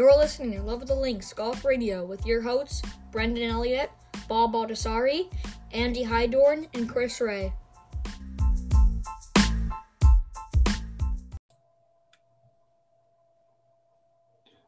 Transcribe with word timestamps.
You're 0.00 0.16
listening 0.16 0.52
to 0.52 0.62
Love 0.62 0.80
of 0.80 0.88
the 0.88 0.94
Links 0.94 1.30
Golf 1.34 1.62
Radio 1.62 2.06
with 2.06 2.24
your 2.24 2.40
hosts, 2.40 2.80
Brendan 3.12 3.50
Elliott, 3.50 3.90
Bob 4.28 4.54
Baldessari, 4.54 5.30
Andy 5.72 6.02
Hydorn, 6.02 6.66
and 6.72 6.88
Chris 6.88 7.20
Ray. 7.20 7.52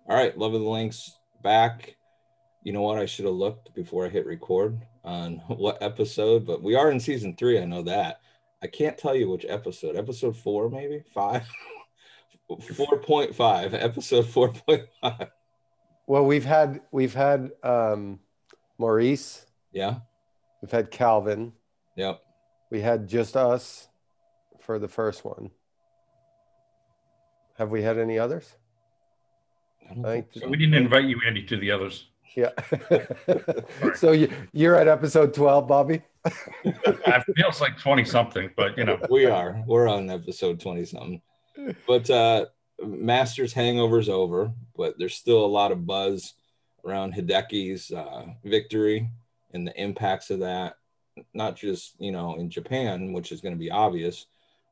All 0.06 0.14
right, 0.14 0.36
Love 0.36 0.52
of 0.52 0.60
the 0.60 0.68
Links 0.68 1.16
back. 1.42 1.96
You 2.62 2.74
know 2.74 2.82
what? 2.82 2.98
I 2.98 3.06
should 3.06 3.24
have 3.24 3.32
looked 3.32 3.74
before 3.74 4.04
I 4.04 4.10
hit 4.10 4.26
record 4.26 4.82
on 5.02 5.36
what 5.46 5.82
episode, 5.82 6.46
but 6.46 6.62
we 6.62 6.74
are 6.74 6.90
in 6.90 7.00
season 7.00 7.36
three. 7.36 7.58
I 7.58 7.64
know 7.64 7.80
that. 7.84 8.20
I 8.62 8.66
can't 8.66 8.98
tell 8.98 9.16
you 9.16 9.30
which 9.30 9.46
episode. 9.48 9.96
Episode 9.96 10.36
four, 10.36 10.68
maybe 10.68 11.02
five. 11.14 11.48
4.5 12.56 13.74
episode 13.74 14.24
4.5 14.26 15.30
well 16.06 16.24
we've 16.24 16.44
had 16.44 16.80
we've 16.90 17.14
had 17.14 17.50
um 17.62 18.20
maurice. 18.82 19.46
Yeah. 19.72 20.00
We've 20.60 20.70
had 20.70 20.90
calvin. 20.90 21.52
Yep. 21.96 22.20
We 22.70 22.80
had 22.80 23.08
just 23.08 23.36
us 23.36 23.88
for 24.60 24.78
the 24.78 24.88
first 24.88 25.24
one. 25.24 25.50
Have 27.58 27.70
we 27.70 27.82
had 27.82 27.96
any 27.98 28.18
others? 28.18 28.56
I 30.04 30.24
so. 30.32 30.48
we 30.48 30.56
didn't 30.56 30.74
invite 30.74 31.04
you 31.04 31.20
andy 31.26 31.44
to 31.44 31.56
the 31.56 31.70
others. 31.70 32.06
Yeah. 32.34 32.50
So 33.94 34.12
you, 34.12 34.30
you're 34.52 34.74
at 34.74 34.88
episode 34.88 35.34
12 35.34 35.68
bobby? 35.68 36.02
It 36.64 37.36
feels 37.36 37.60
like 37.60 37.78
20 37.78 38.04
something 38.04 38.50
but 38.56 38.76
you 38.78 38.84
know. 38.84 38.98
We 39.10 39.26
are. 39.26 39.62
We're 39.66 39.88
on 39.88 40.10
episode 40.10 40.60
20 40.60 40.84
something 40.86 41.22
but 41.86 42.08
uh 42.10 42.46
Masters 42.84 43.52
hangover's 43.52 44.08
over, 44.08 44.52
but 44.76 44.98
there's 44.98 45.14
still 45.14 45.44
a 45.44 45.46
lot 45.46 45.72
of 45.72 45.86
buzz 45.86 46.34
around 46.84 47.14
Hideki's 47.14 47.90
uh, 47.92 48.26
victory 48.44 49.08
and 49.52 49.66
the 49.66 49.80
impacts 49.80 50.30
of 50.30 50.40
that, 50.40 50.76
not 51.34 51.56
just 51.56 51.94
you 51.98 52.12
know 52.12 52.36
in 52.36 52.50
Japan, 52.50 53.12
which 53.12 53.32
is 53.32 53.40
going 53.40 53.54
to 53.54 53.58
be 53.58 53.70
obvious, 53.70 54.26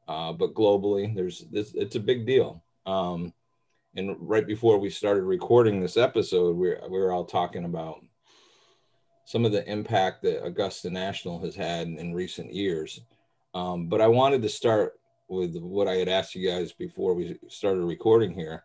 uh, 0.08 0.32
but 0.32 0.54
globally. 0.54 1.14
There's 1.14 1.44
this. 1.50 1.72
It's 1.74 1.96
a 1.96 2.00
big 2.00 2.26
deal. 2.26 2.62
Um, 2.86 3.32
and 3.94 4.16
right 4.20 4.46
before 4.46 4.78
we 4.78 4.90
started 4.90 5.22
recording 5.22 5.80
this 5.80 5.96
episode, 5.96 6.56
we 6.56 6.70
we 6.88 6.98
were 6.98 7.12
all 7.12 7.24
talking 7.24 7.64
about 7.64 8.04
some 9.24 9.44
of 9.44 9.52
the 9.52 9.68
impact 9.70 10.22
that 10.22 10.44
Augusta 10.44 10.90
National 10.90 11.38
has 11.40 11.54
had 11.54 11.86
in 11.86 12.14
recent 12.14 12.52
years. 12.52 13.00
Um, 13.54 13.86
but 13.86 14.00
I 14.00 14.06
wanted 14.06 14.42
to 14.42 14.48
start 14.48 14.99
with 15.30 15.56
what 15.56 15.86
I 15.86 15.94
had 15.94 16.08
asked 16.08 16.34
you 16.34 16.50
guys 16.50 16.72
before 16.72 17.14
we 17.14 17.38
started 17.48 17.84
recording 17.84 18.32
here. 18.32 18.64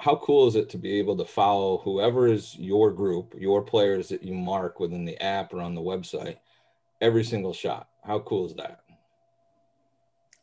How 0.00 0.16
cool 0.16 0.48
is 0.48 0.56
it 0.56 0.70
to 0.70 0.78
be 0.78 0.92
able 0.98 1.16
to 1.18 1.24
follow 1.24 1.78
whoever 1.78 2.26
is 2.26 2.56
your 2.56 2.90
group, 2.90 3.34
your 3.38 3.62
players 3.62 4.08
that 4.08 4.22
you 4.22 4.32
mark 4.32 4.80
within 4.80 5.04
the 5.04 5.20
app 5.22 5.52
or 5.52 5.60
on 5.60 5.74
the 5.74 5.80
website, 5.80 6.36
every 7.00 7.22
single 7.22 7.52
shot? 7.52 7.88
How 8.04 8.20
cool 8.20 8.46
is 8.46 8.54
that? 8.54 8.80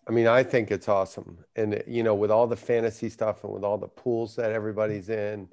I 0.07 0.11
mean, 0.11 0.27
I 0.27 0.43
think 0.43 0.69
it's 0.69 0.87
awesome. 0.87 1.39
And, 1.55 1.81
you 1.87 2.03
know, 2.03 2.13
with 2.13 2.29
all 2.29 2.45
the 2.45 2.55
fantasy 2.55 3.09
stuff 3.09 3.43
and 3.43 3.51
with 3.51 3.63
all 3.63 3.79
the 3.79 3.87
pools 3.87 4.35
that 4.35 4.51
everybody's 4.51 5.09
in, 5.09 5.47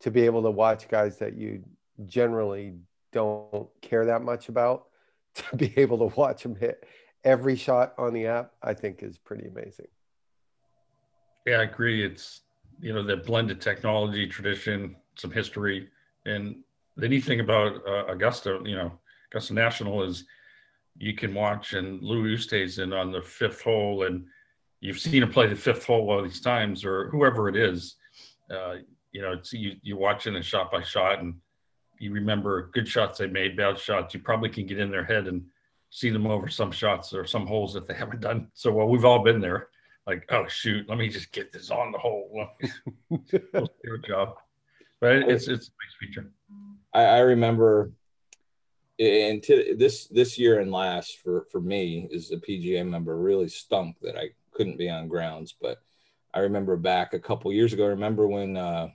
to 0.00 0.10
be 0.10 0.22
able 0.22 0.42
to 0.42 0.50
watch 0.50 0.88
guys 0.88 1.18
that 1.18 1.34
you 1.36 1.62
generally 2.06 2.76
don't 3.12 3.68
care 3.82 4.06
that 4.06 4.22
much 4.22 4.48
about, 4.48 4.86
to 5.34 5.56
be 5.56 5.74
able 5.76 5.98
to 5.98 6.16
watch 6.16 6.44
them 6.44 6.54
hit 6.54 6.86
every 7.24 7.56
shot 7.56 7.94
on 7.98 8.12
the 8.12 8.26
app, 8.26 8.52
I 8.62 8.74
think 8.74 9.02
is 9.02 9.18
pretty 9.18 9.48
amazing. 9.48 9.88
Yeah, 11.46 11.58
I 11.58 11.62
agree. 11.64 12.04
It's 12.04 12.42
you 12.80 12.92
know 12.92 13.02
the 13.02 13.16
blended 13.16 13.60
technology, 13.60 14.26
tradition, 14.26 14.96
some 15.16 15.30
history, 15.30 15.88
and 16.26 16.56
the 16.96 17.08
neat 17.08 17.24
thing 17.24 17.40
about 17.40 17.86
uh, 17.86 18.06
Augusta, 18.06 18.60
you 18.64 18.76
know, 18.76 18.92
Augusta 19.30 19.54
National 19.54 20.02
is 20.04 20.24
you 20.96 21.14
can 21.14 21.34
watch 21.34 21.72
and 21.72 22.00
Lou 22.02 22.22
Louis 22.22 22.36
Oosthuizen 22.36 22.98
on 22.98 23.10
the 23.10 23.20
fifth 23.20 23.62
hole, 23.62 24.04
and 24.04 24.24
you've 24.80 25.00
seen 25.00 25.22
him 25.22 25.30
play 25.30 25.48
the 25.48 25.56
fifth 25.56 25.84
hole 25.84 26.10
all 26.10 26.22
these 26.22 26.40
times, 26.40 26.84
or 26.84 27.10
whoever 27.10 27.48
it 27.48 27.56
is. 27.56 27.96
Uh, 28.50 28.76
you 29.12 29.22
know, 29.22 29.40
you 29.52 29.76
you're 29.82 29.98
watching 29.98 30.34
it 30.34 30.44
shot 30.44 30.70
by 30.70 30.82
shot, 30.82 31.20
and 31.20 31.34
you 31.98 32.12
remember 32.12 32.70
good 32.72 32.88
shots 32.88 33.18
they 33.18 33.26
made, 33.26 33.56
bad 33.56 33.78
shots. 33.78 34.14
You 34.14 34.20
probably 34.20 34.48
can 34.48 34.66
get 34.66 34.78
in 34.78 34.90
their 34.90 35.04
head 35.04 35.26
and 35.26 35.44
see 35.94 36.10
them 36.10 36.26
over 36.26 36.48
some 36.48 36.72
shots 36.72 37.14
or 37.14 37.24
some 37.24 37.46
holes 37.46 37.72
that 37.72 37.86
they 37.86 37.94
haven't 37.94 38.20
done 38.20 38.48
so 38.52 38.72
well. 38.72 38.88
We've 38.88 39.04
all 39.04 39.22
been 39.22 39.40
there. 39.40 39.68
Like, 40.08 40.26
oh 40.32 40.44
shoot, 40.48 40.88
let 40.88 40.98
me 40.98 41.08
just 41.08 41.30
get 41.30 41.52
this 41.52 41.70
on 41.70 41.92
the 41.92 41.98
hole. 41.98 42.48
Your 43.84 43.98
job, 43.98 44.34
but 45.00 45.12
it's 45.12 45.46
it's 45.46 45.68
a 45.68 45.70
nice 45.70 45.94
feature. 46.00 46.32
I, 46.92 47.04
I 47.04 47.18
remember, 47.20 47.92
and 48.98 49.40
to, 49.44 49.76
this 49.78 50.08
this 50.08 50.36
year 50.36 50.58
and 50.58 50.72
last 50.72 51.18
for 51.22 51.46
for 51.52 51.60
me 51.60 52.08
as 52.12 52.32
a 52.32 52.38
PGA 52.38 52.84
member 52.84 53.16
really 53.16 53.48
stunk 53.48 53.96
that 54.02 54.18
I 54.18 54.30
couldn't 54.50 54.78
be 54.78 54.90
on 54.90 55.06
grounds. 55.06 55.54
But 55.58 55.78
I 56.34 56.40
remember 56.40 56.76
back 56.76 57.14
a 57.14 57.20
couple 57.20 57.52
years 57.52 57.72
ago. 57.72 57.84
I 57.84 57.90
remember 57.90 58.26
when 58.26 58.56
uh, 58.56 58.88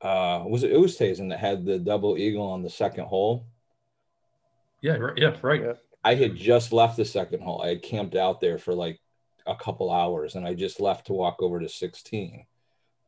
uh, 0.00 0.42
was 0.46 0.62
it 0.62 0.72
Oosthuizen 0.72 1.28
that 1.28 1.38
had 1.38 1.66
the 1.66 1.78
double 1.78 2.16
eagle 2.16 2.46
on 2.46 2.62
the 2.62 2.70
second 2.70 3.04
hole? 3.04 3.46
Yeah, 4.80 4.94
right. 4.94 5.18
Yeah, 5.18 5.36
right. 5.42 5.60
Yeah. 5.60 5.72
I 6.04 6.14
had 6.14 6.36
just 6.36 6.72
left 6.72 6.96
the 6.96 7.04
second 7.04 7.42
hole. 7.42 7.62
I 7.62 7.68
had 7.68 7.82
camped 7.82 8.14
out 8.14 8.40
there 8.40 8.58
for 8.58 8.74
like 8.74 9.00
a 9.46 9.56
couple 9.56 9.90
hours 9.90 10.34
and 10.34 10.46
I 10.46 10.54
just 10.54 10.80
left 10.80 11.06
to 11.06 11.12
walk 11.12 11.36
over 11.40 11.58
to 11.58 11.68
16. 11.68 12.46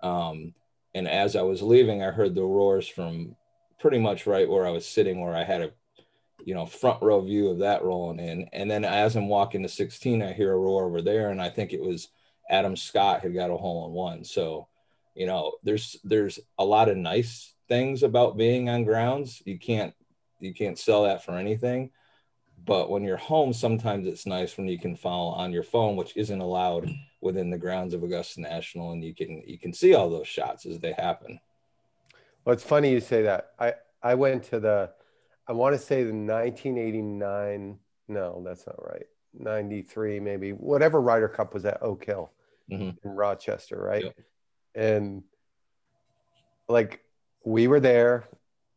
Um, 0.02 0.54
and 0.94 1.06
as 1.06 1.36
I 1.36 1.42
was 1.42 1.62
leaving, 1.62 2.02
I 2.02 2.10
heard 2.10 2.34
the 2.34 2.42
roars 2.42 2.88
from 2.88 3.36
pretty 3.78 3.98
much 3.98 4.26
right 4.26 4.48
where 4.48 4.66
I 4.66 4.70
was 4.70 4.86
sitting, 4.86 5.20
where 5.20 5.36
I 5.36 5.44
had 5.44 5.62
a 5.62 5.70
you 6.44 6.54
know 6.54 6.66
front 6.66 7.02
row 7.02 7.20
view 7.20 7.48
of 7.48 7.58
that 7.58 7.84
rolling 7.84 8.18
in. 8.18 8.48
And 8.52 8.70
then 8.70 8.84
as 8.84 9.14
I'm 9.16 9.28
walking 9.28 9.62
to 9.62 9.68
16, 9.68 10.22
I 10.22 10.32
hear 10.32 10.52
a 10.52 10.58
roar 10.58 10.84
over 10.84 11.02
there, 11.02 11.30
and 11.30 11.40
I 11.40 11.50
think 11.50 11.72
it 11.72 11.80
was 11.80 12.08
Adam 12.48 12.76
Scott 12.76 13.20
had 13.20 13.34
got 13.34 13.50
a 13.50 13.56
hole 13.56 13.86
in 13.86 13.92
one. 13.92 14.24
So, 14.24 14.66
you 15.14 15.26
know, 15.26 15.52
there's 15.62 15.96
there's 16.02 16.40
a 16.58 16.64
lot 16.64 16.88
of 16.88 16.96
nice 16.96 17.54
things 17.68 18.02
about 18.02 18.36
being 18.36 18.68
on 18.68 18.84
grounds. 18.84 19.42
You 19.44 19.58
can't 19.58 19.94
you 20.40 20.54
can't 20.54 20.78
sell 20.78 21.04
that 21.04 21.24
for 21.24 21.32
anything 21.32 21.90
but 22.64 22.90
when 22.90 23.04
you're 23.04 23.16
home, 23.16 23.52
sometimes 23.52 24.06
it's 24.06 24.26
nice 24.26 24.56
when 24.56 24.68
you 24.68 24.78
can 24.78 24.96
follow 24.96 25.30
on 25.30 25.52
your 25.52 25.62
phone, 25.62 25.96
which 25.96 26.16
isn't 26.16 26.40
allowed 26.40 26.90
within 27.20 27.50
the 27.50 27.58
grounds 27.58 27.94
of 27.94 28.02
Augusta 28.02 28.40
National, 28.40 28.92
and 28.92 29.04
you 29.04 29.14
can 29.14 29.42
you 29.46 29.58
can 29.58 29.72
see 29.72 29.94
all 29.94 30.10
those 30.10 30.28
shots 30.28 30.66
as 30.66 30.78
they 30.78 30.92
happen. 30.92 31.40
Well, 32.44 32.54
it's 32.54 32.64
funny 32.64 32.90
you 32.90 33.00
say 33.00 33.22
that. 33.22 33.52
I 33.58 33.74
I 34.02 34.14
went 34.14 34.44
to 34.44 34.60
the, 34.60 34.90
I 35.46 35.52
want 35.52 35.74
to 35.74 35.80
say 35.80 36.02
the 36.02 36.12
1989. 36.12 37.78
No, 38.08 38.42
that's 38.44 38.66
not 38.66 38.82
right. 38.82 39.06
93 39.38 40.20
maybe. 40.20 40.50
Whatever 40.50 41.00
Ryder 41.00 41.28
Cup 41.28 41.54
was 41.54 41.64
at 41.64 41.82
Oak 41.82 42.04
Hill 42.04 42.32
mm-hmm. 42.70 43.06
in 43.06 43.14
Rochester, 43.14 43.80
right? 43.80 44.04
Yep. 44.04 44.16
And 44.74 45.22
like 46.68 47.04
we 47.44 47.68
were 47.68 47.80
there 47.80 48.24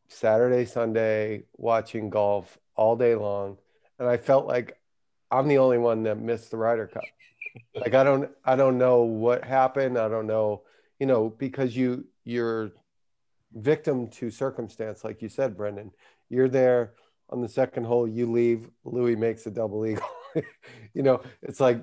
Saturday, 0.07 0.65
Sunday 0.65 1.43
watching 1.57 2.09
golf 2.09 2.57
all 2.75 2.95
day 2.95 3.15
long 3.15 3.57
and 4.03 4.11
I 4.11 4.17
felt 4.17 4.45
like 4.45 4.77
I'm 5.31 5.47
the 5.47 5.59
only 5.59 5.77
one 5.77 6.03
that 6.03 6.19
missed 6.19 6.51
the 6.51 6.57
Ryder 6.57 6.87
Cup. 6.87 7.03
like 7.73 7.93
I 7.93 8.03
don't 8.03 8.29
I 8.43 8.57
don't 8.57 8.77
know 8.77 9.03
what 9.03 9.45
happened. 9.45 9.97
I 9.97 10.09
don't 10.09 10.27
know, 10.27 10.63
you 10.99 11.05
know, 11.05 11.29
because 11.29 11.75
you 11.75 12.05
you're 12.25 12.71
victim 13.53 14.09
to 14.09 14.29
circumstance, 14.29 15.05
like 15.05 15.21
you 15.21 15.29
said, 15.29 15.55
Brendan. 15.55 15.91
You're 16.29 16.49
there 16.49 16.95
on 17.29 17.41
the 17.41 17.47
second 17.47 17.85
hole, 17.85 18.05
you 18.05 18.29
leave, 18.29 18.69
Louis 18.83 19.15
makes 19.15 19.45
a 19.45 19.51
double 19.51 19.85
eagle. 19.85 20.05
you 20.93 21.01
know, 21.01 21.21
it's 21.41 21.61
like 21.61 21.81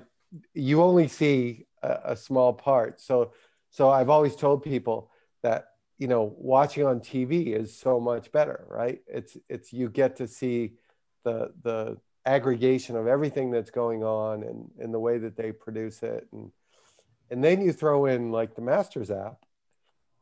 you 0.53 0.83
only 0.83 1.07
see 1.07 1.65
a, 1.81 1.99
a 2.05 2.15
small 2.15 2.53
part. 2.53 3.01
So 3.01 3.33
so 3.71 3.89
I've 3.89 4.09
always 4.09 4.35
told 4.35 4.61
people 4.61 5.09
that 5.41 5.69
you 5.97 6.07
know 6.07 6.35
watching 6.37 6.85
on 6.85 6.99
TV 6.99 7.47
is 7.47 7.75
so 7.75 7.99
much 7.99 8.31
better, 8.31 8.67
right? 8.69 9.01
It's 9.07 9.37
it's 9.49 9.73
you 9.73 9.89
get 9.89 10.17
to 10.17 10.27
see 10.27 10.73
the 11.23 11.51
the 11.63 11.97
aggregation 12.25 12.95
of 12.95 13.07
everything 13.07 13.51
that's 13.51 13.71
going 13.71 14.03
on 14.03 14.43
and, 14.43 14.69
and 14.79 14.93
the 14.93 14.99
way 14.99 15.17
that 15.17 15.35
they 15.35 15.51
produce 15.51 16.03
it. 16.03 16.27
And 16.31 16.51
and 17.29 17.43
then 17.43 17.61
you 17.61 17.71
throw 17.71 18.05
in 18.05 18.31
like 18.31 18.55
the 18.55 18.61
masters 18.61 19.09
app 19.09 19.45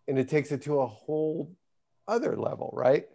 and 0.07 0.19
it 0.19 0.29
takes 0.29 0.51
it 0.51 0.61
to 0.63 0.79
a 0.79 0.87
whole 0.87 1.51
other 2.07 2.35
level 2.35 2.71
right? 2.73 3.07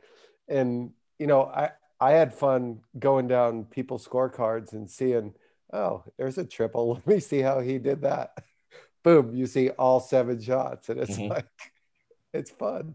And 0.48 0.90
you 1.18 1.26
know 1.26 1.44
i 1.44 1.70
i 2.00 2.12
had 2.12 2.34
fun 2.34 2.80
going 2.98 3.28
down 3.28 3.64
people's 3.64 4.06
scorecards 4.06 4.72
and 4.72 4.90
seeing 4.90 5.34
oh 5.72 6.04
there's 6.18 6.38
a 6.38 6.44
triple. 6.44 6.94
Let 7.06 7.06
me 7.06 7.20
see 7.20 7.40
how 7.40 7.60
he 7.60 7.78
did 7.78 8.02
that. 8.02 8.36
Boom 9.02 9.34
you 9.34 9.46
see 9.46 9.70
all 9.70 10.00
seven 10.00 10.40
shots 10.40 10.88
and 10.88 11.00
it's 11.00 11.16
mm-hmm. 11.16 11.32
like 11.32 11.48
it's 12.34 12.50
fun. 12.50 12.94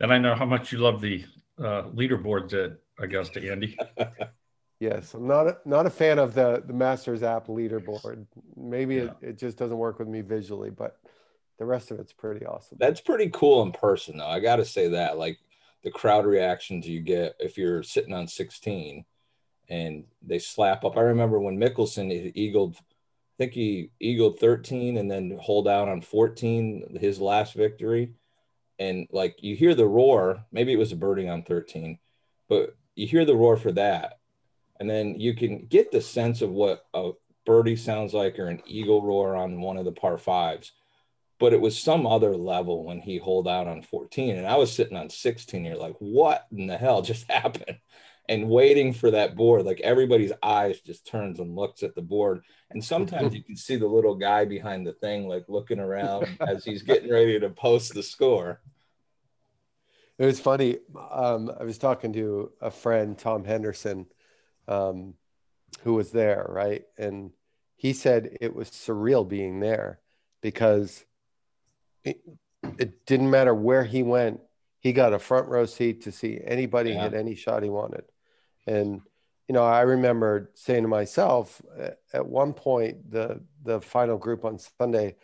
And 0.00 0.12
i 0.12 0.18
know 0.18 0.34
how 0.34 0.46
much 0.46 0.72
you 0.72 0.78
love 0.78 1.00
the 1.00 1.24
uh, 1.58 1.82
leaderboards 1.94 2.54
at 2.54 2.78
Augusta, 2.98 3.50
Andy. 3.50 3.76
Yes, 4.80 5.14
I'm 5.14 5.26
not 5.26 5.46
a, 5.46 5.58
not 5.64 5.86
a 5.86 5.90
fan 5.90 6.18
of 6.18 6.34
the 6.34 6.62
the 6.66 6.72
Masters 6.72 7.22
app 7.22 7.46
leaderboard. 7.46 8.26
Maybe 8.56 8.96
yeah. 8.96 9.02
it, 9.02 9.16
it 9.22 9.38
just 9.38 9.56
doesn't 9.58 9.76
work 9.78 9.98
with 9.98 10.08
me 10.08 10.22
visually, 10.22 10.70
but 10.70 10.98
The 11.58 11.66
rest 11.66 11.90
of 11.90 12.00
it's 12.00 12.12
pretty 12.12 12.44
awesome. 12.46 12.78
That's 12.80 13.02
pretty 13.02 13.30
cool 13.30 13.62
in 13.62 13.72
person, 13.72 14.16
though. 14.16 14.26
I 14.26 14.40
got 14.40 14.56
to 14.56 14.64
say 14.64 14.88
that, 14.88 15.18
like 15.18 15.38
the 15.84 15.90
crowd 15.90 16.26
reactions 16.26 16.88
you 16.88 17.00
get 17.00 17.36
if 17.38 17.56
you're 17.56 17.82
sitting 17.82 18.14
on 18.14 18.26
16 18.26 19.04
and 19.68 20.04
they 20.22 20.38
slap 20.38 20.84
up. 20.84 20.96
I 20.96 21.02
remember 21.02 21.38
when 21.38 21.58
Mickelson 21.58 22.32
eagled, 22.34 22.76
I 22.76 22.82
think 23.38 23.52
he 23.52 23.90
eagled 24.00 24.40
13 24.40 24.96
and 24.96 25.10
then 25.10 25.38
hold 25.40 25.68
out 25.68 25.88
on 25.88 26.00
14, 26.00 26.98
his 27.00 27.20
last 27.20 27.54
victory. 27.54 28.14
And 28.78 29.06
like 29.12 29.42
you 29.42 29.54
hear 29.54 29.74
the 29.74 29.86
roar, 29.86 30.44
maybe 30.50 30.72
it 30.72 30.78
was 30.78 30.92
a 30.92 30.96
birding 30.96 31.28
on 31.28 31.42
13, 31.42 31.98
but 32.48 32.76
you 32.94 33.06
hear 33.06 33.24
the 33.24 33.36
roar 33.36 33.56
for 33.56 33.72
that. 33.72 34.19
And 34.80 34.90
then 34.90 35.20
you 35.20 35.34
can 35.34 35.66
get 35.66 35.92
the 35.92 36.00
sense 36.00 36.42
of 36.42 36.50
what 36.50 36.84
a 36.92 37.12
birdie 37.46 37.76
sounds 37.76 38.12
like 38.14 38.38
or 38.38 38.48
an 38.48 38.62
eagle 38.66 39.02
roar 39.02 39.36
on 39.36 39.60
one 39.60 39.76
of 39.76 39.84
the 39.84 39.92
par 39.92 40.18
fives 40.18 40.72
but 41.40 41.54
it 41.54 41.60
was 41.60 41.76
some 41.76 42.06
other 42.06 42.36
level 42.36 42.84
when 42.84 43.00
he 43.00 43.16
hold 43.16 43.48
out 43.48 43.66
on 43.66 43.82
14 43.82 44.36
and 44.36 44.46
i 44.46 44.56
was 44.56 44.70
sitting 44.70 44.96
on 44.96 45.08
16 45.08 45.64
you're 45.64 45.76
like 45.76 45.96
what 45.98 46.46
in 46.52 46.66
the 46.66 46.76
hell 46.76 47.02
just 47.02 47.30
happened? 47.30 47.78
And 48.28 48.48
waiting 48.48 48.92
for 48.92 49.10
that 49.10 49.34
board 49.34 49.64
like 49.64 49.80
everybody's 49.80 50.32
eyes 50.40 50.80
just 50.80 51.04
turns 51.04 51.40
and 51.40 51.56
looks 51.56 51.82
at 51.82 51.96
the 51.96 52.02
board. 52.02 52.42
And 52.70 52.84
sometimes 52.84 53.34
you 53.34 53.42
can 53.42 53.56
see 53.56 53.74
the 53.74 53.88
little 53.88 54.14
guy 54.14 54.44
behind 54.44 54.86
the 54.86 54.92
thing 54.92 55.26
like 55.26 55.46
looking 55.48 55.80
around 55.80 56.28
as 56.40 56.64
he's 56.64 56.82
getting 56.82 57.10
ready 57.10 57.40
to 57.40 57.50
post 57.50 57.92
the 57.92 58.04
score. 58.04 58.60
It 60.16 60.26
was 60.26 60.38
funny. 60.38 60.78
Um, 61.10 61.50
i 61.58 61.64
was 61.64 61.78
talking 61.78 62.12
to 62.12 62.52
a 62.60 62.70
friend 62.70 63.18
tom 63.18 63.44
henderson 63.44 64.06
um, 64.68 65.14
who 65.82 65.94
was 65.94 66.10
there 66.10 66.46
right 66.48 66.84
and 66.98 67.32
he 67.80 67.94
said 67.94 68.36
it 68.42 68.54
was 68.54 68.68
surreal 68.68 69.26
being 69.26 69.60
there 69.60 70.00
because 70.42 71.06
it, 72.04 72.20
it 72.78 73.06
didn't 73.06 73.30
matter 73.30 73.54
where 73.54 73.84
he 73.84 74.02
went. 74.02 74.40
He 74.80 74.92
got 74.92 75.14
a 75.14 75.18
front 75.18 75.48
row 75.48 75.64
seat 75.64 76.02
to 76.02 76.12
see 76.12 76.38
anybody 76.44 76.90
yeah. 76.90 77.04
hit 77.04 77.14
any 77.14 77.34
shot 77.34 77.62
he 77.62 77.70
wanted. 77.70 78.04
And, 78.66 79.00
you 79.48 79.54
know, 79.54 79.64
I 79.64 79.80
remember 79.80 80.50
saying 80.52 80.82
to 80.82 80.88
myself 80.88 81.62
at 82.12 82.26
one 82.26 82.52
point, 82.52 83.10
the, 83.10 83.40
the 83.64 83.80
final 83.80 84.18
group 84.18 84.44
on 84.44 84.58
Sunday, 84.58 85.16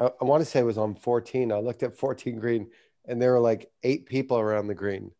I, 0.00 0.10
I 0.20 0.24
want 0.24 0.40
to 0.40 0.50
say 0.50 0.58
it 0.58 0.64
was 0.64 0.78
on 0.78 0.96
14. 0.96 1.52
I 1.52 1.58
looked 1.58 1.84
at 1.84 1.96
14 1.96 2.40
green 2.40 2.70
and 3.04 3.22
there 3.22 3.30
were 3.34 3.40
like 3.40 3.70
eight 3.84 4.06
people 4.06 4.36
around 4.36 4.66
the 4.66 4.74
green. 4.74 5.12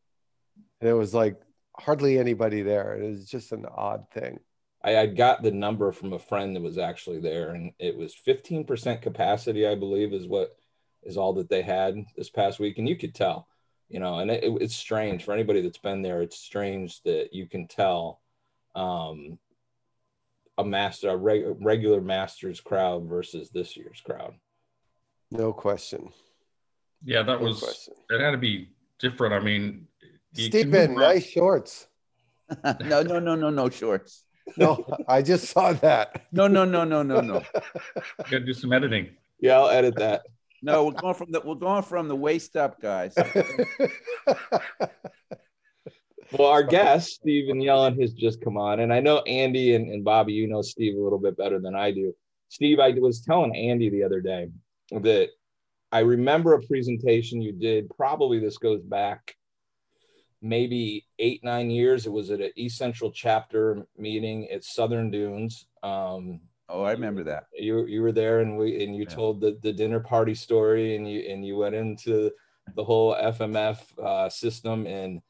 And 0.80 0.90
it 0.90 0.94
was 0.94 1.14
like 1.14 1.40
hardly 1.76 2.18
anybody 2.18 2.62
there. 2.62 2.96
It 2.96 3.08
was 3.10 3.26
just 3.26 3.52
an 3.52 3.66
odd 3.66 4.06
thing. 4.12 4.40
I, 4.82 4.98
I 4.98 5.06
got 5.06 5.42
the 5.42 5.50
number 5.50 5.92
from 5.92 6.12
a 6.12 6.18
friend 6.18 6.54
that 6.54 6.62
was 6.62 6.78
actually 6.78 7.20
there, 7.20 7.50
and 7.50 7.72
it 7.78 7.96
was 7.96 8.14
15% 8.26 9.02
capacity, 9.02 9.66
I 9.66 9.74
believe, 9.74 10.12
is 10.12 10.26
what 10.26 10.56
is 11.02 11.16
all 11.16 11.34
that 11.34 11.48
they 11.48 11.62
had 11.62 11.96
this 12.16 12.30
past 12.30 12.58
week, 12.58 12.78
and 12.78 12.88
you 12.88 12.96
could 12.96 13.14
tell, 13.14 13.48
you 13.88 14.00
know, 14.00 14.18
and 14.18 14.30
it, 14.30 14.44
it's 14.60 14.76
strange 14.76 15.24
for 15.24 15.32
anybody 15.32 15.60
that's 15.60 15.78
been 15.78 16.02
there. 16.02 16.22
It's 16.22 16.38
strange 16.38 17.02
that 17.02 17.30
you 17.32 17.46
can 17.46 17.66
tell 17.66 18.20
um, 18.74 19.38
a 20.58 20.64
master, 20.64 21.10
a 21.10 21.16
reg, 21.16 21.44
regular 21.60 22.00
Masters 22.00 22.60
crowd 22.60 23.04
versus 23.08 23.50
this 23.50 23.76
year's 23.76 24.00
crowd. 24.00 24.34
No 25.30 25.52
question. 25.52 26.10
Yeah, 27.04 27.22
that 27.22 27.40
no 27.40 27.46
was 27.46 27.60
question. 27.60 27.94
it. 28.10 28.20
Had 28.20 28.30
to 28.32 28.38
be 28.38 28.70
different. 28.98 29.34
I 29.34 29.40
mean, 29.40 29.86
Stephen, 30.34 30.94
nice 30.94 31.26
shorts. 31.26 31.86
no, 32.64 33.02
no, 33.02 33.19
no, 33.19 33.34
no, 33.34 33.50
no 33.50 33.70
shorts. 33.70 34.25
No, 34.56 34.84
I 35.08 35.22
just 35.22 35.46
saw 35.46 35.72
that. 35.75 36.26
No, 36.32 36.46
no, 36.46 36.64
no, 36.64 36.84
no, 36.84 37.02
no, 37.02 37.20
no. 37.20 37.42
Got 38.19 38.28
to 38.31 38.40
do 38.40 38.52
some 38.52 38.72
editing. 38.72 39.10
Yeah, 39.40 39.58
I'll 39.58 39.70
edit 39.70 39.96
that. 39.96 40.22
No, 40.62 40.84
we're 40.86 40.92
going 40.92 41.14
from 41.14 41.31
the 41.31 41.40
we're 41.40 41.54
going 41.54 41.82
from 41.82 42.08
the 42.08 42.16
waist 42.16 42.56
up, 42.56 42.81
guys. 42.81 43.14
well, 46.32 46.48
our 46.48 46.62
guest, 46.62 47.12
Stephen 47.12 47.58
Yellen, 47.58 48.00
has 48.00 48.12
just 48.12 48.42
come 48.42 48.56
on. 48.56 48.81
And 48.81 48.92
I 48.92 49.00
know 49.00 49.19
Andy 49.20 49.75
and, 49.75 49.90
and 49.90 50.04
Bobby, 50.04 50.32
you 50.32 50.46
know 50.46 50.62
Steve 50.62 50.96
a 50.96 51.02
little 51.02 51.19
bit 51.19 51.36
better 51.36 51.58
than 51.58 51.75
I 51.75 51.90
do. 51.90 52.14
Steve, 52.48 52.81
I 52.81 52.90
was 52.90 53.20
telling 53.20 53.54
Andy 53.54 53.90
the 53.90 54.04
other 54.04 54.20
day 54.20 54.48
that 54.90 55.28
I 55.92 56.00
remember 56.00 56.54
a 56.54 56.62
presentation 56.62 57.42
you 57.42 57.52
did. 57.52 57.90
Probably 57.96 58.38
this 58.38 58.58
goes 58.58 58.82
back 58.82 59.36
maybe 60.44 61.06
eight, 61.19 61.43
nine 61.43 61.70
years. 61.70 62.06
It 62.06 62.12
was 62.12 62.31
at 62.31 62.41
an 62.41 62.52
East 62.55 62.76
Central 62.76 63.11
chapter 63.11 63.87
meeting 63.96 64.49
at 64.50 64.62
Southern 64.62 65.11
Dunes. 65.11 65.67
Um, 65.82 66.41
Oh, 66.69 66.82
I 66.82 66.93
remember 66.93 67.25
that. 67.25 67.49
You 67.52 67.87
you 67.87 68.00
were 68.00 68.12
there 68.12 68.41
and 68.41 68.56
we 68.56 68.82
and 68.82 68.96
you 68.96 69.05
yeah. 69.06 69.14
told 69.14 69.41
the, 69.41 69.58
the 69.62 69.73
dinner 69.73 70.00
party 70.00 70.35
story 70.35 70.96
and 70.96 71.08
you 71.08 71.20
and 71.31 71.44
you 71.44 71.56
went 71.56 71.75
into 71.75 72.31
the 72.75 72.82
whole 72.82 73.14
FMF 73.14 73.79
uh, 73.99 74.31
system 74.31 74.87
and 74.87 75.20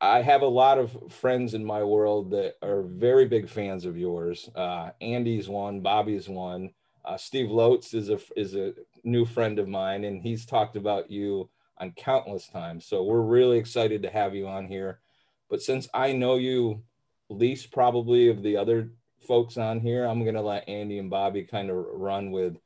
I 0.00 0.22
have 0.22 0.42
a 0.42 0.46
lot 0.46 0.78
of 0.78 1.12
friends 1.12 1.54
in 1.54 1.64
my 1.64 1.82
world 1.82 2.30
that 2.32 2.54
are 2.62 2.82
very 2.82 3.26
big 3.26 3.48
fans 3.48 3.84
of 3.84 3.96
yours. 3.96 4.48
Uh, 4.54 4.90
Andy's 5.00 5.48
one, 5.48 5.80
Bobby's 5.80 6.28
one. 6.28 6.70
Uh, 7.04 7.16
Steve 7.16 7.50
Lotes 7.50 7.94
is 7.94 8.10
a 8.10 8.18
is 8.36 8.54
a 8.54 8.74
new 9.02 9.24
friend 9.24 9.58
of 9.58 9.66
mine, 9.66 10.04
and 10.04 10.22
he's 10.22 10.46
talked 10.46 10.76
about 10.76 11.10
you 11.10 11.48
on 11.84 11.92
countless 11.92 12.48
times. 12.48 12.86
So 12.86 13.02
we're 13.02 13.20
really 13.20 13.58
excited 13.58 14.02
to 14.02 14.10
have 14.10 14.34
you 14.34 14.48
on 14.48 14.66
here. 14.66 15.00
But 15.48 15.62
since 15.62 15.88
I 15.94 16.12
know 16.12 16.36
you 16.36 16.82
least 17.28 17.72
probably 17.72 18.28
of 18.28 18.42
the 18.42 18.56
other 18.56 18.90
folks 19.26 19.56
on 19.56 19.80
here. 19.80 20.04
I'm 20.04 20.22
going 20.22 20.34
to 20.34 20.42
let 20.42 20.68
Andy 20.68 20.98
and 20.98 21.10
Bobby 21.10 21.42
kind 21.42 21.70
of 21.70 21.76
run 21.76 22.30
with 22.30 22.56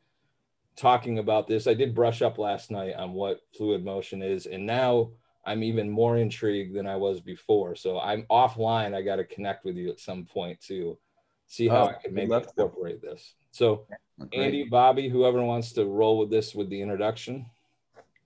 talking 0.77 1.19
about 1.19 1.47
this. 1.47 1.67
I 1.67 1.75
did 1.75 1.95
brush 1.95 2.23
up 2.23 2.39
last 2.39 2.71
night 2.71 2.95
on 2.95 3.13
what 3.13 3.41
fluid 3.57 3.85
motion 3.85 4.23
is, 4.23 4.47
and 4.47 4.67
now 4.67 5.11
I'm 5.45 5.63
even 5.63 5.91
more 5.91 6.17
intrigued 6.17 6.75
than 6.75 6.87
I 6.87 6.97
was 6.97 7.21
before. 7.21 7.75
So 7.75 7.99
I'm 7.99 8.25
offline. 8.31 8.95
I 8.95 9.03
got 9.03 9.17
to 9.17 9.25
connect 9.25 9.65
with 9.65 9.77
you 9.77 9.91
at 9.91 10.01
some 10.01 10.25
point 10.25 10.61
to 10.63 10.99
see 11.47 11.69
how 11.69 11.85
oh, 11.85 11.89
I 11.89 11.93
can 11.95 12.15
maybe 12.15 12.33
incorporate 12.33 13.01
to. 13.01 13.09
this. 13.09 13.35
So, 13.51 13.87
okay. 14.21 14.45
Andy, 14.45 14.65
Bobby, 14.65 15.09
whoever 15.09 15.43
wants 15.43 15.73
to 15.73 15.87
roll 15.87 16.19
with 16.19 16.31
this 16.31 16.55
with 16.55 16.69
the 16.69 16.83
introduction. 16.83 17.47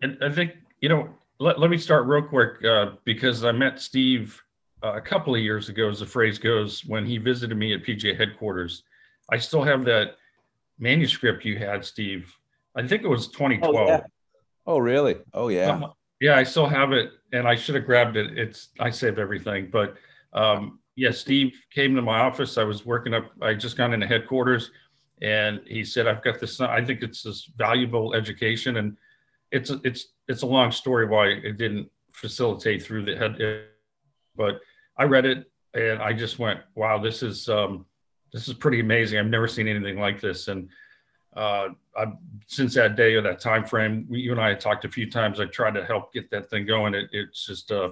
And 0.00 0.19
I 0.23 0.31
think, 0.31 0.53
you 0.82 0.88
know, 0.88 1.08
let, 1.38 1.58
let 1.58 1.70
me 1.70 1.79
start 1.79 2.06
real 2.06 2.23
quick 2.23 2.62
uh, 2.64 2.90
because 3.05 3.44
I 3.44 3.52
met 3.52 3.81
Steve 3.81 4.38
uh, 4.82 4.94
a 4.94 5.00
couple 5.00 5.34
of 5.34 5.40
years 5.40 5.69
ago, 5.69 5.88
as 5.88 6.00
the 6.00 6.06
phrase 6.06 6.38
goes, 6.38 6.84
when 6.84 7.06
he 7.06 7.17
visited 7.17 7.56
me 7.56 7.73
at 7.73 7.84
PGA 7.84 8.19
headquarters. 8.19 8.82
I 9.31 9.39
still 9.39 9.62
have 9.62 9.84
that 9.84 10.17
manuscript 10.79 11.44
you 11.44 11.56
had, 11.56 11.84
Steve. 11.84 12.34
I 12.74 12.86
think 12.86 13.05
it 13.05 13.08
was 13.08 13.29
2012. 13.29 13.77
Oh, 13.77 13.86
yeah. 13.86 14.01
oh 14.67 14.79
really? 14.79 15.17
Oh, 15.32 15.48
yeah. 15.48 15.70
Um, 15.70 15.93
yeah, 16.20 16.36
I 16.36 16.43
still 16.43 16.67
have 16.67 16.93
it, 16.93 17.12
and 17.32 17.46
I 17.46 17.55
should 17.55 17.77
have 17.77 17.86
grabbed 17.86 18.17
it. 18.17 18.36
It's 18.36 18.69
I 18.79 18.91
saved 18.91 19.19
everything, 19.19 19.70
but 19.72 19.96
um, 20.32 20.81
yeah, 20.94 21.10
Steve 21.10 21.53
came 21.72 21.94
to 21.96 22.03
my 22.03 22.20
office. 22.20 22.58
I 22.58 22.65
was 22.65 22.86
working 22.86 23.12
up. 23.12 23.31
I 23.41 23.55
just 23.55 23.77
got 23.77 23.93
into 23.93 24.06
headquarters, 24.06 24.70
and 25.20 25.60
he 25.67 25.84
said, 25.84 26.06
"I've 26.06 26.22
got 26.22 26.39
this. 26.39 26.60
I 26.60 26.84
think 26.84 27.03
it's 27.03 27.24
this 27.24 27.51
valuable 27.56 28.15
education, 28.15 28.77
and 28.77 28.96
it's 29.53 29.71
a, 29.71 29.81
it's 29.85 30.06
it's 30.27 30.43
a 30.43 30.47
long 30.47 30.73
story 30.73 31.06
why 31.06 31.29
it 31.29 31.59
didn't 31.59 31.89
facilitate 32.13 32.82
through 32.82 33.05
the 33.05 33.17
head, 33.17 33.37
but 34.35 34.61
I 34.97 35.05
read 35.05 35.27
it 35.27 35.51
and 35.75 36.03
I 36.03 36.13
just 36.13 36.39
went, 36.39 36.61
wow, 36.75 36.99
this 36.99 37.23
is 37.23 37.49
um, 37.49 37.87
this 38.32 38.49
is 38.49 38.55
pretty 38.55 38.81
amazing. 38.81 39.19
I've 39.19 39.27
never 39.27 39.49
seen 39.49 39.69
anything 39.69 39.99
like 40.01 40.21
this. 40.21 40.49
And 40.49 40.69
uh, 41.37 41.69
I, 41.97 42.06
since 42.47 42.75
that 42.75 42.97
day 42.97 43.15
or 43.15 43.23
that 43.23 43.41
time 43.41 43.65
frame, 43.65 44.06
we, 44.09 44.21
you 44.21 44.32
and 44.32 44.41
I 44.41 44.51
had 44.51 44.61
talked 44.61 44.85
a 44.85 44.91
few 44.91 45.11
times. 45.11 45.39
I 45.39 45.47
tried 45.47 45.75
to 45.75 45.85
help 45.85 46.13
get 46.13 46.31
that 46.31 46.51
thing 46.51 46.67
going. 46.67 46.94
It, 46.94 47.09
it's 47.13 47.47
just, 47.47 47.71
uh, 47.71 47.91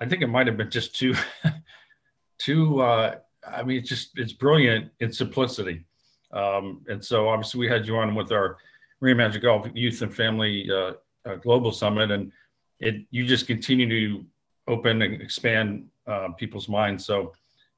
I 0.00 0.06
think 0.06 0.22
it 0.22 0.28
might 0.28 0.46
have 0.46 0.56
been 0.56 0.70
just 0.70 0.94
too, 0.94 1.14
too. 2.38 2.80
Uh, 2.80 3.16
I 3.46 3.62
mean, 3.62 3.78
it's 3.78 3.88
just 3.88 4.10
it's 4.16 4.32
brilliant 4.32 4.90
in 5.00 5.12
simplicity. 5.12 5.86
Um, 6.32 6.82
and 6.88 7.04
so 7.04 7.28
obviously 7.28 7.60
we 7.60 7.68
had 7.68 7.86
you 7.86 7.96
on 7.96 8.14
with 8.14 8.32
our 8.32 8.58
Reimagine 9.02 9.42
Golf 9.42 9.66
Youth 9.74 10.02
and 10.02 10.14
Family 10.14 10.68
uh, 10.70 10.92
uh, 11.28 11.34
Global 11.36 11.72
Summit, 11.72 12.10
and 12.10 12.32
it 12.80 13.06
you 13.10 13.26
just 13.26 13.46
continue 13.46 13.88
to 13.88 14.24
open 14.68 15.02
and 15.02 15.20
expand 15.20 15.86
uh, 16.06 16.28
people's 16.38 16.68
minds. 16.68 17.04
So, 17.04 17.32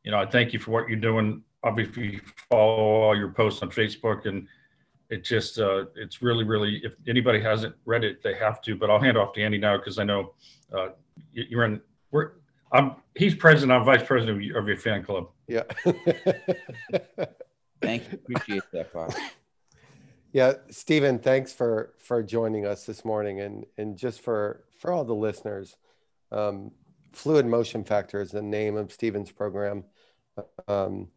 you 0.05 0.11
know, 0.11 0.19
I 0.19 0.27
thank 0.27 0.53
you 0.53 0.59
for 0.59 0.71
what 0.73 0.89
you're 0.89 0.99
doing. 0.99 1.43
Obviously, 1.65 2.21
follow 2.51 3.03
all 3.03 3.17
your 3.17 3.31
posts 3.31 3.63
on 3.63 3.71
Facebook, 3.71 4.27
and 4.27 4.47
it 5.11 5.25
just 5.25 5.59
uh, 5.59 5.85
it's 5.95 6.23
really, 6.23 6.45
really. 6.45 6.81
If 6.85 6.95
anybody 7.07 7.41
hasn't 7.41 7.75
read 7.85 8.05
it, 8.05 8.23
they 8.23 8.35
have 8.35 8.61
to. 8.63 8.77
But 8.77 8.91
I'll 8.91 9.01
hand 9.01 9.17
off 9.17 9.33
to 9.35 9.43
Andy 9.43 9.59
now 9.59 9.77
because 9.77 9.99
I 9.99 10.05
know 10.05 10.35
uh, 10.77 10.89
you're 11.33 11.65
in. 11.65 11.81
We're 12.11 12.33
I'm 12.73 12.97
he's 13.15 13.35
president. 13.35 13.73
I'm 13.73 13.85
vice 13.85 14.03
president 14.03 14.39
of 14.39 14.43
your, 14.43 14.59
of 14.59 14.67
your 14.67 14.77
fan 14.77 15.05
club. 15.05 15.29
Yeah. 15.47 15.63
Thank 17.83 18.11
you. 18.11 18.19
Appreciate 18.25 18.63
that, 18.73 18.93
Bob. 18.93 19.13
Yeah, 20.33 20.55
Stephen, 20.71 21.19
thanks 21.19 21.53
for 21.53 21.93
for 21.99 22.23
joining 22.23 22.67
us 22.67 22.87
this 22.87 23.05
morning, 23.05 23.41
and 23.41 23.67
and 23.77 23.99
just 23.99 24.23
for 24.23 24.65
for 24.79 24.91
all 24.91 25.05
the 25.05 25.15
listeners. 25.15 25.77
Um, 26.31 26.73
fluid 27.13 27.45
motion 27.47 27.85
factor 27.85 28.21
is 28.21 28.31
the 28.31 28.41
name 28.41 28.77
of 28.77 28.93
Stephen's 28.93 29.31
program. 29.31 29.85
Um, 30.67 31.09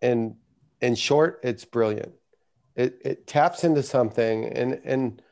and 0.00 0.36
in 0.80 0.94
short, 0.94 1.40
it's 1.42 1.64
brilliant. 1.64 2.12
It, 2.76 3.00
it 3.04 3.26
taps 3.26 3.64
into 3.64 3.82
something. 3.82 4.46
And, 4.46 4.80
and 4.84 5.22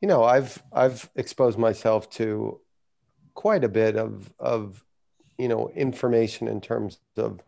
you 0.00 0.08
know, 0.08 0.22
I've 0.22 0.62
I've 0.72 1.08
exposed 1.16 1.58
myself 1.58 2.10
to 2.10 2.60
quite 3.34 3.64
a 3.64 3.68
bit 3.68 3.96
of 3.96 4.32
of 4.38 4.84
you 5.38 5.48
know 5.48 5.70
information 5.70 6.48
in 6.48 6.60
terms 6.60 7.00
of 7.16 7.40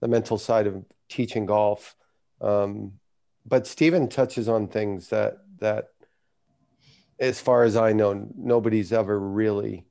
the 0.00 0.08
mental 0.08 0.38
side 0.38 0.66
of 0.66 0.82
teaching 1.10 1.44
golf. 1.44 1.94
Um, 2.40 2.99
but 3.46 3.66
Stephen 3.66 4.08
touches 4.08 4.48
on 4.48 4.68
things 4.68 5.08
that 5.08 5.38
that, 5.58 5.90
as 7.18 7.40
far 7.40 7.64
as 7.64 7.76
I 7.76 7.92
know, 7.92 8.28
nobody's 8.36 8.92
ever 8.92 9.18
really 9.18 9.86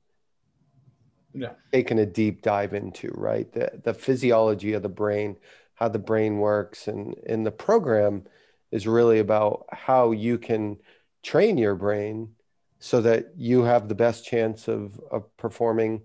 Yeah. 1.32 1.54
taken 1.72 1.98
a 1.98 2.06
deep 2.06 2.42
dive 2.42 2.74
into. 2.74 3.08
Right, 3.14 3.50
the 3.52 3.80
the 3.84 3.94
physiology 3.94 4.72
of 4.74 4.82
the 4.82 4.88
brain, 4.88 5.36
how 5.74 5.88
the 5.88 5.98
brain 5.98 6.38
works, 6.38 6.88
and 6.88 7.14
in 7.26 7.44
the 7.44 7.52
program 7.52 8.24
is 8.70 8.86
really 8.86 9.18
about 9.18 9.66
how 9.72 10.12
you 10.12 10.38
can 10.38 10.78
train 11.22 11.58
your 11.58 11.74
brain 11.74 12.34
so 12.78 13.00
that 13.02 13.32
you 13.36 13.62
have 13.62 13.88
the 13.88 13.94
best 13.94 14.24
chance 14.24 14.68
of, 14.68 14.98
of 15.10 15.36
performing 15.36 16.02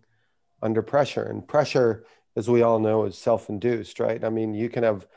under 0.61 0.81
pressure. 0.81 1.23
And 1.23 1.47
pressure, 1.47 2.05
as 2.35 2.49
we 2.49 2.61
all 2.63 2.79
know, 2.79 3.05
is 3.05 3.17
self 3.17 3.49
induced, 3.49 3.99
right? 3.99 4.23
I 4.23 4.29
mean, 4.29 4.53
you 4.53 4.69
can 4.69 4.83
have 4.83 5.07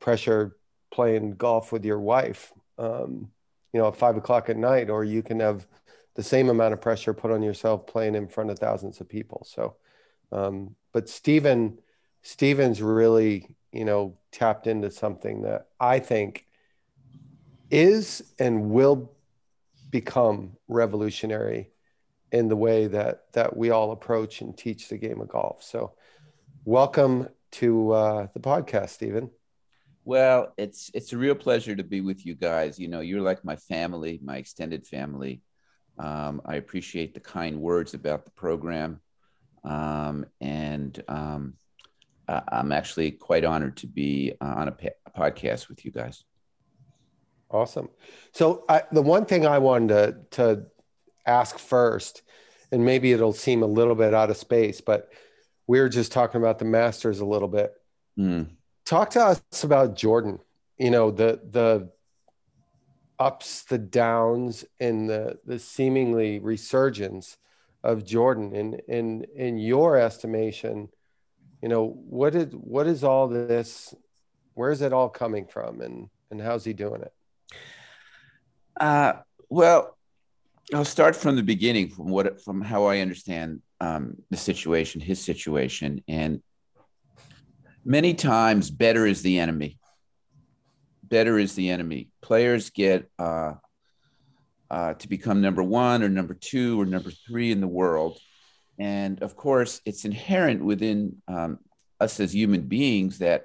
pressure 0.00 0.56
playing 0.94 1.32
golf 1.32 1.72
with 1.72 1.84
your 1.84 1.98
wife, 1.98 2.52
um, 2.78 3.28
you 3.72 3.80
know, 3.80 3.88
at 3.88 3.96
five 3.96 4.16
o'clock 4.16 4.48
at 4.48 4.56
night, 4.56 4.88
or 4.88 5.02
you 5.02 5.24
can 5.24 5.40
have 5.40 5.66
the 6.14 6.22
same 6.22 6.48
amount 6.48 6.72
of 6.72 6.80
pressure 6.80 7.12
put 7.12 7.32
on 7.32 7.42
yourself 7.42 7.84
playing 7.88 8.14
in 8.14 8.28
front 8.28 8.48
of 8.48 8.58
thousands 8.60 9.00
of 9.00 9.08
people. 9.08 9.44
So, 9.44 9.74
um, 10.30 10.76
but 10.92 11.08
Stephen, 11.08 11.80
Stephen's 12.22 12.80
really, 12.80 13.56
you 13.72 13.84
know, 13.84 14.16
tapped 14.30 14.68
into 14.68 14.88
something 14.88 15.42
that 15.42 15.66
I 15.80 15.98
think 15.98 16.46
is 17.70 18.32
and 18.38 18.70
will 18.70 19.10
become 19.90 20.52
revolutionary 20.68 21.70
in 22.30 22.46
the 22.46 22.56
way 22.56 22.86
that 22.86 23.32
that 23.32 23.56
we 23.56 23.70
all 23.70 23.90
approach 23.90 24.40
and 24.40 24.56
teach 24.56 24.88
the 24.88 24.96
game 24.96 25.20
of 25.20 25.26
golf. 25.26 25.60
So, 25.64 25.94
welcome 26.64 27.28
to 27.52 27.90
uh, 27.90 28.26
the 28.32 28.40
podcast, 28.40 28.90
Stephen. 28.90 29.30
Well, 30.04 30.52
it's 30.58 30.90
it's 30.92 31.12
a 31.12 31.18
real 31.18 31.34
pleasure 31.34 31.74
to 31.74 31.82
be 31.84 32.00
with 32.00 32.26
you 32.26 32.34
guys. 32.34 32.78
You 32.78 32.88
know, 32.88 33.00
you're 33.00 33.22
like 33.22 33.44
my 33.44 33.56
family, 33.56 34.20
my 34.22 34.36
extended 34.36 34.86
family. 34.86 35.40
Um, 35.98 36.42
I 36.44 36.56
appreciate 36.56 37.14
the 37.14 37.20
kind 37.20 37.60
words 37.60 37.94
about 37.94 38.24
the 38.24 38.32
program, 38.32 39.00
um, 39.64 40.26
and 40.40 41.02
um, 41.08 41.54
I- 42.28 42.42
I'm 42.48 42.72
actually 42.72 43.12
quite 43.12 43.44
honored 43.44 43.76
to 43.78 43.86
be 43.86 44.32
uh, 44.40 44.44
on 44.44 44.68
a, 44.68 44.72
pa- 44.72 44.88
a 45.06 45.10
podcast 45.10 45.68
with 45.68 45.84
you 45.84 45.92
guys. 45.92 46.24
Awesome. 47.48 47.88
So, 48.32 48.64
I, 48.68 48.82
the 48.90 49.02
one 49.02 49.24
thing 49.26 49.46
I 49.46 49.58
wanted 49.58 49.88
to, 49.88 50.16
to 50.32 50.66
ask 51.24 51.58
first, 51.58 52.22
and 52.72 52.84
maybe 52.84 53.12
it'll 53.12 53.32
seem 53.32 53.62
a 53.62 53.66
little 53.66 53.94
bit 53.94 54.12
out 54.12 54.30
of 54.30 54.36
space, 54.36 54.80
but 54.80 55.08
we 55.68 55.78
were 55.78 55.88
just 55.88 56.10
talking 56.10 56.40
about 56.40 56.58
the 56.58 56.64
Masters 56.64 57.20
a 57.20 57.24
little 57.24 57.46
bit. 57.48 57.72
Mm. 58.18 58.48
Talk 58.84 59.10
to 59.10 59.20
us 59.24 59.42
about 59.62 59.96
Jordan. 59.96 60.40
You 60.78 60.90
know 60.90 61.10
the 61.10 61.40
the 61.50 61.90
ups, 63.18 63.62
the 63.62 63.78
downs, 63.78 64.64
and 64.80 65.08
the 65.08 65.38
the 65.44 65.58
seemingly 65.58 66.38
resurgence 66.38 67.36
of 67.82 68.04
Jordan. 68.04 68.54
In 68.54 68.80
in 68.88 69.26
in 69.34 69.58
your 69.58 69.96
estimation, 69.98 70.88
you 71.62 71.68
know 71.68 71.86
what 71.86 72.34
is 72.34 72.52
what 72.52 72.86
is 72.86 73.04
all 73.04 73.28
this? 73.28 73.94
Where 74.54 74.70
is 74.70 74.82
it 74.82 74.92
all 74.92 75.08
coming 75.08 75.46
from, 75.46 75.80
and 75.80 76.08
and 76.30 76.40
how's 76.40 76.64
he 76.64 76.72
doing 76.72 77.02
it? 77.02 77.12
Uh, 78.78 79.14
well, 79.48 79.96
I'll 80.72 80.84
start 80.84 81.14
from 81.14 81.36
the 81.36 81.42
beginning, 81.42 81.90
from 81.90 82.08
what 82.08 82.42
from 82.42 82.60
how 82.60 82.84
I 82.86 82.98
understand 82.98 83.62
um, 83.80 84.16
the 84.30 84.36
situation, 84.36 85.00
his 85.00 85.22
situation, 85.22 86.02
and 86.08 86.42
many 87.84 88.14
times 88.14 88.70
better 88.70 89.06
is 89.06 89.22
the 89.22 89.38
enemy. 89.38 89.78
Better 91.02 91.38
is 91.38 91.54
the 91.54 91.70
enemy. 91.70 92.08
Players 92.22 92.70
get 92.70 93.10
uh, 93.18 93.54
uh, 94.70 94.94
to 94.94 95.08
become 95.08 95.40
number 95.40 95.62
one 95.62 96.02
or 96.02 96.08
number 96.08 96.34
two 96.34 96.80
or 96.80 96.86
number 96.86 97.10
three 97.10 97.52
in 97.52 97.60
the 97.60 97.68
world, 97.68 98.18
and 98.78 99.22
of 99.22 99.36
course, 99.36 99.80
it's 99.84 100.04
inherent 100.04 100.64
within 100.64 101.22
um, 101.28 101.58
us 102.00 102.18
as 102.18 102.34
human 102.34 102.62
beings 102.62 103.18
that 103.18 103.44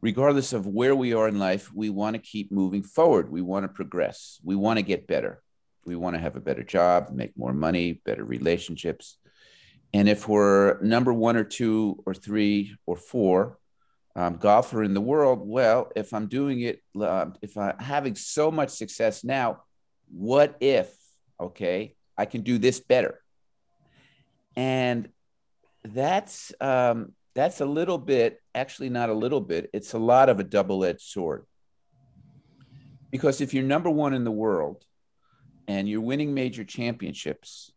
regardless 0.00 0.52
of 0.52 0.66
where 0.66 0.94
we 0.94 1.12
are 1.14 1.28
in 1.28 1.38
life, 1.38 1.72
we 1.72 1.90
want 1.90 2.14
to 2.14 2.22
keep 2.22 2.50
moving 2.50 2.82
forward. 2.82 3.30
We 3.30 3.42
want 3.42 3.64
to 3.64 3.68
progress. 3.68 4.40
We 4.42 4.56
want 4.56 4.78
to 4.78 4.82
get 4.82 5.06
better. 5.06 5.42
We 5.84 5.96
want 5.96 6.14
to 6.14 6.20
have 6.20 6.36
a 6.36 6.40
better 6.40 6.62
job, 6.62 7.10
make 7.12 7.36
more 7.36 7.52
money, 7.52 8.00
better 8.04 8.24
relationships. 8.24 9.16
And 9.94 10.08
if 10.08 10.26
we're 10.26 10.80
number 10.80 11.12
one 11.12 11.36
or 11.36 11.44
two 11.44 12.02
or 12.06 12.14
three 12.14 12.76
or 12.86 12.96
four 12.96 13.58
um, 14.16 14.36
golfer 14.36 14.82
in 14.82 14.94
the 14.94 15.00
world, 15.00 15.40
well, 15.42 15.90
if 15.94 16.14
I'm 16.14 16.28
doing 16.28 16.60
it, 16.60 16.82
uh, 16.98 17.26
if 17.42 17.56
I'm 17.56 17.78
having 17.78 18.14
so 18.14 18.50
much 18.50 18.70
success 18.70 19.22
now, 19.22 19.62
what 20.10 20.56
if, 20.60 20.94
okay, 21.38 21.94
I 22.16 22.24
can 22.24 22.42
do 22.42 22.58
this 22.58 22.80
better? 22.80 23.20
And 24.56 25.08
that's 25.84 26.52
um, 26.60 27.12
that's 27.34 27.60
a 27.60 27.66
little 27.66 27.98
bit, 27.98 28.40
actually, 28.54 28.90
not 28.90 29.08
a 29.08 29.14
little 29.14 29.40
bit, 29.40 29.70
it's 29.72 29.94
a 29.94 29.98
lot 29.98 30.28
of 30.28 30.38
a 30.38 30.44
double 30.44 30.84
edged 30.84 31.00
sword. 31.00 31.46
Because 33.10 33.40
if 33.40 33.52
you're 33.52 33.64
number 33.64 33.90
one 33.90 34.14
in 34.14 34.24
the 34.24 34.30
world 34.30 34.84
and 35.68 35.88
you're 35.88 36.00
winning 36.00 36.34
major 36.34 36.64
championships 36.64 37.72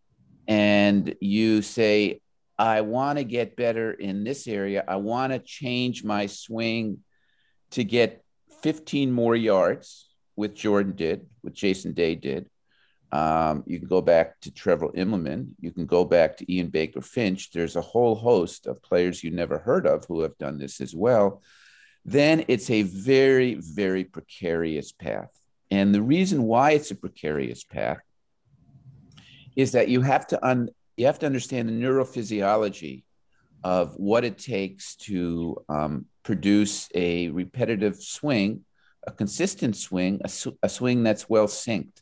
and 0.48 1.16
you 1.20 1.62
say, 1.62 2.22
I 2.58 2.82
want 2.82 3.18
to 3.18 3.24
get 3.24 3.56
better 3.56 3.92
in 3.92 4.24
this 4.24 4.48
area, 4.48 4.84
I 4.88 4.96
want 4.98 5.34
to 5.34 5.40
change 5.40 6.04
my 6.04 6.28
swing 6.28 7.00
to 7.72 7.84
get 7.84 8.24
15 8.62 9.12
more 9.12 9.36
yards, 9.36 10.08
which 10.36 10.62
Jordan 10.62 10.96
did, 10.96 11.26
what 11.42 11.54
Jason 11.54 11.94
Day 11.94 12.16
did. 12.16 12.50
Um, 13.12 13.64
you 13.66 13.80
can 13.80 13.88
go 13.88 14.02
back 14.02 14.40
to 14.42 14.52
Trevor 14.52 14.90
Immelman. 14.90 15.50
You 15.60 15.72
can 15.72 15.86
go 15.86 16.04
back 16.04 16.38
to 16.38 16.54
Ian 16.54 16.68
Baker 16.68 17.02
Finch. 17.02 17.52
There's 17.52 17.76
a 17.76 17.82
whole 17.82 18.16
host 18.16 18.68
of 18.68 18.82
players 18.82 19.24
you 19.24 19.32
never 19.32 19.60
heard 19.60 19.86
of 19.86 20.06
who 20.06 20.22
have 20.22 20.38
done 20.38 20.58
this 20.58 20.82
as 20.82 20.96
well. 20.96 21.42
Then 22.04 22.46
it's 22.48 22.70
a 22.70 22.84
very, 22.84 23.56
very 23.56 24.04
precarious 24.04 24.92
path. 24.92 25.30
And 25.72 25.94
the 25.94 26.02
reason 26.02 26.44
why 26.44 26.72
it's 26.72 26.92
a 26.92 26.96
precarious 26.96 27.64
path 27.64 28.00
is 29.56 29.72
that 29.74 29.88
you 29.88 30.02
have 30.02 30.28
to 30.28 30.46
un, 30.46 30.70
you 30.98 31.06
have 31.06 31.20
to 31.20 31.26
understand 31.26 31.70
the 31.70 31.74
neurophysiology 31.74 33.04
of 33.64 33.96
what 33.96 34.24
it 34.24 34.38
takes 34.38 34.96
to 34.96 35.58
um, 35.70 36.06
produce 36.24 36.88
a 36.94 37.30
repetitive 37.30 37.96
swing, 37.96 38.64
a 39.08 39.12
consistent 39.12 39.76
swing, 39.76 40.22
a, 40.24 40.30
sw- 40.30 40.58
a 40.62 40.70
swing 40.70 41.04
that's 41.04 41.28
well 41.28 41.48
synced. 41.48 42.02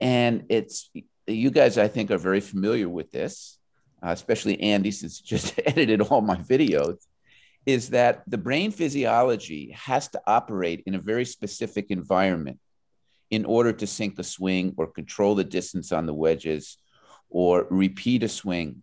And 0.00 0.44
it's 0.50 0.90
you 1.26 1.50
guys 1.50 1.78
i 1.78 1.88
think 1.88 2.10
are 2.10 2.18
very 2.18 2.40
familiar 2.40 2.88
with 2.88 3.10
this 3.10 3.58
uh, 4.04 4.10
especially 4.10 4.60
andy 4.60 4.90
since 4.90 5.20
just 5.20 5.58
edited 5.66 6.00
all 6.00 6.20
my 6.20 6.36
videos 6.36 6.98
is 7.64 7.90
that 7.90 8.22
the 8.28 8.38
brain 8.38 8.70
physiology 8.70 9.72
has 9.72 10.08
to 10.08 10.20
operate 10.26 10.84
in 10.86 10.94
a 10.94 11.00
very 11.00 11.24
specific 11.24 11.86
environment 11.90 12.58
in 13.30 13.44
order 13.44 13.72
to 13.72 13.86
sync 13.86 14.18
a 14.18 14.24
swing 14.24 14.74
or 14.76 14.86
control 14.86 15.34
the 15.34 15.44
distance 15.44 15.92
on 15.92 16.06
the 16.06 16.14
wedges 16.14 16.78
or 17.28 17.66
repeat 17.70 18.22
a 18.22 18.28
swing 18.28 18.82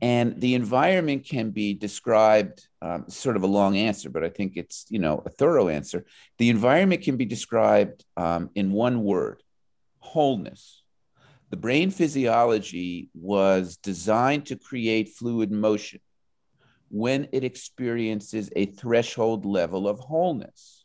and 0.00 0.40
the 0.40 0.54
environment 0.54 1.24
can 1.24 1.50
be 1.50 1.74
described 1.74 2.68
um, 2.82 3.04
sort 3.08 3.36
of 3.36 3.42
a 3.42 3.46
long 3.46 3.76
answer 3.76 4.10
but 4.10 4.24
i 4.24 4.28
think 4.28 4.52
it's 4.56 4.86
you 4.88 4.98
know 4.98 5.22
a 5.24 5.30
thorough 5.30 5.68
answer 5.68 6.04
the 6.38 6.50
environment 6.50 7.02
can 7.02 7.16
be 7.16 7.24
described 7.24 8.04
um, 8.16 8.50
in 8.54 8.72
one 8.72 9.02
word 9.02 9.42
wholeness. 10.08 10.82
The 11.50 11.56
brain 11.56 11.90
physiology 11.90 13.10
was 13.14 13.76
designed 13.76 14.46
to 14.46 14.56
create 14.56 15.10
fluid 15.10 15.50
motion 15.50 16.00
when 16.90 17.28
it 17.32 17.44
experiences 17.44 18.50
a 18.56 18.66
threshold 18.66 19.44
level 19.44 19.86
of 19.86 19.98
wholeness. 19.98 20.84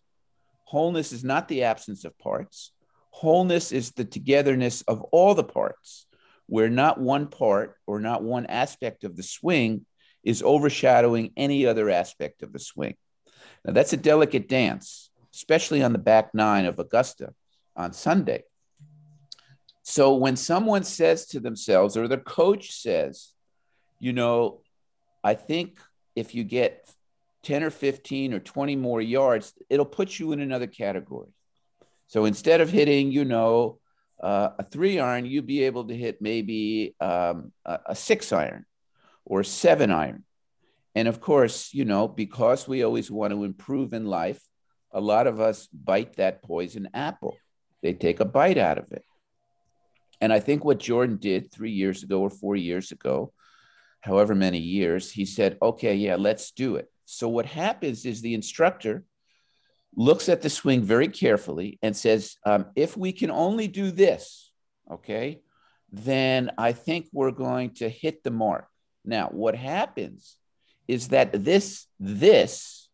Wholeness 0.65 1.11
is 1.11 1.23
not 1.23 1.47
the 1.47 1.63
absence 1.63 2.03
of 2.03 2.17
parts, 2.17 2.71
wholeness 3.13 3.71
is 3.71 3.91
the 3.91 4.03
togetherness 4.03 4.81
of 4.81 5.01
all 5.11 5.35
the 5.35 5.43
parts, 5.43 6.07
where 6.47 6.69
not 6.69 6.99
one 6.99 7.27
part 7.27 7.75
or 7.85 7.99
not 7.99 8.23
one 8.23 8.47
aspect 8.47 9.03
of 9.03 9.15
the 9.15 9.21
swing 9.21 9.85
is 10.23 10.41
overshadowing 10.41 11.31
any 11.37 11.67
other 11.67 11.91
aspect 11.91 12.41
of 12.41 12.51
the 12.51 12.59
swing. 12.59 12.95
Now, 13.63 13.73
that's 13.73 13.93
a 13.93 13.97
delicate 13.97 14.49
dance, 14.49 15.11
especially 15.31 15.83
on 15.83 15.93
the 15.93 15.99
back 15.99 16.33
nine 16.33 16.65
of 16.65 16.79
Augusta 16.79 17.33
on 17.75 17.93
Sunday. 17.93 18.43
So 19.83 20.15
when 20.15 20.35
someone 20.35 20.83
says 20.83 21.27
to 21.27 21.39
themselves, 21.39 21.95
or 21.95 22.07
the 22.07 22.17
coach 22.17 22.71
says, 22.71 23.31
you 23.99 24.11
know, 24.11 24.61
I 25.23 25.35
think 25.35 25.79
if 26.15 26.33
you 26.33 26.43
get 26.43 26.89
10 27.43 27.63
or 27.63 27.69
15 27.69 28.33
or 28.33 28.39
20 28.39 28.75
more 28.75 29.01
yards, 29.01 29.53
it'll 29.69 29.85
put 29.85 30.17
you 30.17 30.31
in 30.31 30.39
another 30.39 30.67
category. 30.67 31.29
So 32.13 32.25
instead 32.25 32.61
of 32.61 32.69
hitting, 32.69 33.11
you 33.11 33.25
know, 33.25 33.79
uh, 34.21 34.49
a 34.59 34.63
three 34.63 34.99
iron, 34.99 35.25
you'd 35.25 35.47
be 35.47 35.63
able 35.63 35.85
to 35.85 35.97
hit 35.97 36.21
maybe 36.21 36.95
um, 36.99 37.51
a, 37.65 37.79
a 37.87 37.95
six 37.95 38.31
iron 38.31 38.67
or 39.25 39.43
seven 39.43 39.89
iron. 39.89 40.23
And 40.93 41.07
of 41.07 41.19
course, 41.19 41.73
you 41.73 41.85
know, 41.85 42.07
because 42.07 42.67
we 42.67 42.83
always 42.83 43.09
want 43.09 43.33
to 43.33 43.43
improve 43.43 43.93
in 43.93 44.05
life, 44.05 44.39
a 44.91 45.01
lot 45.01 45.25
of 45.25 45.39
us 45.39 45.65
bite 45.73 46.17
that 46.17 46.43
poison 46.43 46.87
apple. 46.93 47.35
They 47.81 47.93
take 47.93 48.19
a 48.19 48.25
bite 48.25 48.59
out 48.59 48.77
of 48.77 48.91
it. 48.91 49.03
And 50.21 50.31
I 50.31 50.39
think 50.39 50.63
what 50.63 50.77
Jordan 50.77 51.17
did 51.17 51.51
three 51.51 51.71
years 51.71 52.03
ago 52.03 52.21
or 52.21 52.29
four 52.29 52.55
years 52.55 52.91
ago, 52.91 53.33
however 54.01 54.35
many 54.35 54.59
years, 54.59 55.09
he 55.09 55.25
said, 55.25 55.57
okay, 55.63 55.95
yeah, 55.95 56.17
let's 56.17 56.51
do 56.51 56.75
it. 56.75 56.91
So 57.05 57.27
what 57.27 57.47
happens 57.47 58.05
is 58.05 58.21
the 58.21 58.35
instructor 58.35 59.03
looks 59.95 60.29
at 60.29 60.41
the 60.41 60.49
swing 60.49 60.81
very 60.81 61.07
carefully 61.07 61.79
and 61.81 61.95
says, 61.95 62.37
um, 62.45 62.65
if 62.75 62.97
we 62.97 63.11
can 63.11 63.31
only 63.31 63.67
do 63.67 63.91
this, 63.91 64.51
okay, 64.91 65.41
then 65.91 66.51
I 66.57 66.73
think 66.73 67.07
we're 67.11 67.31
going 67.31 67.71
to 67.75 67.89
hit 67.89 68.23
the 68.23 68.31
mark. 68.31 68.67
Now, 69.05 69.27
what 69.29 69.55
happens 69.55 70.37
is 70.87 71.09
that 71.09 71.43
this, 71.43 71.87
this 71.99 72.89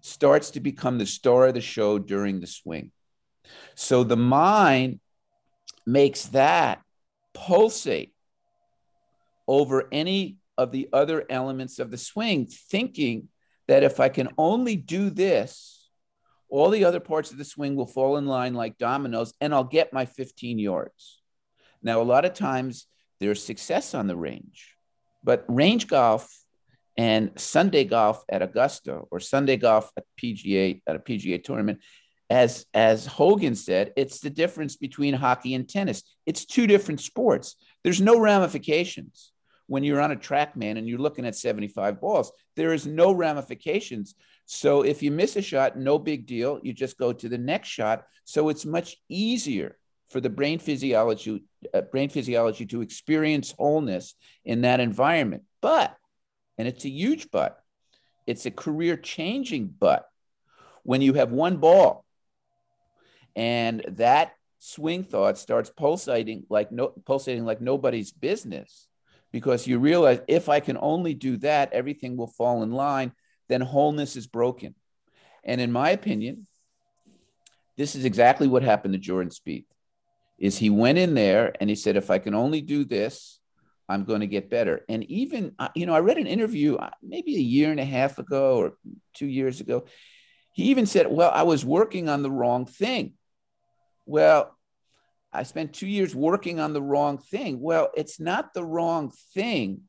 starts 0.00 0.50
to 0.52 0.60
become 0.60 0.98
the 0.98 1.06
star 1.06 1.48
of 1.48 1.54
the 1.54 1.60
show 1.60 1.98
during 1.98 2.40
the 2.40 2.46
swing. 2.46 2.92
So 3.74 4.04
the 4.04 4.16
mind 4.16 5.00
makes 5.86 6.26
that 6.26 6.82
pulsate 7.34 8.14
over 9.46 9.88
any 9.92 10.36
of 10.56 10.72
the 10.72 10.88
other 10.92 11.24
elements 11.30 11.78
of 11.78 11.90
the 11.90 11.98
swing, 11.98 12.46
thinking 12.46 13.28
that 13.68 13.82
if 13.82 14.00
I 14.00 14.08
can 14.08 14.28
only 14.36 14.76
do 14.76 15.10
this, 15.10 15.77
all 16.50 16.70
the 16.70 16.84
other 16.84 17.00
parts 17.00 17.30
of 17.30 17.38
the 17.38 17.44
swing 17.44 17.76
will 17.76 17.86
fall 17.86 18.16
in 18.16 18.26
line 18.26 18.54
like 18.54 18.78
dominoes 18.78 19.34
and 19.40 19.54
I'll 19.54 19.64
get 19.64 19.92
my 19.92 20.06
15 20.06 20.58
yards. 20.58 21.20
Now, 21.82 22.00
a 22.00 22.04
lot 22.04 22.24
of 22.24 22.34
times 22.34 22.86
there's 23.20 23.42
success 23.42 23.94
on 23.94 24.06
the 24.06 24.16
range, 24.16 24.74
but 25.22 25.44
range 25.48 25.86
golf 25.86 26.28
and 26.96 27.30
Sunday 27.36 27.84
golf 27.84 28.24
at 28.28 28.42
Augusta 28.42 29.02
or 29.10 29.20
Sunday 29.20 29.56
golf 29.56 29.90
at 29.96 30.04
PGA 30.20 30.82
at 30.86 30.96
a 30.96 30.98
PGA 30.98 31.42
tournament, 31.42 31.80
as 32.28 32.66
as 32.74 33.06
Hogan 33.06 33.54
said, 33.54 33.92
it's 33.96 34.20
the 34.20 34.30
difference 34.30 34.76
between 34.76 35.14
hockey 35.14 35.54
and 35.54 35.68
tennis. 35.68 36.02
It's 36.26 36.44
two 36.44 36.66
different 36.66 37.00
sports. 37.00 37.56
There's 37.84 38.00
no 38.00 38.18
ramifications 38.18 39.32
when 39.68 39.84
you're 39.84 40.00
on 40.00 40.12
a 40.12 40.16
TrackMan 40.16 40.76
and 40.76 40.88
you're 40.88 40.98
looking 40.98 41.26
at 41.26 41.36
75 41.36 42.00
balls. 42.00 42.32
There 42.56 42.72
is 42.72 42.86
no 42.86 43.12
ramifications. 43.12 44.14
So 44.50 44.80
if 44.80 45.02
you 45.02 45.10
miss 45.10 45.36
a 45.36 45.42
shot, 45.42 45.76
no 45.76 45.98
big 45.98 46.26
deal. 46.26 46.58
You 46.62 46.72
just 46.72 46.96
go 46.96 47.12
to 47.12 47.28
the 47.28 47.36
next 47.36 47.68
shot. 47.68 48.06
So 48.24 48.48
it's 48.48 48.64
much 48.64 48.96
easier 49.06 49.76
for 50.08 50.22
the 50.22 50.30
brain 50.30 50.58
physiology 50.58 51.44
uh, 51.74 51.82
brain 51.82 52.08
physiology 52.08 52.64
to 52.64 52.80
experience 52.80 53.52
wholeness 53.58 54.14
in 54.46 54.62
that 54.62 54.80
environment. 54.80 55.42
But 55.60 55.94
and 56.56 56.66
it's 56.66 56.86
a 56.86 56.88
huge 56.88 57.30
but. 57.30 57.62
It's 58.26 58.46
a 58.46 58.50
career 58.50 58.96
changing 58.96 59.74
but. 59.78 60.08
When 60.82 61.02
you 61.02 61.12
have 61.12 61.30
one 61.30 61.58
ball 61.58 62.06
and 63.36 63.84
that 63.86 64.32
swing 64.60 65.04
thought 65.04 65.36
starts 65.36 65.68
pulsating 65.68 66.44
like 66.48 66.72
no 66.72 66.88
pulsating 67.04 67.44
like 67.44 67.60
nobody's 67.60 68.12
business 68.12 68.88
because 69.30 69.66
you 69.66 69.78
realize 69.78 70.20
if 70.26 70.48
I 70.48 70.60
can 70.60 70.78
only 70.80 71.12
do 71.12 71.36
that, 71.38 71.74
everything 71.74 72.16
will 72.16 72.28
fall 72.28 72.62
in 72.62 72.72
line, 72.72 73.12
then 73.48 73.60
wholeness 73.60 74.16
is 74.16 74.26
broken. 74.26 74.74
And 75.44 75.60
in 75.60 75.72
my 75.72 75.90
opinion, 75.90 76.46
this 77.76 77.94
is 77.94 78.04
exactly 78.04 78.48
what 78.48 78.62
happened 78.62 78.94
to 78.94 78.98
Jordan 78.98 79.30
Spieth. 79.30 79.64
Is 80.38 80.58
he 80.58 80.70
went 80.70 80.98
in 80.98 81.14
there 81.14 81.54
and 81.60 81.68
he 81.68 81.76
said, 81.76 81.96
if 81.96 82.10
I 82.10 82.18
can 82.18 82.34
only 82.34 82.60
do 82.60 82.84
this, 82.84 83.40
I'm 83.88 84.04
going 84.04 84.20
to 84.20 84.26
get 84.26 84.50
better. 84.50 84.84
And 84.88 85.04
even, 85.04 85.54
uh, 85.58 85.68
you 85.74 85.86
know, 85.86 85.94
I 85.94 86.00
read 86.00 86.18
an 86.18 86.26
interview 86.26 86.76
uh, 86.76 86.90
maybe 87.02 87.36
a 87.36 87.40
year 87.40 87.70
and 87.70 87.80
a 87.80 87.84
half 87.84 88.18
ago 88.18 88.58
or 88.58 88.74
two 89.14 89.26
years 89.26 89.60
ago. 89.60 89.86
He 90.52 90.64
even 90.64 90.86
said, 90.86 91.06
Well, 91.10 91.30
I 91.32 91.44
was 91.44 91.64
working 91.64 92.08
on 92.08 92.22
the 92.22 92.30
wrong 92.30 92.66
thing. 92.66 93.14
Well, 94.04 94.54
I 95.32 95.42
spent 95.44 95.72
two 95.72 95.86
years 95.86 96.14
working 96.14 96.60
on 96.60 96.72
the 96.72 96.82
wrong 96.82 97.18
thing. 97.18 97.60
Well, 97.60 97.90
it's 97.96 98.20
not 98.20 98.54
the 98.54 98.64
wrong 98.64 99.12
thing 99.34 99.82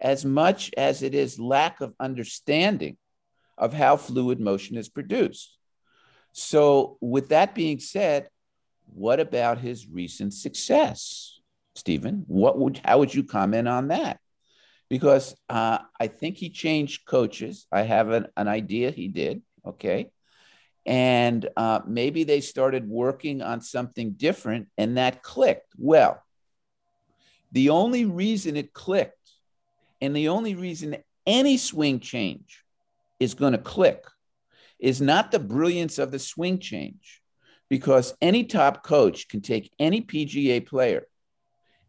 as 0.00 0.24
much 0.24 0.72
as 0.76 1.02
it 1.02 1.14
is 1.14 1.38
lack 1.38 1.80
of 1.80 1.94
understanding 2.00 2.96
of 3.56 3.72
how 3.72 3.96
fluid 3.96 4.40
motion 4.40 4.76
is 4.76 4.88
produced. 4.88 5.56
So, 6.32 6.98
with 7.00 7.28
that 7.28 7.54
being 7.54 7.78
said, 7.78 8.28
what 8.86 9.20
about 9.20 9.58
his 9.58 9.86
recent 9.88 10.34
success? 10.34 11.34
Stephen. 11.74 12.24
What 12.28 12.58
would 12.58 12.80
how 12.84 12.98
would 12.98 13.14
you 13.14 13.24
comment 13.24 13.68
on 13.68 13.88
that? 13.88 14.18
Because 14.88 15.34
uh, 15.48 15.78
I 15.98 16.06
think 16.06 16.36
he 16.36 16.50
changed 16.50 17.06
coaches. 17.06 17.66
I 17.72 17.82
have 17.82 18.10
an, 18.10 18.26
an 18.36 18.48
idea 18.48 18.90
he 18.90 19.08
did. 19.08 19.42
Okay. 19.66 20.10
And 20.86 21.48
uh, 21.56 21.80
maybe 21.86 22.24
they 22.24 22.40
started 22.40 22.88
working 22.88 23.40
on 23.40 23.60
something 23.62 24.12
different 24.12 24.68
and 24.76 24.98
that 24.98 25.22
clicked. 25.22 25.72
Well, 25.78 26.22
the 27.52 27.70
only 27.70 28.04
reason 28.04 28.56
it 28.56 28.72
clicked 28.74 29.16
and 30.00 30.14
the 30.14 30.28
only 30.28 30.54
reason 30.54 30.96
any 31.26 31.56
swing 31.56 32.00
change 32.00 32.63
is 33.24 33.34
going 33.34 33.52
to 33.52 33.58
click 33.58 34.04
is 34.78 35.00
not 35.00 35.30
the 35.30 35.38
brilliance 35.38 35.98
of 35.98 36.10
the 36.10 36.18
swing 36.18 36.58
change, 36.58 37.22
because 37.68 38.14
any 38.20 38.44
top 38.44 38.84
coach 38.84 39.28
can 39.28 39.40
take 39.40 39.72
any 39.78 40.02
PGA 40.02 40.64
player 40.64 41.06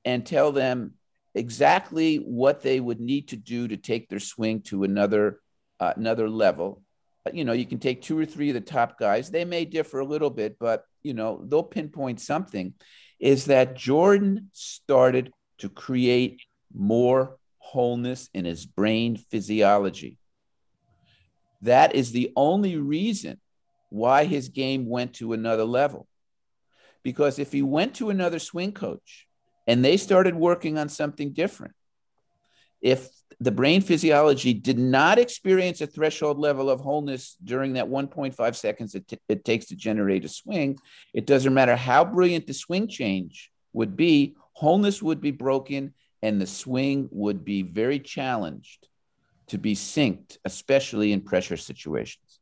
and 0.04 0.26
tell 0.26 0.52
them 0.52 0.94
exactly 1.34 2.18
what 2.18 2.62
they 2.62 2.80
would 2.80 3.00
need 3.00 3.28
to 3.28 3.36
do 3.36 3.68
to 3.68 3.78
take 3.78 4.08
their 4.10 4.20
swing 4.20 4.62
to 4.62 4.84
another 4.84 5.42
uh, 5.80 5.94
another 5.96 6.30
level. 6.30 6.82
You 7.34 7.44
know, 7.44 7.54
you 7.54 7.66
can 7.66 7.80
take 7.80 8.02
two 8.02 8.18
or 8.18 8.26
three 8.26 8.50
of 8.50 8.54
the 8.54 8.62
top 8.62 8.98
guys. 8.98 9.30
They 9.30 9.46
may 9.46 9.66
differ 9.66 10.00
a 10.00 10.06
little 10.06 10.30
bit, 10.30 10.58
but 10.60 10.86
you 11.04 11.14
know 11.14 11.44
they'll 11.46 11.64
pinpoint 11.64 12.22
something. 12.22 12.74
Is 13.20 13.46
that 13.46 13.76
Jordan 13.76 14.50
started 14.54 15.32
to 15.60 15.70
create 15.70 16.42
more 16.74 17.38
wholeness 17.58 18.30
in 18.34 18.46
his 18.46 18.66
brain 18.66 19.18
physiology. 19.18 20.18
That 21.66 21.96
is 21.96 22.12
the 22.12 22.32
only 22.36 22.78
reason 22.78 23.40
why 23.90 24.26
his 24.26 24.50
game 24.50 24.88
went 24.88 25.14
to 25.16 25.34
another 25.34 25.66
level. 25.66 26.08
Because 27.04 27.40
if 27.40 27.52
he 27.52 27.64
went 27.64 27.96
to 27.96 28.10
another 28.12 28.40
swing 28.40 28.72
coach 28.72 29.28
and 29.68 29.84
they 29.84 29.98
started 29.98 30.36
working 30.36 30.78
on 30.78 30.90
something 30.90 31.34
different. 31.34 31.74
If 32.82 33.10
the 33.40 33.52
brain 33.52 33.82
physiology 33.82 34.54
did 34.54 34.78
not 34.78 35.18
experience 35.18 35.82
a 35.82 35.88
threshold 35.88 36.38
level 36.38 36.70
of 36.70 36.82
wholeness 36.82 37.36
during 37.44 37.74
that 37.74 37.88
1.5 37.88 38.56
seconds 38.56 38.94
it, 38.94 39.08
t- 39.08 39.20
it 39.28 39.44
takes 39.44 39.66
to 39.68 39.76
generate 39.76 40.24
a 40.24 40.30
swing, 40.30 40.78
it 41.16 41.26
doesn't 41.26 41.54
matter 41.54 41.76
how 41.76 42.06
brilliant 42.06 42.46
the 42.46 42.54
swing 42.54 42.88
change 42.88 43.52
would 43.74 43.98
be, 43.98 44.36
wholeness 44.54 45.02
would 45.02 45.20
be 45.20 45.32
broken 45.32 45.96
and 46.22 46.40
the 46.40 46.48
swing 46.48 47.10
would 47.12 47.44
be 47.44 47.64
very 47.64 48.00
challenged 48.00 48.88
to 49.48 49.58
be 49.58 49.76
synced, 49.76 50.38
especially 50.46 51.12
in 51.12 51.22
pressure 51.22 51.58
situations. 51.58 52.40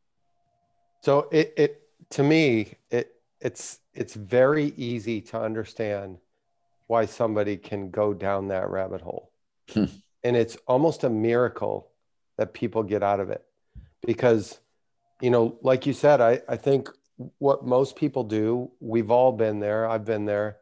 So 1.02 1.28
it, 1.32 1.54
it 1.58 1.82
to 2.12 2.24
me, 2.24 2.76
it 2.90 3.16
it's 3.40 3.80
it's 3.94 4.14
very 4.14 4.74
easy 4.78 5.22
to 5.22 5.40
understand 5.40 6.18
why 6.88 7.06
somebody 7.06 7.58
can 7.58 7.90
go 7.90 8.14
down 8.14 8.48
that 8.50 8.70
rabbit 8.70 9.02
hole. 9.02 9.32
Hmm. 9.74 9.86
and 10.26 10.36
it's 10.36 10.58
almost 10.68 11.06
a 11.06 11.10
miracle 11.10 11.90
that 12.38 12.54
people 12.54 12.84
get 12.84 13.02
out 13.02 13.22
of 13.22 13.30
it 13.30 13.46
because, 14.06 14.60
you 15.22 15.30
know, 15.30 15.58
like 15.62 15.86
you 15.86 15.94
said, 15.94 16.20
I, 16.20 16.42
I 16.50 16.58
think 16.58 16.90
what 17.38 17.66
most 17.66 17.96
people 17.96 18.26
do, 18.26 18.72
we've 18.82 19.10
all 19.10 19.32
been 19.32 19.62
there, 19.62 19.88
I've 19.88 20.04
been 20.04 20.26
there, 20.26 20.58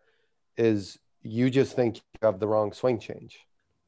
is 0.56 1.00
you 1.24 1.50
just 1.50 1.76
think 1.76 1.98
you 1.98 2.02
have 2.22 2.40
the 2.40 2.48
wrong 2.48 2.74
swing 2.74 3.00
change 3.00 3.40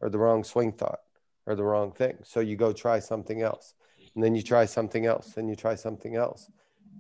or 0.02 0.10
the 0.10 0.18
wrong 0.18 0.44
swing 0.44 0.72
thought 0.72 1.00
or 1.46 1.56
the 1.56 1.64
wrong 1.64 1.92
thing. 1.92 2.18
So 2.24 2.40
you 2.40 2.56
go 2.56 2.74
try 2.74 3.00
something 3.00 3.42
else. 3.42 3.74
And 4.16 4.24
then 4.24 4.36
you 4.36 4.44
try 4.44 4.66
something 4.66 5.08
else, 5.08 5.38
and 5.38 5.50
you 5.50 5.56
try 5.56 5.74
something 5.74 6.16
else. 6.16 6.48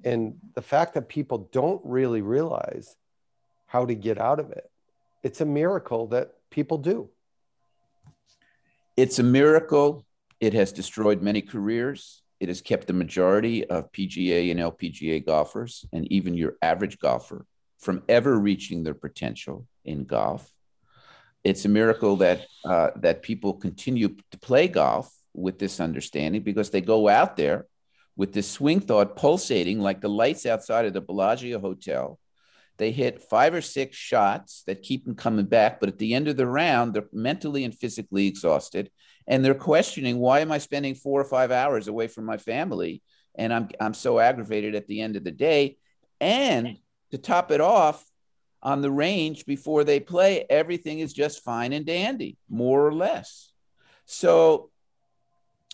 And 0.03 0.35
the 0.55 0.63
fact 0.63 0.95
that 0.95 1.09
people 1.09 1.49
don't 1.51 1.81
really 1.83 2.21
realize 2.21 2.95
how 3.67 3.85
to 3.85 3.93
get 3.93 4.19
out 4.19 4.39
of 4.39 4.51
it 4.51 4.69
it's 5.23 5.39
a 5.39 5.45
miracle 5.45 6.07
that 6.07 6.33
people 6.51 6.77
do. 6.77 7.09
It's 8.97 9.19
a 9.19 9.23
miracle. 9.23 10.05
It 10.39 10.53
has 10.53 10.73
destroyed 10.73 11.21
many 11.21 11.41
careers. 11.41 12.21
It 12.41 12.49
has 12.49 12.61
kept 12.61 12.87
the 12.87 12.93
majority 12.93 13.65
of 13.65 13.91
PGA 13.93 14.51
and 14.51 14.59
LPGA 14.59 15.25
golfers 15.25 15.85
and 15.93 16.11
even 16.11 16.35
your 16.35 16.57
average 16.61 16.99
golfer 16.99 17.45
from 17.79 18.03
ever 18.09 18.37
reaching 18.37 18.83
their 18.83 18.93
potential 18.93 19.65
in 19.85 20.03
golf. 20.03 20.52
It's 21.43 21.65
a 21.65 21.69
miracle 21.69 22.17
that 22.17 22.45
uh, 22.63 22.91
that 22.97 23.21
people 23.21 23.53
continue 23.53 24.15
to 24.31 24.37
play 24.39 24.67
golf 24.67 25.13
with 25.33 25.59
this 25.59 25.79
understanding 25.79 26.41
because 26.41 26.69
they 26.69 26.81
go 26.81 27.09
out 27.09 27.35
there 27.35 27.65
with 28.15 28.33
this 28.33 28.49
swing 28.49 28.79
thought 28.79 29.15
pulsating 29.15 29.79
like 29.79 30.01
the 30.01 30.09
lights 30.09 30.45
outside 30.45 30.85
of 30.85 30.93
the 30.93 31.01
Bellagio 31.01 31.59
Hotel. 31.59 32.19
They 32.77 32.91
hit 32.91 33.21
five 33.21 33.53
or 33.53 33.61
six 33.61 33.97
shots 33.97 34.63
that 34.65 34.81
keep 34.81 35.05
them 35.05 35.15
coming 35.15 35.45
back, 35.45 35.79
but 35.79 35.89
at 35.89 35.99
the 35.99 36.13
end 36.13 36.27
of 36.27 36.37
the 36.37 36.47
round, 36.47 36.93
they're 36.93 37.07
mentally 37.11 37.63
and 37.63 37.75
physically 37.75 38.27
exhausted, 38.27 38.89
and 39.27 39.43
they're 39.43 39.53
questioning 39.53 40.17
why 40.17 40.39
am 40.39 40.51
I 40.51 40.57
spending 40.57 40.95
four 40.95 41.21
or 41.21 41.25
five 41.25 41.51
hours 41.51 41.87
away 41.87 42.07
from 42.07 42.25
my 42.25 42.37
family, 42.37 43.01
and 43.35 43.53
I'm 43.53 43.69
I'm 43.79 43.93
so 43.93 44.19
aggravated 44.19 44.75
at 44.75 44.87
the 44.87 45.01
end 45.01 45.15
of 45.15 45.23
the 45.23 45.31
day, 45.31 45.77
and 46.19 46.77
to 47.11 47.17
top 47.17 47.51
it 47.51 47.61
off, 47.61 48.03
on 48.63 48.81
the 48.81 48.91
range 48.91 49.45
before 49.45 49.83
they 49.83 49.99
play, 49.99 50.45
everything 50.49 50.99
is 50.99 51.13
just 51.13 51.43
fine 51.43 51.73
and 51.73 51.85
dandy, 51.85 52.37
more 52.49 52.87
or 52.87 52.93
less. 52.93 53.51
So 54.05 54.71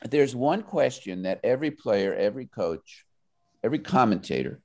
there's 0.03 0.35
one 0.35 0.63
question 0.63 1.23
that 1.23 1.39
every 1.43 1.71
player, 1.71 2.13
every 2.13 2.47
coach, 2.47 3.05
every 3.63 3.79
commentator 3.79 4.61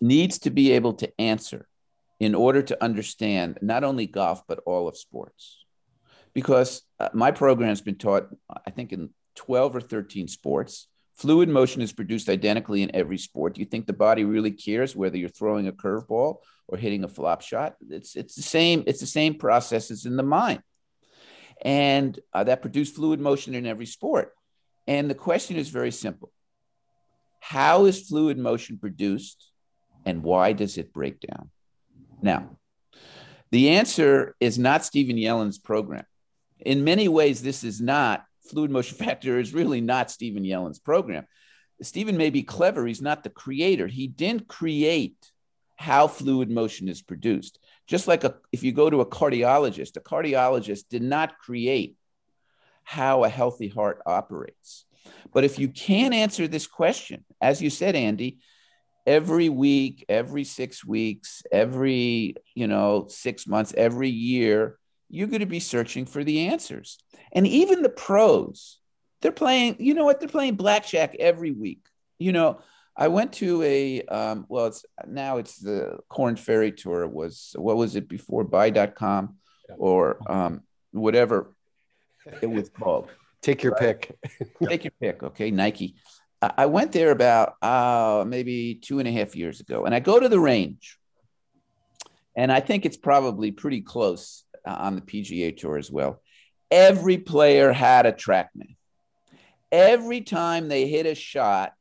needs 0.00 0.38
to 0.40 0.50
be 0.50 0.72
able 0.72 0.94
to 0.94 1.20
answer 1.20 1.68
in 2.18 2.34
order 2.34 2.62
to 2.62 2.82
understand 2.82 3.58
not 3.60 3.84
only 3.84 4.06
golf, 4.06 4.42
but 4.48 4.60
all 4.64 4.88
of 4.88 4.96
sports. 4.96 5.64
Because 6.32 6.82
uh, 6.98 7.10
my 7.12 7.30
program 7.30 7.68
has 7.68 7.80
been 7.82 7.96
taught, 7.96 8.28
I 8.66 8.70
think, 8.70 8.92
in 8.92 9.10
12 9.36 9.76
or 9.76 9.80
13 9.80 10.28
sports. 10.28 10.88
Fluid 11.16 11.48
motion 11.48 11.80
is 11.80 11.92
produced 11.92 12.28
identically 12.28 12.82
in 12.82 12.94
every 12.94 13.16
sport. 13.16 13.54
Do 13.54 13.60
you 13.60 13.66
think 13.66 13.86
the 13.86 13.94
body 13.94 14.24
really 14.24 14.50
cares 14.50 14.94
whether 14.94 15.16
you're 15.16 15.30
throwing 15.30 15.66
a 15.66 15.72
curveball 15.72 16.38
or 16.68 16.76
hitting 16.76 17.04
a 17.04 17.08
flop 17.08 17.40
shot? 17.40 17.76
It's, 17.88 18.16
it's, 18.16 18.34
the, 18.34 18.42
same, 18.42 18.84
it's 18.86 19.00
the 19.00 19.06
same 19.06 19.36
processes 19.36 20.04
in 20.04 20.16
the 20.16 20.22
mind. 20.22 20.62
And 21.62 22.18
uh, 22.34 22.44
that 22.44 22.60
produce 22.60 22.90
fluid 22.90 23.18
motion 23.18 23.54
in 23.54 23.64
every 23.64 23.86
sport. 23.86 24.32
And 24.86 25.08
the 25.08 25.14
question 25.14 25.56
is 25.56 25.70
very 25.70 25.90
simple 25.90 26.30
How 27.40 27.86
is 27.86 28.06
fluid 28.06 28.36
motion 28.36 28.78
produced 28.78 29.50
and 30.04 30.22
why 30.22 30.52
does 30.52 30.76
it 30.76 30.92
break 30.92 31.20
down? 31.20 31.50
Now, 32.20 32.58
the 33.50 33.70
answer 33.70 34.36
is 34.38 34.58
not 34.58 34.84
Stephen 34.84 35.16
Yellen's 35.16 35.58
program. 35.58 36.04
In 36.60 36.84
many 36.84 37.08
ways, 37.08 37.42
this 37.42 37.64
is 37.64 37.80
not 37.80 38.24
fluid 38.48 38.70
motion 38.70 38.96
factor 39.04 39.38
is 39.38 39.54
really 39.54 39.80
not 39.80 40.10
Stephen 40.10 40.44
Yellen's 40.44 40.78
program. 40.78 41.26
Stephen 41.82 42.16
may 42.16 42.30
be 42.30 42.42
clever, 42.42 42.86
he's 42.86 43.02
not 43.02 43.22
the 43.22 43.30
creator. 43.30 43.86
He 43.86 44.06
didn't 44.06 44.48
create 44.48 45.16
how 45.76 46.08
fluid 46.08 46.50
motion 46.50 46.88
is 46.88 47.02
produced. 47.02 47.58
Just 47.86 48.08
like 48.08 48.24
a, 48.24 48.36
if 48.50 48.62
you 48.62 48.72
go 48.72 48.88
to 48.88 49.02
a 49.02 49.06
cardiologist, 49.06 49.96
a 49.96 50.00
cardiologist 50.00 50.84
did 50.88 51.02
not 51.02 51.38
create 51.38 51.96
how 52.82 53.24
a 53.24 53.28
healthy 53.28 53.68
heart 53.68 54.00
operates. 54.06 54.86
But 55.32 55.44
if 55.44 55.58
you 55.58 55.68
can 55.68 56.12
answer 56.12 56.48
this 56.48 56.66
question, 56.66 57.24
as 57.40 57.60
you 57.60 57.68
said, 57.68 57.94
Andy, 57.94 58.38
every 59.06 59.48
week, 59.48 60.04
every 60.08 60.44
six 60.44 60.84
weeks, 60.84 61.42
every, 61.52 62.36
you 62.54 62.66
know, 62.66 63.06
six 63.08 63.46
months, 63.46 63.74
every 63.76 64.08
year, 64.08 64.78
you're 65.08 65.28
going 65.28 65.40
to 65.40 65.46
be 65.46 65.60
searching 65.60 66.06
for 66.06 66.24
the 66.24 66.48
answers. 66.48 66.98
And 67.32 67.46
even 67.46 67.82
the 67.82 67.88
pros, 67.88 68.78
they're 69.22 69.32
playing, 69.32 69.76
you 69.78 69.94
know 69.94 70.04
what? 70.04 70.20
They're 70.20 70.28
playing 70.28 70.56
blackjack 70.56 71.14
every 71.18 71.52
week. 71.52 71.86
You 72.18 72.32
know, 72.32 72.60
I 72.96 73.08
went 73.08 73.34
to 73.34 73.62
a, 73.62 74.02
um, 74.02 74.46
well, 74.48 74.66
it's 74.66 74.84
now 75.06 75.36
it's 75.36 75.58
the 75.58 75.98
Corn 76.08 76.36
Ferry 76.36 76.72
Tour. 76.72 77.06
was, 77.06 77.54
what 77.56 77.76
was 77.76 77.94
it 77.96 78.08
before? 78.08 78.44
Buy.com 78.44 79.36
or 79.76 80.18
um, 80.30 80.62
whatever 80.92 81.54
it 82.40 82.50
was 82.50 82.68
called. 82.68 83.08
Take 83.42 83.62
your 83.62 83.74
pick. 83.74 84.16
Take 84.68 84.84
your 84.84 84.92
pick. 85.00 85.22
Okay. 85.22 85.50
Nike. 85.50 85.96
I 86.42 86.66
went 86.66 86.92
there 86.92 87.12
about 87.12 87.54
uh, 87.62 88.24
maybe 88.26 88.74
two 88.74 88.98
and 88.98 89.08
a 89.08 89.12
half 89.12 89.34
years 89.34 89.60
ago, 89.60 89.84
and 89.84 89.94
I 89.94 90.00
go 90.00 90.20
to 90.20 90.28
the 90.28 90.38
range, 90.38 90.98
and 92.36 92.52
I 92.52 92.60
think 92.60 92.84
it's 92.84 92.98
probably 92.98 93.52
pretty 93.52 93.80
close 93.80 94.44
Uh, 94.66 94.76
on 94.80 94.96
the 94.96 95.00
PGA 95.00 95.56
Tour 95.56 95.78
as 95.78 95.92
well. 95.92 96.20
Every 96.72 97.18
player 97.18 97.72
had 97.72 98.04
a 98.04 98.12
TrackMan. 98.12 98.74
Every 99.70 100.22
time 100.22 100.66
they 100.66 100.88
hit 100.88 101.06
a 101.06 101.14
shot, 101.14 101.72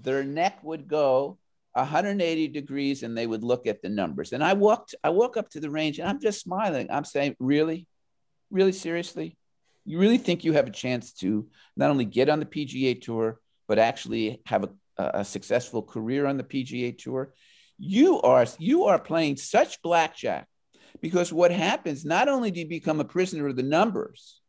their 0.00 0.22
neck 0.22 0.62
would 0.62 0.86
go 0.86 1.38
180 1.72 2.48
degrees, 2.48 3.02
and 3.02 3.18
they 3.18 3.26
would 3.26 3.42
look 3.42 3.66
at 3.66 3.82
the 3.82 3.88
numbers. 3.88 4.32
And 4.32 4.44
I 4.44 4.52
walked, 4.52 4.94
I 5.02 5.10
walk 5.10 5.36
up 5.36 5.50
to 5.50 5.60
the 5.60 5.68
range, 5.68 5.98
and 5.98 6.08
I'm 6.08 6.20
just 6.20 6.40
smiling. 6.40 6.86
I'm 6.90 7.04
saying, 7.04 7.34
"Really, 7.40 7.88
really, 8.50 8.72
seriously." 8.72 9.36
You 9.84 9.98
really 9.98 10.18
think 10.18 10.44
you 10.44 10.52
have 10.52 10.68
a 10.68 10.72
chance 10.72 11.12
to 11.14 11.48
not 11.76 11.90
only 11.90 12.04
get 12.04 12.28
on 12.28 12.38
the 12.38 12.46
PGA 12.46 13.00
Tour, 13.00 13.40
but 13.66 13.78
actually 13.78 14.42
have 14.46 14.64
a, 14.64 14.70
a 14.96 15.24
successful 15.24 15.82
career 15.82 16.26
on 16.26 16.36
the 16.36 16.44
PGA 16.44 16.96
Tour. 16.96 17.34
You 17.78 18.20
are 18.22 18.46
you 18.58 18.84
are 18.84 18.98
playing 19.00 19.38
such 19.38 19.82
blackjack 19.82 20.46
because 21.00 21.32
what 21.32 21.50
happens 21.50 22.04
not 22.04 22.28
only 22.28 22.50
do 22.50 22.60
you 22.60 22.68
become 22.68 23.00
a 23.00 23.04
prisoner 23.04 23.46
of 23.46 23.56
the 23.56 23.62
numbers, 23.62 24.40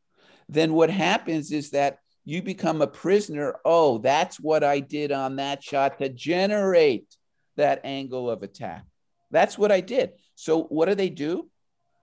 then 0.50 0.74
what 0.74 0.90
happens 0.90 1.52
is 1.52 1.72
that 1.72 2.00
you 2.26 2.42
become 2.42 2.82
a 2.82 2.88
prisoner. 2.88 3.56
Oh, 3.64 4.00
that's 4.00 4.40
what 4.40 4.64
I 4.64 4.80
did 4.80 5.12
on 5.12 5.38
that 5.38 5.64
shot 5.64 6.00
to 6.00 6.10
generate 6.10 7.16
that 7.56 7.82
angle 7.84 8.30
of 8.30 8.44
attack. 8.44 8.86
That's 9.32 9.58
what 9.58 9.72
I 9.72 9.82
did. 9.82 10.12
So 10.36 10.64
what 10.64 10.88
do 10.88 10.96
they 10.96 11.10
do? 11.10 11.50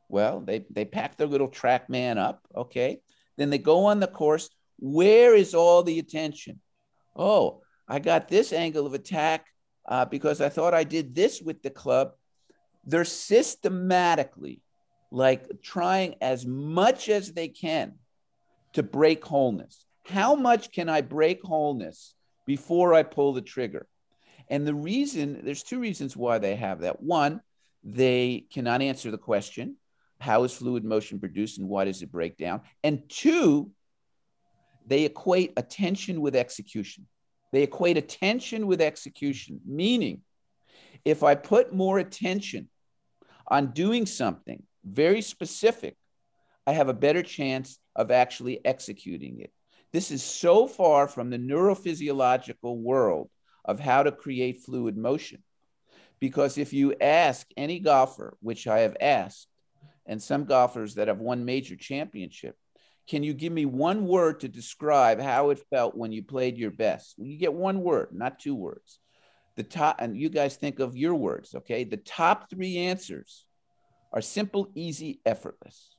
Well, 0.09 0.41
they 0.41 0.67
they 0.71 0.85
pack 0.85 1.17
their 1.17 1.27
little 1.27 1.49
TrackMan 1.49 2.19
up, 2.19 2.41
okay? 2.55 3.01
Then 3.37 3.51
they 3.51 3.59
go 3.59 3.87
on 3.87 4.01
the 4.01 4.07
course. 4.07 4.51
Where 4.79 5.35
is 5.35 5.55
all 5.55 5.83
the 5.83 5.99
attention? 5.99 6.61
oh, 7.17 7.63
I 7.87 7.99
got 7.99 8.29
this 8.29 8.53
angle 8.53 8.87
of 8.87 8.95
attack 8.95 9.47
uh, 9.87 10.05
because 10.07 10.41
I 10.41 10.49
thought 10.49 10.75
I 10.75 10.85
did 10.85 11.15
this 11.15 11.41
with 11.41 11.63
the 11.63 11.71
club. 11.71 12.13
They're 12.87 13.05
systematically 13.05 14.61
like 15.11 15.63
trying 15.63 16.17
as 16.21 16.45
much 16.45 17.09
as 17.09 17.33
they 17.33 17.49
can 17.49 17.95
to 18.75 18.83
break 18.83 19.25
wholeness. 19.25 19.87
How 20.05 20.35
much 20.35 20.73
can 20.73 20.89
I 20.89 21.01
break 21.01 21.43
wholeness 21.43 22.15
before 22.47 22.95
I 22.95 23.05
pull 23.05 23.33
the 23.33 23.41
trigger? 23.41 23.87
And 24.51 24.67
the 24.67 24.75
reason, 24.75 25.41
there's 25.45 25.63
two 25.63 25.81
reasons 25.81 26.17
why 26.17 26.39
they 26.39 26.57
have 26.57 26.81
that. 26.81 27.03
One, 27.03 27.41
they 27.83 28.47
cannot 28.53 28.83
answer 28.83 29.11
the 29.11 29.19
question 29.19 29.77
how 30.21 30.45
is 30.45 30.55
fluid 30.55 30.85
motion 30.85 31.21
produced 31.21 31.59
and 31.59 31.69
why 31.69 31.85
does 31.85 32.01
it 32.01 32.11
break 32.11 32.39
down? 32.39 32.63
And 32.83 33.09
two, 33.09 33.71
they 34.87 35.05
equate 35.05 35.53
attention 35.57 36.21
with 36.21 36.35
execution. 36.35 37.07
They 37.53 37.63
equate 37.63 37.97
attention 37.97 38.67
with 38.67 38.81
execution, 38.81 39.61
meaning 39.67 40.23
if 41.05 41.23
I 41.23 41.35
put 41.35 41.75
more 41.75 41.99
attention 41.99 42.69
on 43.47 43.73
doing 43.73 44.07
something 44.07 44.63
very 44.85 45.23
specific, 45.23 45.97
I 46.67 46.73
have 46.73 46.89
a 46.89 46.95
better 46.95 47.23
chance 47.23 47.79
of 47.95 48.11
actually 48.11 48.65
executing 48.65 49.41
it. 49.41 49.53
This 49.93 50.11
is 50.11 50.23
so 50.23 50.67
far 50.67 51.07
from 51.07 51.31
the 51.31 51.39
neurophysiological 51.39 52.77
world 52.77 53.31
of 53.65 53.81
how 53.81 54.03
to 54.03 54.13
create 54.13 54.63
fluid 54.63 54.97
motion. 54.97 55.43
Because 56.21 56.59
if 56.59 56.73
you 56.73 56.95
ask 57.01 57.47
any 57.57 57.81
golfer, 57.81 58.37
which 58.41 58.67
I 58.67 58.81
have 58.81 58.97
asked, 59.01 59.49
and 60.07 60.23
some 60.23 60.45
golfers 60.45 60.95
that 60.95 61.09
have 61.09 61.21
won 61.21 61.45
major 61.45 61.77
championship, 61.77 62.57
can 63.07 63.23
you 63.23 63.35
give 63.35 63.53
me 63.53 63.67
one 63.67 64.07
word 64.07 64.41
to 64.41 64.49
describe 64.49 65.21
how 65.21 65.51
it 65.51 65.63
felt 65.71 65.97
when 65.97 66.13
you 66.13 66.23
played 66.23 66.57
your 66.57 66.71
best? 66.71 67.15
You 67.19 67.39
get 67.39 67.53
one 67.53 67.81
word, 67.81 68.09
not 68.13 68.39
two 68.39 68.55
words. 68.55 68.99
The 69.57 69.63
top, 69.63 69.97
and 70.01 70.17
you 70.17 70.29
guys 70.29 70.57
think 70.57 70.81
of 70.81 70.97
your 70.97 71.15
words, 71.15 71.55
okay? 71.55 71.85
The 71.85 71.97
top 71.99 72.51
three 72.51 72.79
answers 72.79 73.47
are 74.13 74.21
simple, 74.21 74.71
easy, 74.75 75.21
effortless. 75.25 75.97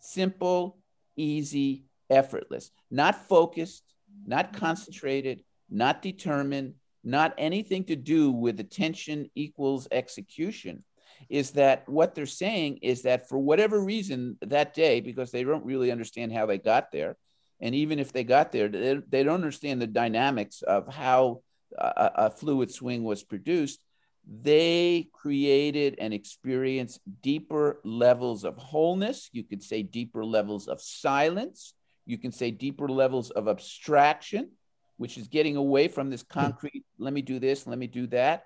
Simple, 0.00 0.78
easy, 1.16 1.84
effortless. 2.10 2.70
Not 2.90 3.26
focused, 3.28 3.82
not 4.24 4.52
concentrated, 4.52 5.42
not 5.68 6.02
determined, 6.02 6.74
not 7.02 7.34
anything 7.38 7.84
to 7.84 7.96
do 7.96 8.30
with 8.30 8.60
attention 8.60 9.30
equals 9.34 9.88
execution 9.90 10.84
is 11.28 11.52
that 11.52 11.88
what 11.88 12.14
they're 12.14 12.26
saying 12.26 12.78
is 12.82 13.02
that 13.02 13.28
for 13.28 13.38
whatever 13.38 13.80
reason 13.80 14.36
that 14.42 14.74
day, 14.74 15.00
because 15.00 15.30
they 15.30 15.44
don't 15.44 15.64
really 15.64 15.90
understand 15.90 16.32
how 16.32 16.46
they 16.46 16.58
got 16.58 16.92
there, 16.92 17.16
and 17.60 17.74
even 17.74 17.98
if 17.98 18.12
they 18.12 18.24
got 18.24 18.52
there, 18.52 18.68
they, 18.68 19.22
don't 19.22 19.34
understand 19.34 19.80
the 19.80 19.86
dynamics 19.86 20.62
of 20.62 20.92
how 20.92 21.42
a, 21.76 22.10
a 22.14 22.30
fluid 22.30 22.70
swing 22.70 23.04
was 23.04 23.22
produced. 23.22 23.80
They 24.28 25.08
created 25.12 25.96
and 25.98 26.12
experienced 26.12 27.00
deeper 27.22 27.80
levels 27.84 28.44
of 28.44 28.56
wholeness. 28.56 29.30
You 29.32 29.44
could 29.44 29.62
say 29.62 29.82
deeper 29.82 30.24
levels 30.24 30.66
of 30.66 30.80
silence. 30.80 31.74
You 32.06 32.18
can 32.18 32.32
say 32.32 32.50
deeper 32.50 32.88
levels 32.88 33.30
of 33.30 33.48
abstraction, 33.48 34.50
which 34.96 35.16
is 35.18 35.28
getting 35.28 35.56
away 35.56 35.88
from 35.88 36.10
this 36.10 36.22
hmm. 36.22 36.40
concrete, 36.40 36.84
let 36.98 37.12
me 37.12 37.22
do 37.22 37.38
this, 37.38 37.66
let 37.66 37.78
me 37.78 37.86
do 37.86 38.06
that 38.08 38.44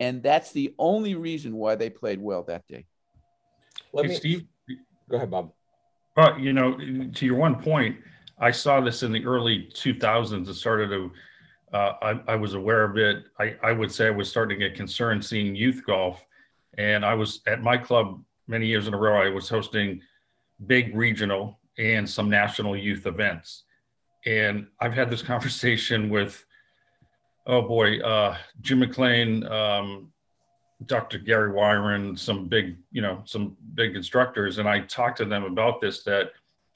and 0.00 0.22
that's 0.22 0.52
the 0.52 0.74
only 0.78 1.14
reason 1.14 1.54
why 1.54 1.74
they 1.74 1.90
played 1.90 2.20
well 2.20 2.42
that 2.44 2.66
day. 2.66 2.86
Let 3.92 4.06
hey, 4.06 4.12
me, 4.12 4.16
Steve, 4.16 4.44
go 5.08 5.16
ahead, 5.16 5.30
Bob. 5.30 5.52
But 6.16 6.40
you 6.40 6.52
know, 6.52 6.76
to 7.14 7.26
your 7.26 7.36
one 7.36 7.62
point, 7.62 7.96
I 8.38 8.50
saw 8.50 8.80
this 8.80 9.02
in 9.02 9.12
the 9.12 9.24
early 9.24 9.68
2000s. 9.74 10.48
It 10.48 10.54
started 10.54 10.88
to 10.88 11.12
uh, 11.72 11.92
I, 12.02 12.20
I, 12.32 12.36
was 12.36 12.54
aware 12.54 12.82
of 12.82 12.96
it. 12.96 13.24
I, 13.38 13.56
I 13.62 13.72
would 13.72 13.92
say 13.92 14.08
I 14.08 14.10
was 14.10 14.28
starting 14.28 14.58
to 14.58 14.68
get 14.68 14.76
concerned 14.76 15.24
seeing 15.24 15.54
youth 15.54 15.82
golf. 15.86 16.24
And 16.78 17.04
I 17.04 17.14
was 17.14 17.40
at 17.46 17.62
my 17.62 17.76
club 17.76 18.22
many 18.48 18.66
years 18.66 18.88
in 18.88 18.94
a 18.94 18.96
row, 18.96 19.22
I 19.22 19.30
was 19.30 19.48
hosting 19.48 20.00
big 20.66 20.94
regional 20.94 21.60
and 21.78 22.08
some 22.08 22.28
national 22.28 22.76
youth 22.76 23.06
events. 23.06 23.62
And 24.26 24.66
I've 24.80 24.92
had 24.92 25.10
this 25.10 25.22
conversation 25.32 26.10
with, 26.10 26.44
oh 27.46 27.62
boy, 27.62 28.00
uh, 28.00 28.36
Jim 28.60 28.80
McLean, 28.80 29.46
um, 29.46 30.12
Dr. 30.86 31.18
Gary 31.18 31.52
Wiren, 31.52 32.18
some 32.18 32.48
big, 32.48 32.76
you 32.90 33.02
know, 33.02 33.22
some 33.24 33.56
big 33.74 33.96
instructors. 33.96 34.58
And 34.58 34.68
I 34.68 34.80
talked 34.80 35.18
to 35.18 35.24
them 35.24 35.44
about 35.44 35.80
this 35.80 36.02
that 36.04 36.32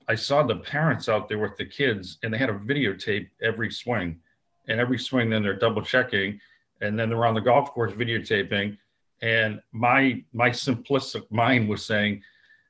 I 0.09 0.15
saw 0.15 0.43
the 0.43 0.57
parents 0.57 1.09
out 1.09 1.29
there 1.29 1.39
with 1.39 1.57
the 1.57 1.65
kids 1.65 2.19
and 2.23 2.33
they 2.33 2.39
had 2.39 2.51
a 2.51 2.55
videotape 2.55 3.29
every 3.43 3.71
swing. 3.71 4.21
And 4.69 4.81
every 4.81 4.99
swing, 4.99 5.31
then 5.31 5.43
they're 5.43 5.59
double 5.59 5.83
checking. 5.83 6.41
And 6.81 6.99
then 6.99 7.09
they're 7.09 7.27
on 7.27 7.35
the 7.35 7.41
golf 7.41 7.71
course 7.73 7.93
videotaping. 7.93 8.77
And 9.23 9.61
my 9.73 10.23
my 10.33 10.51
simplistic 10.51 11.31
mind 11.31 11.69
was 11.69 11.85
saying 11.85 12.23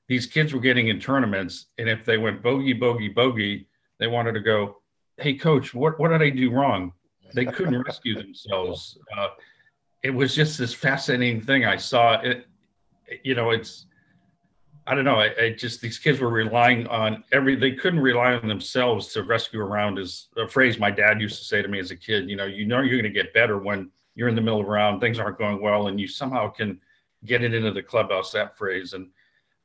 these 0.09 0.27
kids 0.27 0.53
were 0.53 0.61
getting 0.61 0.89
in 0.89 1.01
tournaments, 1.01 1.67
and 1.79 1.89
if 1.89 2.05
they 2.05 2.19
went 2.19 2.43
bogey, 2.43 2.75
bogey, 2.75 3.09
bogey, 3.09 3.67
they 3.99 4.07
wanted 4.07 4.33
to 4.33 4.41
go, 4.41 4.77
"Hey, 5.17 5.35
coach, 5.35 5.75
what 5.75 5.99
what 5.99 6.09
did 6.09 6.23
I 6.23 6.31
do 6.31 6.51
wrong?" 6.51 6.93
They 7.35 7.47
couldn't 7.47 7.83
rescue 7.87 8.15
themselves. 8.15 8.99
Uh, 9.17 9.29
it 10.03 10.11
was 10.11 10.35
just 10.35 10.59
this 10.59 10.75
fascinating 10.75 11.41
thing 11.41 11.65
I 11.65 11.77
saw. 11.77 12.21
It, 12.21 12.47
you 13.23 13.35
know, 13.35 13.51
it's 13.51 13.87
I 14.87 14.95
don't 14.95 15.05
know. 15.05 15.17
I, 15.17 15.31
I, 15.41 15.51
just 15.51 15.81
these 15.81 15.99
kids 15.99 16.21
were 16.21 16.29
relying 16.29 16.87
on 16.89 17.25
every. 17.33 17.57
They 17.57 17.73
couldn't 17.73 18.01
rely 18.01 18.35
on 18.35 18.47
themselves 18.47 19.09
to 19.15 19.23
rescue 19.23 19.61
around. 19.61 19.99
Is 19.99 20.29
a 20.37 20.47
phrase 20.47 20.79
my 20.79 20.91
dad 20.91 21.21
used 21.21 21.39
to 21.39 21.45
say 21.45 21.63
to 21.63 21.69
me 21.69 21.79
as 21.79 21.91
a 21.91 21.97
kid. 21.97 22.29
You 22.29 22.37
know, 22.37 22.45
you 22.45 22.67
know 22.67 22.81
you're 22.81 23.01
going 23.01 23.05
to 23.05 23.23
get 23.23 23.33
better 23.33 23.59
when 23.59 23.91
you're 24.15 24.29
in 24.29 24.35
the 24.35 24.41
middle 24.41 24.61
of 24.61 24.67
round, 24.67 25.01
things 25.01 25.19
aren't 25.19 25.39
going 25.39 25.61
well, 25.61 25.89
and 25.89 26.01
you 26.01 26.07
somehow 26.07 26.49
can 26.49 26.81
get 27.25 27.43
it 27.43 27.55
into 27.55 27.71
the 27.71 27.83
clubhouse. 27.83 28.31
That 28.33 28.57
phrase, 28.57 28.93
and 28.93 29.09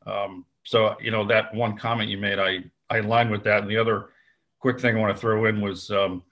um, 0.05 0.45
so 0.63 0.95
you 1.01 1.11
know 1.11 1.25
that 1.27 1.53
one 1.53 1.77
comment 1.77 2.09
you 2.09 2.17
made, 2.17 2.39
I 2.39 2.63
I 2.89 2.97
align 2.99 3.29
with 3.29 3.43
that. 3.43 3.61
And 3.61 3.69
the 3.69 3.77
other 3.77 4.09
quick 4.59 4.79
thing 4.79 4.95
I 4.95 4.99
want 4.99 5.15
to 5.15 5.19
throw 5.19 5.45
in 5.45 5.61
was, 5.61 5.91
um, 5.91 6.23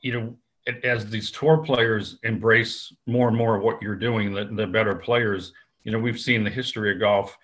you 0.00 0.12
know, 0.12 0.36
as 0.84 1.08
these 1.08 1.30
tour 1.30 1.58
players 1.58 2.18
embrace 2.22 2.92
more 3.06 3.28
and 3.28 3.36
more 3.36 3.56
of 3.56 3.62
what 3.62 3.80
you're 3.80 3.96
doing, 3.96 4.32
the, 4.32 4.44
the 4.44 4.66
better 4.66 4.94
players. 4.94 5.52
You 5.84 5.92
know, 5.92 5.98
we've 5.98 6.20
seen 6.20 6.44
the 6.44 6.50
history 6.50 6.92
of 6.92 7.00
golf. 7.00 7.38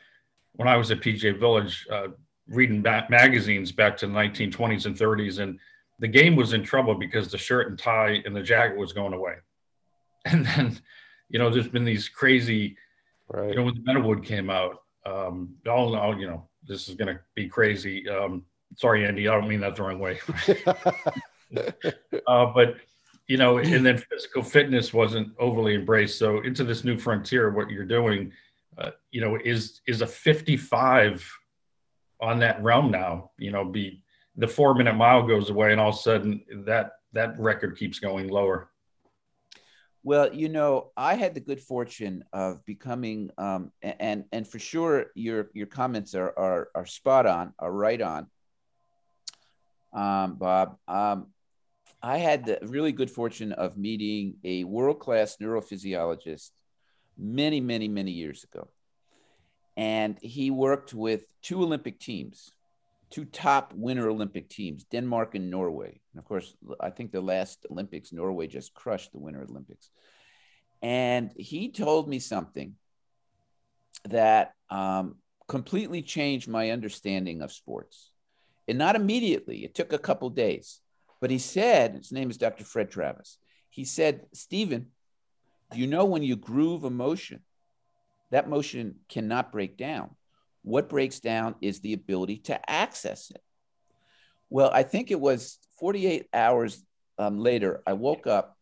When 0.56 0.68
I 0.68 0.76
was 0.76 0.90
at 0.90 1.00
PGA 1.00 1.38
Village, 1.38 1.86
uh, 1.90 2.08
reading 2.48 2.82
back 2.82 3.10
magazines 3.10 3.72
back 3.72 3.96
to 3.98 4.06
the 4.06 4.12
1920s 4.12 4.86
and 4.86 4.96
30s, 4.96 5.38
and 5.38 5.58
the 5.98 6.08
game 6.08 6.36
was 6.36 6.52
in 6.52 6.62
trouble 6.62 6.94
because 6.94 7.30
the 7.30 7.38
shirt 7.38 7.68
and 7.68 7.78
tie 7.78 8.22
and 8.24 8.34
the 8.34 8.42
jacket 8.42 8.76
was 8.76 8.92
going 8.92 9.12
away. 9.12 9.34
And 10.28 10.44
then, 10.44 10.76
you 11.28 11.38
know, 11.38 11.50
there's 11.50 11.68
been 11.68 11.84
these 11.84 12.08
crazy, 12.08 12.76
right. 13.28 13.50
you 13.50 13.54
know, 13.54 13.62
when 13.62 13.74
the 13.74 13.80
Metalwood 13.80 14.24
came 14.24 14.50
out, 14.50 14.82
um, 15.04 15.54
all, 15.68 15.94
all 15.94 16.18
you 16.18 16.26
know, 16.26 16.48
this 16.66 16.88
is 16.88 16.96
going 16.96 17.14
to 17.14 17.20
be 17.36 17.48
crazy. 17.48 18.08
Um, 18.08 18.44
sorry, 18.76 19.06
Andy, 19.06 19.28
I 19.28 19.34
don't 19.38 19.48
mean 19.48 19.60
that 19.60 19.76
the 19.76 19.84
wrong 19.84 20.00
way. 20.00 20.18
uh, 22.26 22.46
but, 22.46 22.74
you 23.28 23.36
know, 23.36 23.58
and 23.58 23.86
then 23.86 23.98
physical 23.98 24.42
fitness 24.42 24.92
wasn't 24.92 25.28
overly 25.38 25.76
embraced. 25.76 26.18
So 26.18 26.40
into 26.40 26.64
this 26.64 26.82
new 26.82 26.98
frontier, 26.98 27.50
what 27.50 27.70
you're 27.70 27.84
doing, 27.84 28.32
uh, 28.78 28.90
you 29.10 29.20
know, 29.20 29.36
is, 29.42 29.80
is 29.86 30.02
a 30.02 30.06
55 30.06 31.30
on 32.20 32.38
that 32.40 32.62
realm 32.62 32.90
now, 32.90 33.30
you 33.38 33.50
know, 33.50 33.64
be 33.64 34.02
the 34.36 34.48
four 34.48 34.74
minute 34.74 34.94
mile 34.94 35.26
goes 35.26 35.50
away 35.50 35.72
and 35.72 35.80
all 35.80 35.90
of 35.90 35.94
a 35.94 35.98
sudden 35.98 36.42
that 36.66 36.92
that 37.12 37.38
record 37.38 37.78
keeps 37.78 37.98
going 37.98 38.28
lower. 38.28 38.70
Well 40.02 40.32
you 40.32 40.48
know 40.48 40.92
i 40.96 41.14
had 41.14 41.34
the 41.34 41.40
good 41.40 41.60
fortune 41.60 42.24
of 42.32 42.64
becoming 42.64 43.30
um, 43.38 43.72
and 43.82 44.24
and 44.30 44.46
for 44.46 44.58
sure 44.58 45.06
your 45.14 45.50
your 45.52 45.66
comments 45.66 46.14
are 46.14 46.32
are, 46.38 46.68
are 46.74 46.86
spot 46.86 47.26
on 47.26 47.54
are 47.58 47.72
right 47.72 48.00
on. 48.00 48.26
Um, 49.92 50.34
bob 50.34 50.76
um, 50.86 51.28
i 52.02 52.18
had 52.18 52.46
the 52.46 52.58
really 52.62 52.92
good 52.92 53.10
fortune 53.10 53.52
of 53.52 53.76
meeting 53.76 54.36
a 54.44 54.62
world-class 54.64 55.38
neurophysiologist 55.40 56.50
many 57.18 57.60
many 57.60 57.88
many 57.88 58.10
years 58.10 58.44
ago 58.44 58.68
and 59.76 60.18
he 60.22 60.50
worked 60.50 60.94
with 60.94 61.24
two 61.42 61.62
olympic 61.62 61.98
teams 61.98 62.52
two 63.10 63.24
top 63.24 63.72
winter 63.74 64.08
Olympic 64.08 64.48
teams, 64.48 64.84
Denmark 64.84 65.34
and 65.34 65.50
Norway. 65.50 66.00
And 66.12 66.18
of 66.18 66.24
course, 66.24 66.54
I 66.80 66.90
think 66.90 67.12
the 67.12 67.20
last 67.20 67.66
Olympics, 67.70 68.12
Norway 68.12 68.46
just 68.46 68.74
crushed 68.74 69.12
the 69.12 69.18
Winter 69.18 69.46
Olympics. 69.48 69.90
And 70.82 71.32
he 71.36 71.70
told 71.70 72.08
me 72.08 72.18
something 72.18 72.74
that 74.04 74.52
um, 74.70 75.16
completely 75.48 76.02
changed 76.02 76.48
my 76.48 76.70
understanding 76.70 77.42
of 77.42 77.52
sports. 77.52 78.10
And 78.68 78.78
not 78.78 78.96
immediately, 78.96 79.64
it 79.64 79.74
took 79.74 79.92
a 79.92 79.98
couple 79.98 80.28
days. 80.30 80.80
But 81.20 81.30
he 81.30 81.38
said, 81.38 81.94
his 81.94 82.12
name 82.12 82.30
is 82.30 82.36
Dr. 82.36 82.64
Fred 82.64 82.90
Travis. 82.90 83.38
He 83.70 83.84
said, 83.84 84.26
Stephen, 84.34 84.88
you 85.74 85.86
know 85.86 86.04
when 86.04 86.22
you 86.22 86.36
groove 86.36 86.84
a 86.84 86.90
motion, 86.90 87.40
that 88.30 88.48
motion 88.48 88.96
cannot 89.08 89.52
break 89.52 89.76
down. 89.76 90.10
What 90.62 90.88
breaks 90.88 91.20
down 91.20 91.54
is 91.60 91.80
the 91.80 91.92
ability 91.92 92.38
to 92.38 92.70
access 92.70 93.30
it. 93.30 93.42
Well, 94.50 94.70
I 94.72 94.82
think 94.82 95.10
it 95.10 95.20
was 95.20 95.58
48 95.78 96.28
hours 96.32 96.84
um, 97.18 97.38
later, 97.38 97.82
I 97.86 97.94
woke 97.94 98.26
up. 98.26 98.56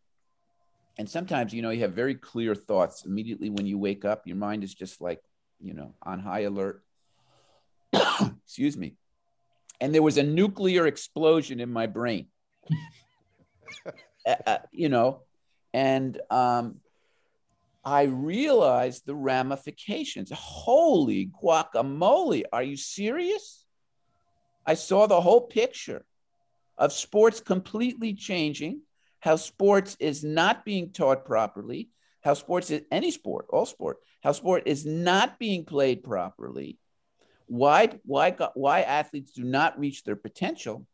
And 0.97 1.09
sometimes, 1.09 1.53
you 1.53 1.61
know, 1.61 1.71
you 1.71 1.81
have 1.81 1.93
very 1.93 2.15
clear 2.15 2.55
thoughts 2.55 3.05
immediately 3.05 3.49
when 3.49 3.65
you 3.65 3.77
wake 3.77 4.05
up. 4.05 4.25
Your 4.25 4.37
mind 4.37 4.63
is 4.63 4.73
just 4.73 5.01
like, 5.01 5.21
you 5.59 5.73
know, 5.73 5.93
on 6.01 6.19
high 6.19 6.41
alert. 6.41 6.83
Excuse 8.45 8.77
me. 8.77 8.95
And 9.81 9.93
there 9.93 10.03
was 10.03 10.17
a 10.17 10.23
nuclear 10.23 10.87
explosion 10.87 11.59
in 11.59 11.71
my 11.71 11.87
brain. 11.87 12.27
uh, 14.25 14.35
uh, 14.45 14.57
you 14.71 14.87
know, 14.87 15.23
and 15.73 16.19
um, 16.29 16.77
I 17.85 18.03
realized 18.03 19.05
the 19.05 19.15
ramifications. 19.15 20.31
Holy 20.33 21.29
guacamole. 21.41 22.43
Are 22.51 22.63
you 22.63 22.77
serious? 22.77 23.63
I 24.65 24.73
saw 24.73 25.05
the 25.05 25.21
whole 25.21 25.41
picture 25.41 26.03
of 26.77 26.91
sports 26.91 27.39
completely 27.39 28.15
changing, 28.15 28.81
how 29.19 29.35
sports 29.35 29.95
is 29.99 30.23
not 30.23 30.65
being 30.65 30.91
taught 30.91 31.25
properly, 31.25 31.89
how 32.21 32.33
sports 32.33 32.71
is 32.71 32.81
any 32.91 33.11
sport, 33.11 33.45
all 33.49 33.67
sport, 33.67 33.97
how 34.23 34.31
sport 34.31 34.63
is 34.65 34.83
not 34.85 35.37
being 35.37 35.63
played 35.63 36.03
properly, 36.03 36.79
why, 37.45 37.89
why, 38.03 38.35
why 38.55 38.81
athletes 38.81 39.33
do 39.33 39.43
not 39.43 39.79
reach 39.79 40.03
their 40.03 40.15
potential. 40.15 40.87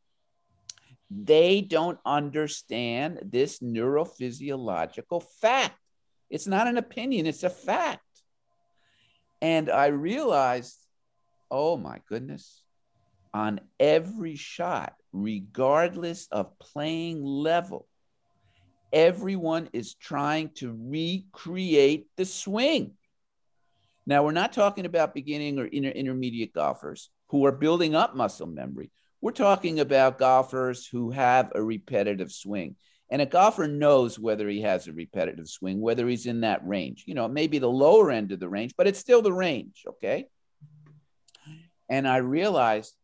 They 1.09 1.61
don't 1.61 1.99
understand 2.05 3.19
this 3.23 3.59
neurophysiological 3.59 5.23
fact. 5.39 5.80
It's 6.31 6.47
not 6.47 6.67
an 6.67 6.77
opinion, 6.77 7.27
it's 7.27 7.43
a 7.43 7.49
fact. 7.49 8.01
And 9.41 9.69
I 9.69 9.87
realized, 9.87 10.77
oh 11.51 11.75
my 11.75 11.99
goodness, 12.07 12.63
on 13.33 13.59
every 13.79 14.37
shot, 14.37 14.93
regardless 15.11 16.27
of 16.31 16.57
playing 16.57 17.23
level, 17.23 17.87
everyone 18.93 19.69
is 19.73 19.93
trying 19.93 20.51
to 20.55 20.73
recreate 20.79 22.07
the 22.15 22.25
swing. 22.25 22.93
Now, 24.05 24.23
we're 24.23 24.31
not 24.31 24.53
talking 24.53 24.85
about 24.85 25.13
beginning 25.13 25.59
or 25.59 25.65
inter- 25.65 25.89
intermediate 25.89 26.53
golfers 26.53 27.09
who 27.27 27.45
are 27.45 27.51
building 27.51 27.93
up 27.93 28.15
muscle 28.15 28.47
memory. 28.47 28.89
We're 29.21 29.31
talking 29.31 29.79
about 29.79 30.17
golfers 30.17 30.87
who 30.87 31.11
have 31.11 31.51
a 31.53 31.61
repetitive 31.61 32.31
swing. 32.31 32.75
And 33.11 33.21
a 33.21 33.25
golfer 33.25 33.67
knows 33.67 34.17
whether 34.17 34.47
he 34.47 34.61
has 34.61 34.87
a 34.87 34.93
repetitive 34.93 35.49
swing, 35.49 35.81
whether 35.81 36.07
he's 36.07 36.25
in 36.25 36.41
that 36.41 36.65
range. 36.65 37.03
You 37.05 37.13
know, 37.13 37.27
maybe 37.27 37.59
the 37.59 37.69
lower 37.69 38.09
end 38.09 38.31
of 38.31 38.39
the 38.39 38.47
range, 38.47 38.73
but 38.77 38.87
it's 38.87 38.99
still 38.99 39.21
the 39.21 39.33
range. 39.33 39.83
Okay. 39.85 40.27
And 41.89 42.07
I 42.07 42.17
realized, 42.17 42.95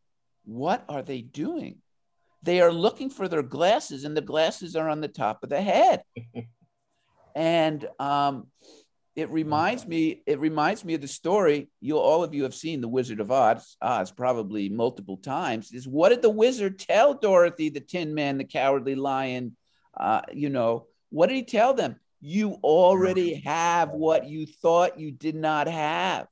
what 0.46 0.86
are 0.88 1.02
they 1.02 1.22
doing? 1.22 1.80
They 2.42 2.62
are 2.62 2.72
looking 2.72 3.10
for 3.10 3.28
their 3.28 3.44
glasses, 3.44 4.06
and 4.06 4.16
the 4.16 4.22
glasses 4.22 4.78
are 4.78 4.88
on 4.88 5.02
the 5.02 5.10
top 5.10 5.44
of 5.44 5.50
the 5.50 5.62
head. 5.62 6.04
and 7.36 7.86
um, 8.00 8.48
it 9.18 9.30
reminds 9.30 9.86
me, 9.86 10.22
it 10.26 10.40
reminds 10.40 10.86
me 10.86 10.94
of 10.94 11.02
the 11.02 11.08
story. 11.10 11.68
You 11.82 11.98
all 11.98 12.24
of 12.24 12.34
you 12.34 12.44
have 12.44 12.56
seen 12.56 12.80
The 12.80 12.88
Wizard 12.88 13.20
of 13.20 13.30
Oz, 13.30 13.76
Oz 13.82 14.12
probably 14.12 14.70
multiple 14.70 15.18
times. 15.18 15.74
Is 15.74 15.86
what 15.86 16.10
did 16.10 16.22
the 16.22 16.30
wizard 16.30 16.80
tell 16.80 17.14
Dorothy, 17.14 17.68
the 17.68 17.82
Tin 17.82 18.14
Man, 18.14 18.38
the 18.38 18.46
Cowardly 18.46 18.96
Lion, 18.96 19.58
uh, 20.00 20.22
you 20.34 20.50
know, 20.50 20.88
what 21.10 21.28
did 21.28 21.36
he 21.36 21.44
tell 21.44 21.74
them? 21.74 22.00
You 22.20 22.54
already 22.64 23.36
have 23.46 23.90
what 23.90 24.28
you 24.28 24.46
thought 24.46 25.00
you 25.00 25.12
did 25.12 25.36
not 25.36 25.68
have. 25.68 26.28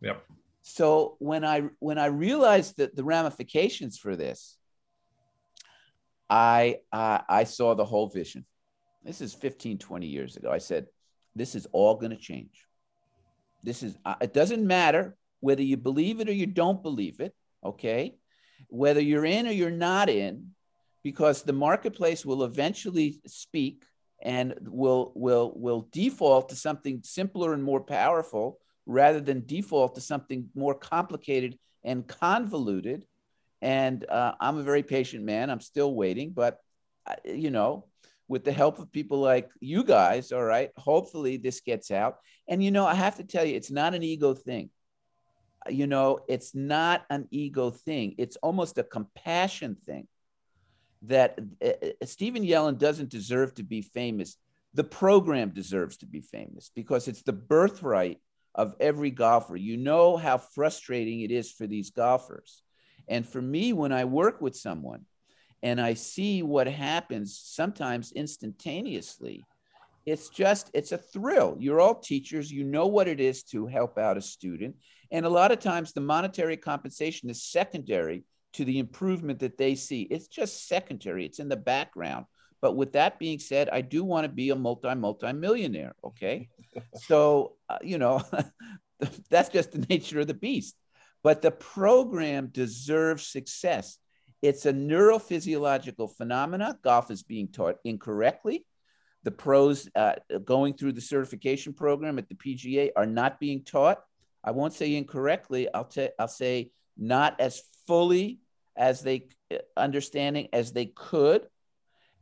Yep. 0.00 0.24
So 0.62 1.16
when 1.18 1.44
I 1.44 1.64
when 1.78 1.98
I 1.98 2.06
realized 2.06 2.78
that 2.78 2.96
the 2.96 3.04
ramifications 3.04 3.98
for 3.98 4.16
this, 4.16 4.56
I, 6.28 6.78
I 6.92 7.22
I 7.28 7.44
saw 7.44 7.74
the 7.74 7.84
whole 7.84 8.08
vision. 8.08 8.44
This 9.04 9.20
is 9.20 9.34
15, 9.34 9.78
20 9.78 10.06
years 10.06 10.36
ago. 10.36 10.50
I 10.50 10.58
said, 10.58 10.86
this 11.36 11.54
is 11.54 11.66
all 11.72 11.96
going 11.96 12.10
to 12.10 12.16
change. 12.16 12.66
This 13.62 13.82
is 13.82 13.96
uh, 14.04 14.14
it 14.20 14.32
doesn't 14.32 14.66
matter 14.66 15.16
whether 15.40 15.62
you 15.62 15.76
believe 15.76 16.20
it 16.20 16.28
or 16.28 16.32
you 16.32 16.46
don't 16.46 16.82
believe 16.82 17.20
it, 17.20 17.34
okay? 17.62 18.16
Whether 18.68 19.00
you're 19.00 19.26
in 19.26 19.46
or 19.46 19.50
you're 19.50 19.70
not 19.70 20.08
in, 20.08 20.54
because 21.04 21.42
the 21.42 21.52
marketplace 21.52 22.24
will 22.24 22.42
eventually 22.42 23.20
speak 23.26 23.84
and 24.22 24.54
will 24.62 25.12
will 25.14 25.52
will 25.54 25.86
default 25.92 26.48
to 26.48 26.56
something 26.56 27.02
simpler 27.04 27.52
and 27.52 27.62
more 27.62 27.80
powerful 27.80 28.58
rather 28.86 29.20
than 29.20 29.46
default 29.46 29.94
to 29.94 30.00
something 30.00 30.48
more 30.54 30.74
complicated 30.74 31.58
and 31.84 32.08
convoluted. 32.08 33.06
And 33.60 34.04
uh, 34.08 34.34
i'm 34.40 34.58
a 34.58 34.62
very 34.62 34.82
patient 34.82 35.24
man. 35.24 35.50
I'm 35.50 35.60
still 35.60 35.94
waiting 35.94 36.32
but 36.32 36.58
uh, 37.06 37.16
you 37.24 37.50
know 37.50 37.86
with 38.26 38.44
the 38.44 38.52
help 38.52 38.78
of 38.78 38.90
people 38.90 39.18
like 39.18 39.50
you 39.60 39.84
guys 39.84 40.32
all 40.32 40.42
right 40.42 40.70
hopefully 40.76 41.36
this 41.36 41.60
gets 41.60 41.90
out. 41.90 42.16
And 42.48 42.64
you 42.64 42.70
know 42.70 42.86
i 42.86 42.94
have 42.94 43.16
to 43.16 43.24
tell 43.24 43.44
you 43.44 43.54
it's 43.54 43.70
not 43.70 43.94
an 43.94 44.02
ego 44.02 44.32
thing. 44.32 44.70
You 45.68 45.86
know 45.86 46.20
it's 46.28 46.54
not 46.54 47.04
an 47.10 47.28
ego 47.30 47.70
thing. 47.70 48.14
It's 48.16 48.36
almost 48.36 48.78
a 48.78 48.84
compassion 48.84 49.76
thing 49.84 50.08
that 51.06 51.38
uh, 51.62 51.68
uh, 51.68 52.06
Stephen 52.06 52.44
Yellin 52.44 52.78
doesn't 52.78 53.10
deserve 53.10 53.54
to 53.54 53.62
be 53.62 53.82
famous. 53.82 54.36
The 54.74 54.84
program 54.84 55.50
deserves 55.50 55.98
to 55.98 56.06
be 56.06 56.20
famous 56.20 56.70
because 56.74 57.08
it's 57.08 57.22
the 57.22 57.32
birthright 57.32 58.20
of 58.54 58.74
every 58.80 59.10
golfer. 59.10 59.56
You 59.56 59.76
know 59.76 60.16
how 60.16 60.38
frustrating 60.38 61.20
it 61.20 61.30
is 61.30 61.50
for 61.50 61.66
these 61.66 61.90
golfers. 61.90 62.62
And 63.08 63.26
for 63.26 63.42
me, 63.42 63.72
when 63.72 63.92
I 63.92 64.04
work 64.04 64.40
with 64.40 64.56
someone 64.56 65.02
and 65.62 65.80
I 65.80 65.94
see 65.94 66.42
what 66.42 66.66
happens 66.66 67.40
sometimes 67.42 68.12
instantaneously, 68.12 69.44
it's 70.06 70.28
just, 70.28 70.70
it's 70.74 70.92
a 70.92 70.98
thrill. 70.98 71.56
You're 71.58 71.80
all 71.80 71.94
teachers, 71.94 72.50
you 72.50 72.64
know 72.64 72.86
what 72.86 73.08
it 73.08 73.20
is 73.20 73.42
to 73.44 73.66
help 73.66 73.98
out 73.98 74.18
a 74.18 74.22
student. 74.22 74.76
And 75.10 75.24
a 75.24 75.30
lot 75.30 75.52
of 75.52 75.60
times 75.60 75.92
the 75.92 76.00
monetary 76.00 76.56
compensation 76.56 77.30
is 77.30 77.42
secondary 77.42 78.24
to 78.54 78.64
the 78.64 78.78
improvement 78.78 79.40
that 79.40 79.58
they 79.58 79.74
see. 79.74 80.02
It's 80.02 80.28
just 80.28 80.68
secondary, 80.68 81.26
it's 81.26 81.38
in 81.38 81.48
the 81.48 81.56
background. 81.56 82.26
But 82.60 82.76
with 82.76 82.92
that 82.92 83.18
being 83.18 83.38
said, 83.38 83.68
I 83.68 83.82
do 83.82 84.04
want 84.04 84.24
to 84.24 84.32
be 84.32 84.50
a 84.50 84.56
multi 84.56 84.94
multi 84.94 85.32
millionaire. 85.32 85.94
Okay. 86.02 86.48
so, 86.94 87.56
uh, 87.68 87.78
you 87.82 87.98
know, 87.98 88.22
that's 89.30 89.50
just 89.50 89.72
the 89.72 89.84
nature 89.90 90.20
of 90.20 90.28
the 90.28 90.34
beast. 90.34 90.74
But 91.22 91.42
the 91.42 91.50
program 91.50 92.48
deserves 92.48 93.26
success. 93.26 93.98
It's 94.40 94.66
a 94.66 94.72
neurophysiological 94.72 96.14
phenomena. 96.16 96.78
Golf 96.82 97.10
is 97.10 97.22
being 97.22 97.48
taught 97.48 97.76
incorrectly. 97.84 98.66
The 99.24 99.30
pros 99.30 99.88
uh, 99.94 100.14
going 100.44 100.74
through 100.74 100.92
the 100.92 101.00
certification 101.00 101.72
program 101.72 102.18
at 102.18 102.28
the 102.28 102.34
PGA 102.34 102.90
are 102.94 103.06
not 103.06 103.40
being 103.40 103.64
taught. 103.64 104.02
I 104.44 104.50
won't 104.50 104.74
say 104.74 104.94
incorrectly. 104.94 105.66
I'll, 105.72 105.86
t- 105.86 106.10
I'll 106.18 106.28
say 106.28 106.72
not 106.98 107.40
as 107.40 107.62
fully 107.86 108.40
as 108.76 109.02
they 109.02 109.28
uh, 109.52 109.58
understanding 109.76 110.48
as 110.52 110.72
they 110.72 110.86
could. 110.86 111.46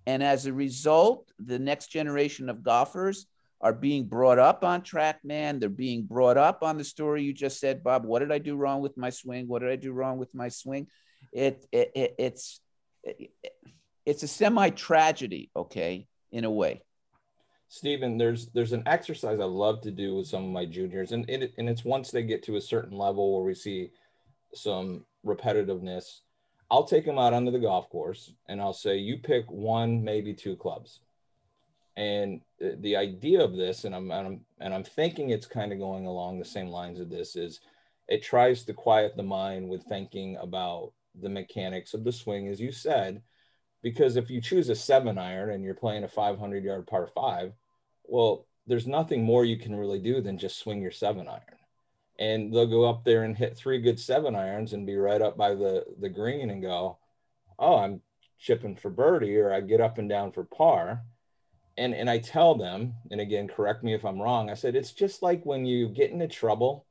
And 0.06 0.22
as 0.22 0.46
a 0.46 0.52
result, 0.52 1.30
the 1.38 1.58
next 1.58 1.88
generation 1.88 2.48
of 2.48 2.62
golfers 2.62 3.26
are 3.60 3.72
being 3.72 4.06
brought 4.06 4.40
up 4.40 4.64
on 4.64 4.82
TrackMan. 4.82 5.60
They're 5.60 5.68
being 5.68 6.02
brought 6.02 6.36
up 6.36 6.62
on 6.62 6.76
the 6.76 6.84
story 6.84 7.22
you 7.22 7.32
just 7.32 7.60
said, 7.60 7.84
Bob. 7.84 8.04
What 8.04 8.18
did 8.18 8.32
I 8.32 8.38
do 8.38 8.56
wrong 8.56 8.80
with 8.80 8.96
my 8.96 9.10
swing? 9.10 9.46
What 9.46 9.60
did 9.60 9.70
I 9.70 9.76
do 9.76 9.92
wrong 9.92 10.18
with 10.18 10.34
my 10.34 10.48
swing? 10.48 10.88
It, 11.32 11.64
it, 11.70 11.92
it 11.94 12.14
it's 12.18 12.60
it, 13.04 13.30
it's 14.04 14.22
a 14.24 14.28
semi 14.28 14.70
tragedy, 14.70 15.50
okay, 15.54 16.08
in 16.32 16.44
a 16.44 16.50
way. 16.50 16.82
Stephen, 17.68 18.18
there's 18.18 18.48
there's 18.48 18.72
an 18.72 18.82
exercise 18.86 19.40
I 19.40 19.44
love 19.44 19.80
to 19.82 19.90
do 19.90 20.16
with 20.16 20.26
some 20.26 20.44
of 20.44 20.50
my 20.50 20.66
juniors, 20.66 21.12
and 21.12 21.28
it, 21.30 21.54
and 21.56 21.68
it's 21.70 21.84
once 21.84 22.10
they 22.10 22.22
get 22.22 22.42
to 22.44 22.56
a 22.56 22.60
certain 22.60 22.98
level 22.98 23.34
where 23.34 23.44
we 23.44 23.54
see 23.54 23.90
some 24.54 25.06
repetitiveness 25.24 26.20
I'll 26.72 26.84
take 26.84 27.04
them 27.04 27.18
out 27.18 27.34
onto 27.34 27.50
the 27.50 27.58
golf 27.58 27.90
course 27.90 28.32
and 28.48 28.58
I'll 28.58 28.72
say, 28.72 28.96
you 28.96 29.18
pick 29.18 29.44
one, 29.50 30.02
maybe 30.02 30.32
two 30.32 30.56
clubs. 30.56 31.00
And 31.98 32.40
uh, 32.64 32.70
the 32.80 32.96
idea 32.96 33.44
of 33.44 33.54
this, 33.54 33.84
and 33.84 33.94
I'm, 33.94 34.10
and 34.10 34.26
I'm, 34.26 34.40
and 34.58 34.72
I'm 34.72 34.82
thinking 34.82 35.28
it's 35.28 35.44
kind 35.44 35.74
of 35.74 35.78
going 35.78 36.06
along 36.06 36.38
the 36.38 36.46
same 36.46 36.68
lines 36.68 36.98
of 36.98 37.10
this, 37.10 37.36
is 37.36 37.60
it 38.08 38.22
tries 38.22 38.64
to 38.64 38.72
quiet 38.72 39.18
the 39.18 39.22
mind 39.22 39.68
with 39.68 39.82
thinking 39.84 40.38
about 40.38 40.92
the 41.20 41.28
mechanics 41.28 41.92
of 41.92 42.04
the 42.04 42.12
swing, 42.12 42.48
as 42.48 42.58
you 42.58 42.72
said, 42.72 43.20
because 43.82 44.16
if 44.16 44.30
you 44.30 44.40
choose 44.40 44.70
a 44.70 44.74
seven 44.74 45.18
iron 45.18 45.50
and 45.50 45.62
you're 45.62 45.74
playing 45.74 46.04
a 46.04 46.08
500 46.08 46.64
yard 46.64 46.86
par 46.86 47.06
five, 47.14 47.52
well, 48.04 48.46
there's 48.66 48.86
nothing 48.86 49.22
more 49.22 49.44
you 49.44 49.58
can 49.58 49.76
really 49.76 50.00
do 50.00 50.22
than 50.22 50.38
just 50.38 50.58
swing 50.58 50.80
your 50.80 50.90
seven 50.90 51.28
iron 51.28 51.58
and 52.22 52.54
they'll 52.54 52.66
go 52.66 52.84
up 52.84 53.04
there 53.04 53.24
and 53.24 53.36
hit 53.36 53.56
three 53.56 53.80
good 53.80 53.98
seven 53.98 54.36
irons 54.36 54.74
and 54.74 54.86
be 54.86 54.94
right 54.94 55.20
up 55.20 55.36
by 55.36 55.56
the 55.56 55.84
the 56.00 56.08
green 56.08 56.50
and 56.50 56.62
go, 56.62 56.98
oh, 57.58 57.78
I'm 57.78 58.00
chipping 58.38 58.76
for 58.76 58.90
birdie, 58.90 59.36
or 59.38 59.52
I 59.52 59.60
get 59.60 59.80
up 59.80 59.98
and 59.98 60.08
down 60.08 60.30
for 60.30 60.44
par. 60.44 61.02
And 61.76 61.92
and 61.94 62.08
I 62.08 62.18
tell 62.18 62.54
them, 62.54 62.94
and 63.10 63.20
again, 63.20 63.48
correct 63.48 63.82
me 63.82 63.92
if 63.92 64.04
I'm 64.04 64.22
wrong. 64.22 64.50
I 64.50 64.54
said 64.54 64.76
it's 64.76 64.92
just 64.92 65.20
like 65.20 65.44
when 65.44 65.64
you 65.66 65.88
get 65.88 66.12
into 66.12 66.28
trouble 66.28 66.86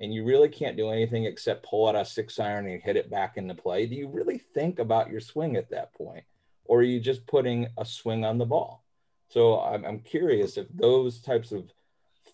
and 0.00 0.12
you 0.12 0.24
really 0.24 0.48
can't 0.48 0.76
do 0.76 0.90
anything 0.90 1.26
except 1.26 1.64
pull 1.64 1.86
out 1.86 1.94
a 1.94 2.04
six 2.04 2.40
iron 2.40 2.66
and 2.66 2.82
hit 2.82 2.96
it 2.96 3.08
back 3.08 3.36
into 3.36 3.54
play. 3.54 3.86
Do 3.86 3.94
you 3.94 4.08
really 4.08 4.38
think 4.38 4.80
about 4.80 5.10
your 5.10 5.20
swing 5.20 5.54
at 5.54 5.70
that 5.70 5.94
point, 5.94 6.24
or 6.64 6.80
are 6.80 6.82
you 6.82 6.98
just 6.98 7.24
putting 7.28 7.68
a 7.78 7.84
swing 7.84 8.24
on 8.24 8.38
the 8.38 8.46
ball? 8.46 8.84
So 9.28 9.60
I'm, 9.60 9.84
I'm 9.84 10.00
curious 10.00 10.56
if 10.56 10.66
those 10.74 11.20
types 11.20 11.52
of 11.52 11.70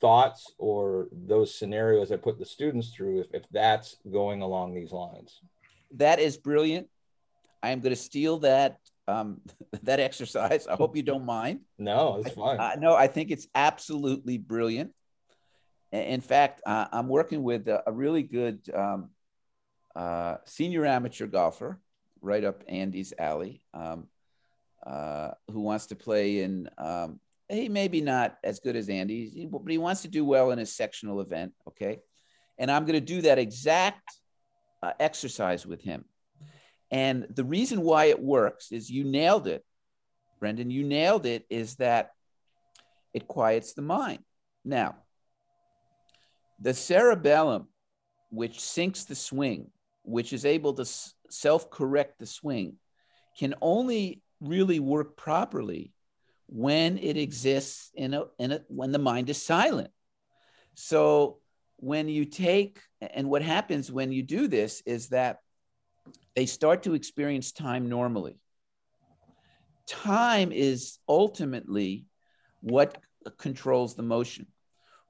thoughts 0.00 0.52
or 0.58 1.08
those 1.12 1.54
scenarios 1.54 2.12
I 2.12 2.16
put 2.16 2.38
the 2.38 2.44
students 2.44 2.90
through 2.90 3.20
if, 3.20 3.26
if 3.32 3.42
that's 3.50 3.96
going 4.10 4.42
along 4.42 4.74
these 4.74 4.92
lines. 4.92 5.40
That 5.92 6.18
is 6.18 6.36
brilliant. 6.36 6.88
I 7.62 7.70
am 7.70 7.80
going 7.80 7.94
to 7.94 8.00
steal 8.00 8.38
that 8.40 8.78
um, 9.06 9.40
that 9.82 10.00
exercise. 10.00 10.66
I 10.66 10.76
hope 10.76 10.96
you 10.96 11.02
don't 11.02 11.24
mind. 11.24 11.60
No, 11.78 12.22
it's 12.24 12.34
fine. 12.34 12.60
I, 12.60 12.76
no, 12.76 12.94
I 12.94 13.06
think 13.06 13.30
it's 13.30 13.48
absolutely 13.54 14.38
brilliant. 14.38 14.92
In 15.90 16.20
fact, 16.20 16.60
uh, 16.66 16.86
I'm 16.92 17.08
working 17.08 17.42
with 17.42 17.66
a, 17.66 17.82
a 17.86 17.92
really 17.92 18.22
good 18.22 18.60
um, 18.74 19.08
uh, 19.96 20.36
senior 20.44 20.84
amateur 20.84 21.26
golfer 21.26 21.80
right 22.20 22.44
up 22.44 22.62
Andy's 22.68 23.14
alley 23.18 23.62
um, 23.72 24.08
uh, 24.86 25.30
who 25.50 25.60
wants 25.60 25.86
to 25.86 25.96
play 25.96 26.40
in 26.42 26.68
um, 26.76 27.20
he 27.48 27.68
maybe 27.68 28.00
not 28.00 28.36
as 28.44 28.60
good 28.60 28.76
as 28.76 28.88
Andy, 28.88 29.48
but 29.50 29.62
he 29.68 29.78
wants 29.78 30.02
to 30.02 30.08
do 30.08 30.24
well 30.24 30.50
in 30.50 30.58
his 30.58 30.74
sectional 30.74 31.20
event. 31.20 31.52
Okay. 31.68 31.98
And 32.58 32.70
I'm 32.70 32.84
going 32.84 32.94
to 32.94 33.00
do 33.00 33.22
that 33.22 33.38
exact 33.38 34.02
uh, 34.82 34.92
exercise 35.00 35.66
with 35.66 35.80
him. 35.80 36.04
And 36.90 37.26
the 37.30 37.44
reason 37.44 37.82
why 37.82 38.06
it 38.06 38.20
works 38.20 38.72
is 38.72 38.90
you 38.90 39.04
nailed 39.04 39.46
it, 39.46 39.64
Brendan. 40.40 40.70
You 40.70 40.84
nailed 40.84 41.26
it, 41.26 41.44
is 41.50 41.76
that 41.76 42.10
it 43.12 43.28
quiets 43.28 43.74
the 43.74 43.82
mind. 43.82 44.24
Now, 44.64 44.96
the 46.60 46.74
cerebellum, 46.74 47.68
which 48.30 48.58
syncs 48.58 49.06
the 49.06 49.14
swing, 49.14 49.70
which 50.02 50.32
is 50.32 50.44
able 50.44 50.74
to 50.74 50.84
self 51.30 51.70
correct 51.70 52.18
the 52.18 52.26
swing, 52.26 52.76
can 53.38 53.54
only 53.60 54.22
really 54.40 54.80
work 54.80 55.16
properly 55.16 55.92
when 56.48 56.98
it 56.98 57.16
exists 57.16 57.90
in 57.94 58.14
a, 58.14 58.24
in 58.38 58.52
a 58.52 58.60
when 58.68 58.90
the 58.92 58.98
mind 58.98 59.28
is 59.30 59.40
silent. 59.40 59.90
So 60.74 61.38
when 61.76 62.08
you 62.08 62.24
take 62.24 62.80
and 63.00 63.28
what 63.28 63.42
happens 63.42 63.92
when 63.92 64.10
you 64.12 64.22
do 64.22 64.48
this 64.48 64.82
is 64.86 65.08
that 65.08 65.38
they 66.34 66.46
start 66.46 66.84
to 66.84 66.94
experience 66.94 67.52
time 67.52 67.88
normally. 67.88 68.38
Time 69.86 70.52
is 70.52 70.98
ultimately 71.08 72.06
what 72.60 72.98
controls 73.38 73.94
the 73.94 74.02
motion 74.02 74.46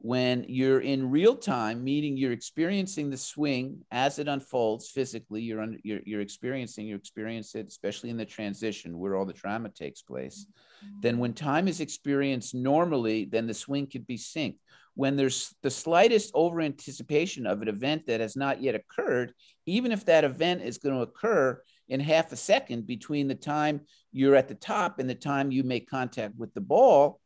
when 0.01 0.45
you're 0.49 0.81
in 0.81 1.11
real 1.11 1.35
time, 1.35 1.83
meaning 1.83 2.17
you're 2.17 2.33
experiencing 2.33 3.11
the 3.11 3.17
swing 3.17 3.85
as 3.91 4.21
it 4.21 4.29
unfolds 4.29 4.91
physically, 4.91 5.43
you're, 5.43 5.61
under, 5.61 5.79
you're, 5.83 6.01
you're 6.05 6.21
experiencing, 6.21 6.87
you 6.87 6.95
experience 6.95 7.57
it, 7.57 7.67
especially 7.67 8.11
in 8.11 8.17
the 8.17 8.25
transition 8.25 8.99
where 8.99 9.17
all 9.17 9.27
the 9.27 9.33
drama 9.33 9.69
takes 9.71 10.03
place. 10.03 10.47
Mm-hmm. 10.85 11.01
Then 11.01 11.19
when 11.19 11.33
time 11.33 11.67
is 11.67 11.81
experienced 11.81 12.55
normally, 12.55 13.25
then 13.25 13.49
the 13.49 13.55
swing 13.55 13.89
could 13.89 14.07
be 14.07 14.17
synced. 14.19 14.59
When 14.95 15.17
there's 15.17 15.55
the 15.63 15.71
slightest 15.71 16.33
over 16.35 16.61
anticipation 16.61 17.47
of 17.47 17.63
an 17.63 17.69
event 17.69 18.07
that 18.07 18.21
has 18.21 18.37
not 18.37 18.63
yet 18.63 18.75
occurred, 18.75 19.33
even 19.67 19.93
if 19.93 20.05
that 20.07 20.25
event 20.25 20.63
is 20.63 20.79
going 20.79 20.95
to 20.95 21.03
occur 21.03 21.61
in 21.89 22.01
half 22.01 22.33
a 22.33 22.37
second 22.37 22.87
between 22.87 23.29
the 23.29 23.35
time 23.35 23.81
you're 24.13 24.35
at 24.35 24.49
the 24.49 24.55
top 24.55 24.99
and 24.99 25.09
the 25.09 25.15
time 25.15 25.51
you 25.51 25.63
make 25.63 25.89
contact 25.89 26.35
with 26.37 26.53
the 26.55 26.61
ball, 26.61 27.21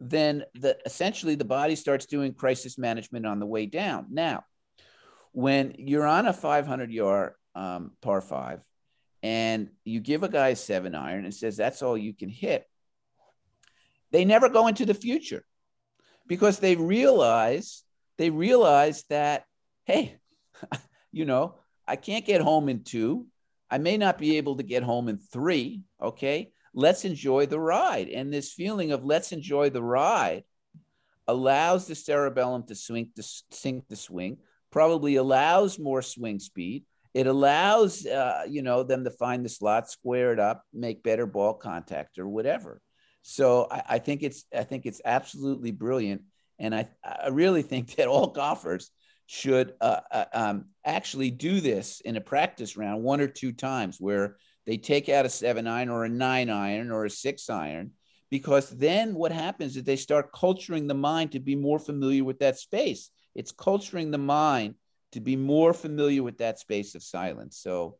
then 0.00 0.44
the 0.54 0.78
essentially 0.86 1.34
the 1.34 1.44
body 1.44 1.74
starts 1.74 2.06
doing 2.06 2.34
crisis 2.34 2.78
management 2.78 3.26
on 3.26 3.40
the 3.40 3.46
way 3.46 3.66
down. 3.66 4.06
Now, 4.10 4.44
when 5.32 5.74
you're 5.78 6.06
on 6.06 6.26
a 6.26 6.32
500 6.32 6.92
yard 6.92 7.32
um, 7.54 7.92
par 8.00 8.20
five 8.20 8.60
and 9.22 9.70
you 9.84 10.00
give 10.00 10.22
a 10.22 10.28
guy 10.28 10.48
a 10.48 10.56
seven 10.56 10.94
iron 10.94 11.24
and 11.24 11.34
says 11.34 11.56
that's 11.56 11.82
all 11.82 11.98
you 11.98 12.14
can 12.14 12.28
hit, 12.28 12.64
they 14.12 14.24
never 14.24 14.48
go 14.48 14.68
into 14.68 14.86
the 14.86 14.94
future 14.94 15.44
because 16.26 16.58
they 16.58 16.76
realize 16.76 17.82
they 18.16 18.30
realize 18.30 19.04
that 19.10 19.44
hey, 19.84 20.18
you 21.12 21.24
know, 21.24 21.56
I 21.86 21.96
can't 21.96 22.26
get 22.26 22.40
home 22.40 22.68
in 22.68 22.84
two. 22.84 23.26
I 23.70 23.78
may 23.78 23.96
not 23.96 24.18
be 24.18 24.36
able 24.36 24.56
to 24.56 24.62
get 24.62 24.82
home 24.82 25.08
in 25.08 25.18
three. 25.18 25.82
Okay. 26.00 26.52
Let's 26.78 27.04
enjoy 27.04 27.46
the 27.46 27.58
ride. 27.58 28.08
And 28.08 28.32
this 28.32 28.52
feeling 28.52 28.92
of 28.92 29.04
let's 29.04 29.32
enjoy 29.32 29.68
the 29.70 29.82
ride 29.82 30.44
allows 31.26 31.88
the 31.88 31.96
cerebellum 31.96 32.66
to 32.68 32.76
swing 32.76 33.10
to 33.16 33.22
sync 33.50 33.88
the 33.88 33.96
swing, 33.96 34.36
probably 34.70 35.16
allows 35.16 35.76
more 35.80 36.02
swing 36.02 36.38
speed. 36.38 36.84
It 37.14 37.26
allows 37.26 38.06
uh, 38.06 38.44
you 38.48 38.62
know 38.62 38.84
them 38.84 39.02
to 39.02 39.10
find 39.10 39.44
the 39.44 39.48
slot, 39.48 39.90
square 39.90 40.32
it 40.32 40.38
up, 40.38 40.62
make 40.72 41.02
better 41.02 41.26
ball 41.26 41.54
contact 41.54 42.16
or 42.16 42.28
whatever. 42.28 42.80
So 43.22 43.66
I, 43.68 43.82
I 43.88 43.98
think 43.98 44.22
it's 44.22 44.44
I 44.56 44.62
think 44.62 44.86
it's 44.86 45.00
absolutely 45.04 45.72
brilliant, 45.72 46.22
and 46.60 46.72
I 46.72 46.88
I 47.02 47.30
really 47.30 47.62
think 47.62 47.90
that 47.96 48.06
all 48.06 48.28
golfers 48.28 48.92
should 49.26 49.74
uh, 49.80 50.00
uh, 50.12 50.24
um, 50.32 50.66
actually 50.84 51.32
do 51.32 51.60
this 51.60 52.00
in 52.02 52.14
a 52.14 52.20
practice 52.20 52.76
round 52.76 53.02
one 53.02 53.20
or 53.20 53.26
two 53.26 53.50
times 53.50 53.96
where 53.98 54.36
they 54.68 54.76
take 54.76 55.08
out 55.08 55.24
a 55.24 55.30
seven 55.30 55.66
iron 55.66 55.88
or 55.88 56.04
a 56.04 56.10
nine 56.10 56.50
iron 56.50 56.90
or 56.90 57.06
a 57.06 57.10
six 57.10 57.48
iron 57.48 57.92
because 58.30 58.68
then 58.68 59.14
what 59.14 59.32
happens 59.32 59.74
is 59.78 59.82
they 59.82 59.96
start 59.96 60.30
culturing 60.30 60.86
the 60.86 60.94
mind 60.94 61.32
to 61.32 61.40
be 61.40 61.56
more 61.56 61.78
familiar 61.78 62.22
with 62.22 62.40
that 62.40 62.58
space. 62.58 63.08
It's 63.34 63.50
culturing 63.50 64.10
the 64.10 64.18
mind 64.18 64.74
to 65.12 65.20
be 65.20 65.36
more 65.36 65.72
familiar 65.72 66.22
with 66.22 66.36
that 66.38 66.58
space 66.58 66.94
of 66.94 67.02
silence. 67.02 67.56
So 67.56 67.96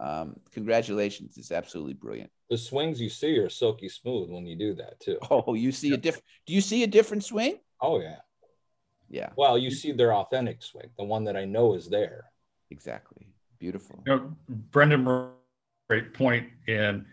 um, 0.00 0.36
congratulations. 0.50 1.38
It's 1.38 1.50
absolutely 1.50 1.94
brilliant. 1.94 2.30
The 2.50 2.58
swings 2.58 3.00
you 3.00 3.08
see 3.08 3.38
are 3.38 3.48
silky 3.48 3.88
smooth 3.88 4.28
when 4.28 4.46
you 4.46 4.54
do 4.54 4.74
that 4.74 5.00
too. 5.00 5.18
Oh 5.30 5.54
you 5.54 5.72
see 5.72 5.94
a 5.94 5.96
different 5.96 6.26
do 6.46 6.52
you 6.52 6.60
see 6.60 6.82
a 6.82 6.86
different 6.86 7.24
swing? 7.24 7.58
Oh 7.80 8.02
yeah. 8.02 8.16
Yeah. 9.08 9.30
Well 9.34 9.56
you 9.56 9.70
see 9.70 9.92
their 9.92 10.12
authentic 10.12 10.62
swing 10.62 10.90
the 10.98 11.04
one 11.04 11.24
that 11.24 11.38
i 11.38 11.46
know 11.46 11.72
is 11.72 11.88
there. 11.88 12.24
Exactly. 12.70 13.28
Beautiful. 13.58 14.02
You 14.04 14.16
know 14.16 14.36
brendan 14.48 15.32
great 15.92 16.14
point. 16.14 16.48
and 16.68 17.04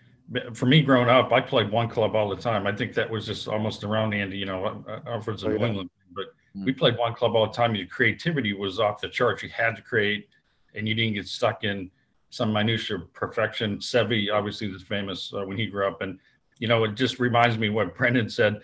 for 0.53 0.67
me 0.67 0.81
growing 0.81 1.09
up, 1.09 1.33
I 1.33 1.41
played 1.41 1.71
one 1.71 1.89
club 1.89 2.15
all 2.15 2.29
the 2.29 2.41
time. 2.41 2.65
I 2.67 2.71
think 2.71 2.93
that 2.93 3.09
was 3.09 3.25
just 3.25 3.47
almost 3.47 3.83
around 3.83 4.13
Andy, 4.13 4.37
you 4.37 4.45
know, 4.45 4.85
Alfred's 5.07 5.43
in 5.43 5.51
oh, 5.51 5.57
New 5.57 5.65
England, 5.65 5.89
but 6.15 6.27
mm-hmm. 6.27 6.65
we 6.65 6.71
played 6.71 6.97
one 6.97 7.13
club 7.13 7.35
all 7.35 7.47
the 7.47 7.51
time. 7.51 7.75
Your 7.75 7.87
creativity 7.87 8.53
was 8.53 8.79
off 8.79 9.01
the 9.01 9.09
charts. 9.09 9.41
You 9.43 9.49
had 9.49 9.75
to 9.75 9.81
create, 9.81 10.29
and 10.75 10.87
you 10.87 10.93
didn't 10.93 11.15
get 11.15 11.27
stuck 11.27 11.63
in 11.63 11.89
some 12.29 12.53
minutia 12.53 12.97
of 12.97 13.11
perfection. 13.11 13.79
Seve, 13.79 14.31
obviously, 14.31 14.71
was 14.71 14.83
famous 14.83 15.33
uh, 15.35 15.43
when 15.43 15.57
he 15.57 15.65
grew 15.65 15.87
up, 15.87 16.01
and 16.01 16.19
you 16.59 16.67
know, 16.67 16.83
it 16.83 16.93
just 16.93 17.19
reminds 17.19 17.57
me 17.57 17.69
what 17.69 17.97
Brendan 17.97 18.29
said. 18.29 18.61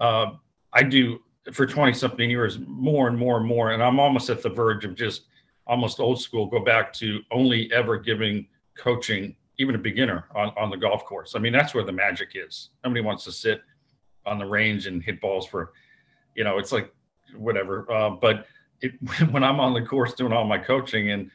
Uh, 0.00 0.32
I 0.72 0.82
do 0.84 1.20
for 1.52 1.66
20 1.66 1.92
something 1.94 2.30
years 2.30 2.58
more 2.66 3.08
and 3.08 3.18
more 3.18 3.38
and 3.38 3.46
more, 3.46 3.72
and 3.72 3.82
I'm 3.82 3.98
almost 3.98 4.30
at 4.30 4.40
the 4.40 4.50
verge 4.50 4.84
of 4.84 4.94
just 4.94 5.22
almost 5.66 5.98
old 5.98 6.22
school. 6.22 6.46
Go 6.46 6.60
back 6.60 6.92
to 6.94 7.20
only 7.32 7.70
ever 7.72 7.98
giving 7.98 8.46
coaching 8.78 9.34
even 9.58 9.74
a 9.74 9.78
beginner 9.78 10.24
on, 10.34 10.52
on 10.56 10.70
the 10.70 10.76
golf 10.76 11.04
course. 11.04 11.34
I 11.34 11.38
mean, 11.40 11.52
that's 11.52 11.74
where 11.74 11.84
the 11.84 11.92
magic 11.92 12.30
is. 12.34 12.70
Nobody 12.84 13.00
wants 13.00 13.24
to 13.24 13.32
sit 13.32 13.60
on 14.24 14.38
the 14.38 14.46
range 14.46 14.86
and 14.86 15.02
hit 15.02 15.20
balls 15.20 15.46
for, 15.46 15.72
you 16.34 16.44
know, 16.44 16.58
it's 16.58 16.72
like 16.72 16.92
whatever. 17.36 17.90
Uh, 17.90 18.10
but 18.10 18.46
it, 18.80 18.92
when 19.30 19.42
I'm 19.42 19.60
on 19.60 19.74
the 19.74 19.82
course 19.82 20.14
doing 20.14 20.32
all 20.32 20.44
my 20.44 20.58
coaching 20.58 21.10
and 21.10 21.30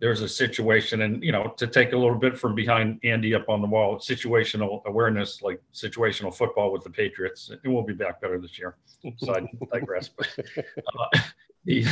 there's 0.00 0.20
a 0.20 0.28
situation 0.28 1.02
and, 1.02 1.22
you 1.24 1.32
know, 1.32 1.54
to 1.56 1.66
take 1.66 1.92
a 1.92 1.96
little 1.96 2.16
bit 2.16 2.38
from 2.38 2.54
behind 2.54 3.00
Andy 3.02 3.34
up 3.34 3.48
on 3.48 3.60
the 3.60 3.66
wall, 3.66 3.96
situational 3.98 4.84
awareness, 4.84 5.42
like 5.42 5.60
situational 5.74 6.32
football 6.32 6.72
with 6.72 6.84
the 6.84 6.90
Patriots, 6.90 7.50
and 7.50 7.74
we'll 7.74 7.82
be 7.82 7.94
back 7.94 8.20
better 8.20 8.38
this 8.38 8.58
year. 8.58 8.76
So 9.18 9.34
I 9.34 9.48
digress. 9.72 10.08
But 10.08 10.28
uh, 10.58 11.20
the, 11.64 11.84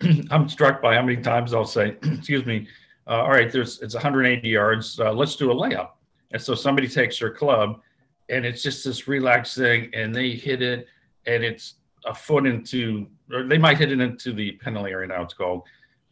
I'm 0.30 0.48
struck 0.48 0.82
by 0.82 0.94
how 0.94 1.02
many 1.02 1.20
times 1.20 1.54
I'll 1.54 1.64
say, 1.64 1.96
excuse 2.02 2.44
me, 2.44 2.68
uh, 3.06 3.22
all 3.22 3.30
right, 3.30 3.50
there's 3.50 3.80
it's 3.80 3.94
180 3.94 4.48
yards. 4.48 4.98
Uh, 4.98 5.12
let's 5.12 5.36
do 5.36 5.50
a 5.50 5.54
layup. 5.54 5.90
And 6.32 6.40
so 6.40 6.54
somebody 6.54 6.88
takes 6.88 7.18
their 7.18 7.30
club, 7.30 7.80
and 8.28 8.44
it's 8.44 8.62
just 8.62 8.84
this 8.84 9.06
relaxed 9.06 9.56
thing, 9.56 9.90
and 9.94 10.14
they 10.14 10.30
hit 10.30 10.62
it, 10.62 10.86
and 11.26 11.44
it's 11.44 11.74
a 12.06 12.14
foot 12.14 12.46
into, 12.46 13.06
or 13.32 13.44
they 13.44 13.58
might 13.58 13.78
hit 13.78 13.92
it 13.92 14.00
into 14.00 14.32
the 14.32 14.52
penalty 14.52 14.90
area 14.90 15.06
now 15.06 15.22
it's 15.22 15.34
called. 15.34 15.62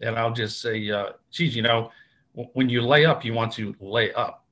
And 0.00 0.16
I'll 0.16 0.32
just 0.32 0.60
say, 0.60 0.90
uh, 0.90 1.10
geez, 1.30 1.56
you 1.56 1.62
know, 1.62 1.90
when 2.52 2.68
you 2.68 2.82
lay 2.82 3.04
up, 3.04 3.24
you 3.24 3.34
want 3.34 3.52
to 3.54 3.74
lay 3.80 4.12
up, 4.12 4.44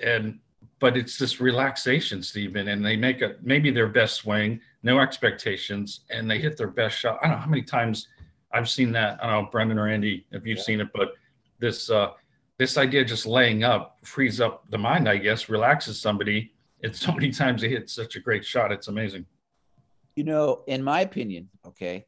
and 0.00 0.38
but 0.78 0.96
it's 0.96 1.18
this 1.18 1.40
relaxation, 1.40 2.22
Stephen, 2.22 2.68
and 2.68 2.84
they 2.84 2.96
make 2.96 3.22
a 3.22 3.36
maybe 3.42 3.70
their 3.70 3.88
best 3.88 4.16
swing, 4.16 4.60
no 4.82 5.00
expectations, 5.00 6.00
and 6.10 6.30
they 6.30 6.38
hit 6.38 6.56
their 6.56 6.68
best 6.68 6.98
shot. 6.98 7.18
I 7.22 7.28
don't 7.28 7.36
know 7.36 7.42
how 7.42 7.50
many 7.50 7.62
times 7.62 8.08
I've 8.52 8.68
seen 8.68 8.92
that. 8.92 9.18
I 9.22 9.30
don't 9.30 9.44
know, 9.44 9.50
Brendan 9.50 9.78
or 9.78 9.88
Andy, 9.88 10.26
if 10.32 10.46
you've 10.46 10.58
yeah. 10.58 10.64
seen 10.64 10.80
it, 10.80 10.88
but 10.94 11.14
this 11.58 11.90
uh, 11.90 12.10
this 12.58 12.76
idea 12.76 13.04
just 13.04 13.26
laying 13.26 13.64
up 13.64 13.98
frees 14.02 14.40
up 14.40 14.68
the 14.70 14.78
mind, 14.78 15.08
I 15.08 15.16
guess, 15.16 15.48
relaxes 15.48 16.00
somebody. 16.00 16.52
It's 16.80 17.00
so 17.00 17.12
many 17.12 17.30
times 17.30 17.62
they 17.62 17.68
hit 17.68 17.90
such 17.90 18.16
a 18.16 18.20
great 18.20 18.44
shot. 18.44 18.72
It's 18.72 18.88
amazing. 18.88 19.26
You 20.14 20.24
know, 20.24 20.62
in 20.66 20.82
my 20.82 21.00
opinion, 21.00 21.50
okay, 21.66 22.06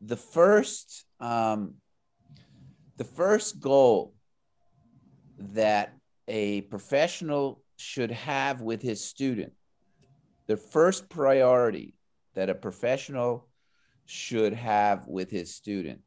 the 0.00 0.16
first 0.16 1.06
um, 1.20 1.74
the 2.96 3.04
first 3.04 3.60
goal 3.60 4.14
that 5.38 5.94
a 6.28 6.62
professional 6.62 7.62
should 7.76 8.10
have 8.10 8.60
with 8.60 8.82
his 8.82 9.04
student, 9.04 9.52
the 10.46 10.56
first 10.56 11.08
priority 11.08 11.94
that 12.34 12.50
a 12.50 12.54
professional 12.54 13.48
should 14.06 14.52
have 14.52 15.06
with 15.06 15.30
his 15.30 15.54
student 15.54 16.00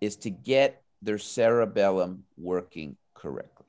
is 0.00 0.16
to 0.16 0.30
get 0.30 0.82
their 1.06 1.18
cerebellum 1.18 2.24
working 2.36 2.96
correctly. 3.14 3.66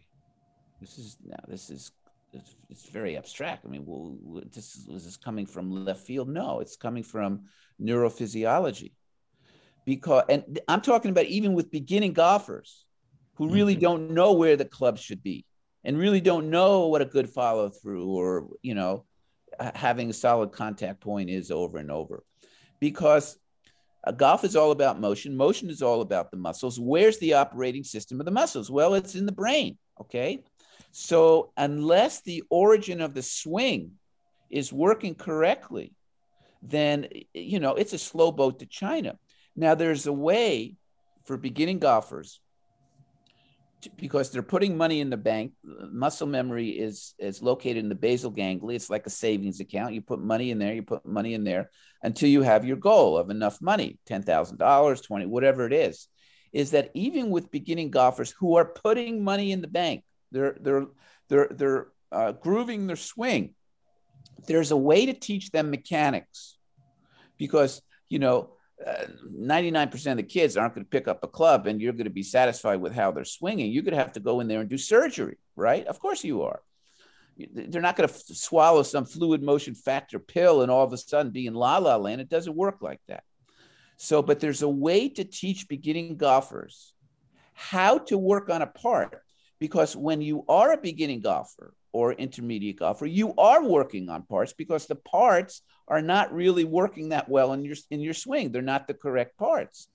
This 0.81 0.97
is 0.97 1.17
now 1.25 1.37
this 1.47 1.69
is 1.69 1.91
it's, 2.33 2.55
it's 2.69 2.89
very 2.89 3.15
abstract. 3.15 3.65
I 3.65 3.69
mean, 3.69 3.83
well, 3.85 4.17
this 4.51 4.75
is, 4.75 4.87
is 4.89 5.05
this 5.05 5.17
coming 5.17 5.45
from 5.45 5.85
left 5.85 6.05
field? 6.05 6.27
No, 6.27 6.59
it's 6.59 6.75
coming 6.75 7.03
from 7.03 7.45
neurophysiology. 7.81 8.91
Because 9.85 10.25
and 10.27 10.59
I'm 10.67 10.81
talking 10.81 11.11
about 11.11 11.25
even 11.25 11.53
with 11.53 11.71
beginning 11.71 12.13
golfers 12.13 12.85
who 13.35 13.49
really 13.49 13.73
mm-hmm. 13.73 13.81
don't 13.81 14.11
know 14.11 14.33
where 14.33 14.57
the 14.57 14.65
club 14.65 14.97
should 14.97 15.23
be 15.23 15.45
and 15.85 15.97
really 15.97 16.19
don't 16.19 16.49
know 16.49 16.87
what 16.87 17.01
a 17.01 17.05
good 17.05 17.29
follow 17.29 17.69
through 17.69 18.07
or 18.09 18.49
you 18.61 18.75
know 18.75 19.05
having 19.73 20.09
a 20.09 20.13
solid 20.13 20.51
contact 20.51 20.99
point 20.99 21.29
is 21.29 21.49
over 21.51 21.77
and 21.77 21.89
over 21.89 22.23
because 22.79 23.37
Uh, 24.03 24.11
golf 24.11 24.43
is 24.43 24.55
all 24.55 24.71
about 24.71 24.99
motion. 24.99 25.35
Motion 25.35 25.69
is 25.69 25.81
all 25.81 26.01
about 26.01 26.31
the 26.31 26.37
muscles. 26.37 26.79
Where's 26.79 27.17
the 27.19 27.33
operating 27.33 27.83
system 27.83 28.19
of 28.19 28.25
the 28.25 28.31
muscles? 28.31 28.71
Well, 28.71 28.93
it's 28.93 29.15
in 29.15 29.25
the 29.25 29.31
brain. 29.31 29.77
Okay. 29.99 30.43
So, 30.91 31.51
unless 31.57 32.21
the 32.21 32.43
origin 32.49 33.01
of 33.01 33.13
the 33.13 33.21
swing 33.21 33.91
is 34.49 34.71
working 34.71 35.15
correctly, 35.15 35.93
then, 36.61 37.07
you 37.33 37.59
know, 37.59 37.75
it's 37.75 37.93
a 37.93 37.97
slow 37.97 38.31
boat 38.31 38.59
to 38.59 38.65
China. 38.65 39.17
Now, 39.55 39.75
there's 39.75 40.07
a 40.07 40.13
way 40.13 40.75
for 41.25 41.37
beginning 41.37 41.79
golfers 41.79 42.39
because 43.97 44.31
they're 44.31 44.41
putting 44.41 44.77
money 44.77 45.01
in 45.01 45.09
the 45.09 45.17
bank. 45.17 45.53
Muscle 45.63 46.27
memory 46.27 46.69
is 46.69 47.13
is 47.19 47.41
located 47.41 47.77
in 47.77 47.89
the 47.89 47.95
basal 47.95 48.31
ganglia. 48.31 48.75
It's 48.75 48.89
like 48.89 49.05
a 49.05 49.11
savings 49.11 49.59
account. 49.59 49.93
You 49.93 50.01
put 50.01 50.19
money 50.19 50.51
in 50.51 50.59
there. 50.59 50.73
You 50.73 50.83
put 50.83 51.05
money 51.05 51.33
in 51.33 51.43
there 51.43 51.69
until 52.01 52.29
you 52.29 52.41
have 52.41 52.65
your 52.65 52.77
goal 52.77 53.17
of 53.17 53.29
enough 53.29 53.61
money, 53.61 53.99
ten 54.05 54.23
thousand 54.23 54.57
dollars, 54.57 55.01
twenty, 55.01 55.25
whatever 55.25 55.65
it 55.65 55.73
is. 55.73 56.07
Is 56.53 56.71
that 56.71 56.91
even 56.93 57.29
with 57.29 57.51
beginning 57.51 57.91
golfers 57.91 58.31
who 58.31 58.55
are 58.55 58.65
putting 58.65 59.23
money 59.23 59.51
in 59.51 59.61
the 59.61 59.67
bank, 59.67 60.03
they're 60.31 60.57
they're 60.59 60.87
they're 61.29 61.49
they're 61.51 61.87
uh, 62.11 62.31
grooving 62.31 62.87
their 62.87 62.95
swing. 62.95 63.53
There's 64.47 64.71
a 64.71 64.77
way 64.77 65.05
to 65.05 65.13
teach 65.13 65.51
them 65.51 65.69
mechanics, 65.69 66.57
because 67.37 67.81
you 68.09 68.19
know 68.19 68.56
Uh, 68.85 69.05
99% 69.35 70.11
of 70.11 70.17
the 70.17 70.23
kids 70.23 70.55
aren't 70.55 70.75
going 70.75 70.85
to 70.85 70.89
pick 70.89 71.07
up 71.07 71.23
a 71.23 71.27
club 71.27 71.65
and 71.65 71.81
you're 71.81 71.93
going 71.93 72.03
to 72.03 72.11
be 72.11 72.23
satisfied 72.23 72.79
with 72.79 72.93
how 72.93 73.11
they're 73.11 73.25
swinging. 73.25 73.71
You're 73.71 73.83
going 73.83 73.95
to 73.95 73.99
have 73.99 74.13
to 74.13 74.19
go 74.19 74.39
in 74.39 74.47
there 74.47 74.61
and 74.61 74.69
do 74.69 74.77
surgery, 74.77 75.37
right? 75.55 75.85
Of 75.87 75.99
course 75.99 76.23
you 76.23 76.43
are. 76.43 76.61
They're 77.37 77.81
not 77.81 77.95
going 77.95 78.07
to 78.07 78.13
f- 78.13 78.21
swallow 78.27 78.83
some 78.83 79.05
fluid 79.05 79.41
motion 79.41 79.73
factor 79.73 80.19
pill 80.19 80.61
and 80.61 80.71
all 80.71 80.83
of 80.83 80.93
a 80.93 80.97
sudden 80.97 81.31
be 81.31 81.47
in 81.47 81.55
la 81.55 81.77
la 81.77 81.95
land. 81.95 82.21
It 82.21 82.29
doesn't 82.29 82.55
work 82.55 82.81
like 82.81 83.01
that. 83.07 83.23
So, 83.97 84.21
but 84.21 84.39
there's 84.39 84.61
a 84.61 84.69
way 84.69 85.09
to 85.09 85.23
teach 85.23 85.67
beginning 85.67 86.17
golfers 86.17 86.93
how 87.53 87.97
to 87.97 88.17
work 88.17 88.49
on 88.49 88.61
a 88.61 88.67
part 88.67 89.19
because 89.59 89.95
when 89.95 90.21
you 90.21 90.45
are 90.47 90.73
a 90.73 90.77
beginning 90.77 91.21
golfer 91.21 91.73
or 91.97 92.13
intermediate 92.13 92.77
golfer, 92.77 93.07
you 93.07 93.33
are 93.39 93.63
working 93.63 94.07
on 94.07 94.21
parts 94.21 94.53
because 94.53 94.85
the 94.85 94.93
parts 94.93 95.63
are 95.87 95.99
not 95.99 96.31
really 96.31 96.63
working 96.63 97.09
that 97.09 97.27
well 97.27 97.53
in 97.53 97.65
your 97.65 97.75
in 97.89 98.01
your 98.01 98.13
swing. 98.13 98.51
They're 98.51 98.61
not 98.61 98.85
the 98.85 98.93
correct 98.93 99.35
parts. 99.35 99.87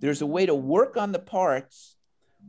There's 0.00 0.20
a 0.20 0.26
way 0.26 0.46
to 0.46 0.54
work 0.56 0.96
on 0.96 1.12
the 1.12 1.20
parts 1.20 1.94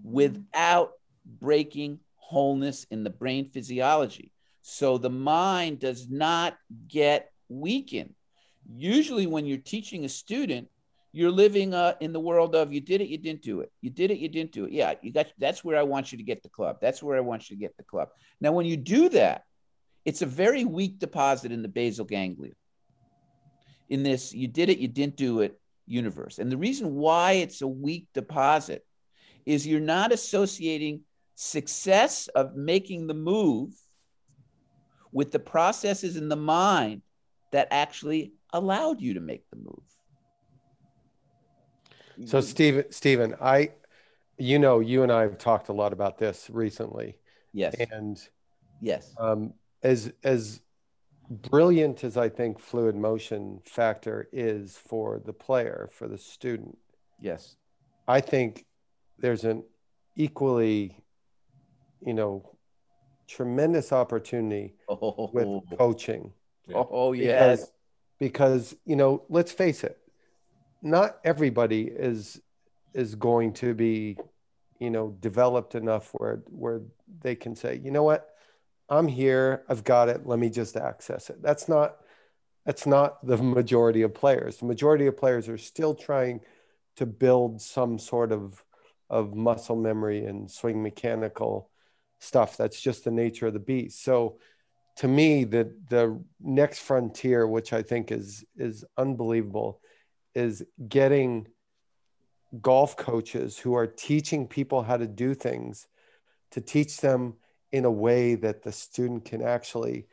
without 0.03 0.93
breaking 1.23 1.99
wholeness 2.15 2.87
in 2.89 3.03
the 3.03 3.11
brain 3.11 3.51
physiology. 3.51 4.31
So 4.63 4.97
the 4.97 5.11
mind 5.11 5.77
does 5.77 6.09
not 6.09 6.57
get 6.87 7.31
weakened. 7.47 8.15
Usually, 8.75 9.27
when 9.27 9.45
you're 9.45 9.59
teaching 9.59 10.03
a 10.03 10.09
student, 10.09 10.67
you're 11.15 11.31
living 11.31 11.73
uh, 11.73 11.93
in 12.01 12.11
the 12.11 12.19
world 12.19 12.55
of 12.55 12.73
you 12.73 12.81
did 12.81 12.99
it, 12.99 13.07
you 13.07 13.17
didn't 13.17 13.41
do 13.41 13.61
it. 13.61 13.71
You 13.81 13.89
did 13.89 14.11
it, 14.11 14.17
you 14.17 14.27
didn't 14.27 14.51
do 14.51 14.65
it. 14.65 14.71
Yeah, 14.71 14.93
you 15.01 15.13
got 15.13 15.27
that's 15.37 15.63
where 15.63 15.77
I 15.77 15.83
want 15.83 16.11
you 16.11 16.17
to 16.17 16.23
get 16.23 16.43
the 16.43 16.49
club. 16.49 16.77
That's 16.81 17.01
where 17.01 17.15
I 17.15 17.21
want 17.21 17.49
you 17.49 17.55
to 17.55 17.59
get 17.59 17.77
the 17.77 17.83
club. 17.83 18.09
Now, 18.41 18.51
when 18.51 18.65
you 18.65 18.75
do 18.75 19.09
that, 19.09 19.43
it's 20.03 20.21
a 20.21 20.25
very 20.25 20.65
weak 20.65 20.99
deposit 20.99 21.51
in 21.51 21.61
the 21.61 21.67
basal 21.67 22.05
ganglia. 22.05 22.51
In 23.89 24.03
this, 24.03 24.33
you 24.33 24.47
did 24.47 24.69
it, 24.69 24.79
you 24.79 24.87
didn't 24.87 25.15
do 25.15 25.41
it 25.41 25.59
universe. 25.87 26.39
And 26.39 26.51
the 26.51 26.57
reason 26.57 26.95
why 26.95 27.33
it's 27.33 27.61
a 27.61 27.67
weak 27.67 28.07
deposit 28.13 28.85
is 29.45 29.65
you're 29.65 29.79
not 29.79 30.11
associating 30.11 31.01
success 31.35 32.27
of 32.29 32.55
making 32.55 33.07
the 33.07 33.13
move 33.13 33.73
with 35.11 35.31
the 35.31 35.39
processes 35.39 36.17
in 36.17 36.27
the 36.27 36.35
mind 36.35 37.03
that 37.51 37.69
actually 37.71 38.33
allowed 38.51 39.01
you 39.01 39.13
to 39.13 39.21
make 39.21 39.49
the 39.49 39.57
move. 39.57 39.94
So 42.23 42.39
Stephen, 42.39 42.85
Stephen, 42.91 43.35
I, 43.41 43.71
you 44.37 44.59
know, 44.59 44.79
you 44.79 45.03
and 45.03 45.11
I 45.11 45.21
have 45.23 45.37
talked 45.37 45.69
a 45.69 45.73
lot 45.73 45.91
about 45.93 46.17
this 46.17 46.49
recently. 46.49 47.17
Yes. 47.51 47.75
And 47.91 48.17
yes. 48.81 49.13
Um, 49.17 49.53
as 49.83 50.13
as 50.23 50.61
brilliant 51.29 52.03
as 52.03 52.17
I 52.17 52.29
think 52.29 52.59
fluid 52.59 52.95
motion 52.95 53.61
factor 53.65 54.29
is 54.31 54.77
for 54.77 55.19
the 55.19 55.33
player, 55.33 55.89
for 55.91 56.07
the 56.07 56.17
student. 56.17 56.77
Yes. 57.19 57.55
I 58.07 58.21
think 58.21 58.65
there's 59.17 59.43
an 59.43 59.63
equally, 60.15 61.03
you 62.05 62.13
know, 62.13 62.57
tremendous 63.27 63.91
opportunity 63.91 64.75
oh. 64.87 65.29
with 65.33 65.77
coaching. 65.77 66.31
Oh, 66.73 67.13
yes. 67.13 67.59
Because, 67.59 67.71
because, 68.19 68.75
you 68.85 68.95
know, 68.95 69.23
let's 69.29 69.51
face 69.51 69.83
it, 69.83 69.97
not 70.81 71.17
everybody 71.23 71.83
is 71.83 72.41
is 72.93 73.15
going 73.15 73.53
to 73.53 73.73
be, 73.73 74.17
you 74.79 74.89
know, 74.89 75.15
developed 75.19 75.75
enough 75.75 76.11
where 76.13 76.43
where 76.47 76.81
they 77.21 77.35
can 77.35 77.55
say, 77.55 77.79
you 77.83 77.91
know 77.91 78.03
what, 78.03 78.29
I'm 78.89 79.07
here, 79.07 79.63
I've 79.67 79.83
got 79.83 80.09
it, 80.09 80.25
let 80.25 80.39
me 80.39 80.49
just 80.49 80.77
access 80.77 81.29
it. 81.29 81.41
That's 81.41 81.67
not 81.67 81.97
that's 82.65 82.87
not 82.87 83.25
the 83.25 83.37
majority 83.37 84.01
of 84.01 84.13
players. 84.13 84.57
The 84.57 84.65
majority 84.65 85.05
of 85.07 85.17
players 85.17 85.47
are 85.47 85.57
still 85.57 85.93
trying 85.93 86.41
to 86.95 87.05
build 87.05 87.61
some 87.61 87.99
sort 87.99 88.31
of 88.31 88.63
of 89.09 89.35
muscle 89.35 89.75
memory 89.75 90.25
and 90.25 90.49
swing 90.49 90.81
mechanical 90.81 91.69
stuff. 92.19 92.57
That's 92.57 92.81
just 92.81 93.03
the 93.03 93.11
nature 93.11 93.47
of 93.47 93.53
the 93.53 93.59
beast. 93.59 94.03
So 94.03 94.37
to 94.97 95.07
me, 95.07 95.43
the 95.43 95.75
the 95.89 96.19
next 96.39 96.79
frontier, 96.79 97.47
which 97.47 97.73
I 97.73 97.81
think 97.81 98.11
is 98.11 98.45
is 98.55 98.85
unbelievable, 98.97 99.81
is 100.35 100.63
getting 100.87 101.47
golf 102.61 102.95
coaches 102.95 103.57
who 103.57 103.73
are 103.75 103.87
teaching 103.87 104.47
people 104.47 104.83
how 104.83 104.97
to 104.97 105.07
do 105.07 105.33
things 105.33 105.87
to 106.51 106.61
teach 106.61 106.97
them 106.97 107.35
in 107.71 107.85
a 107.85 107.91
way 107.91 108.35
that 108.35 108.63
the 108.63 108.71
student 108.71 109.25
can 109.25 109.41
actually 109.41 110.07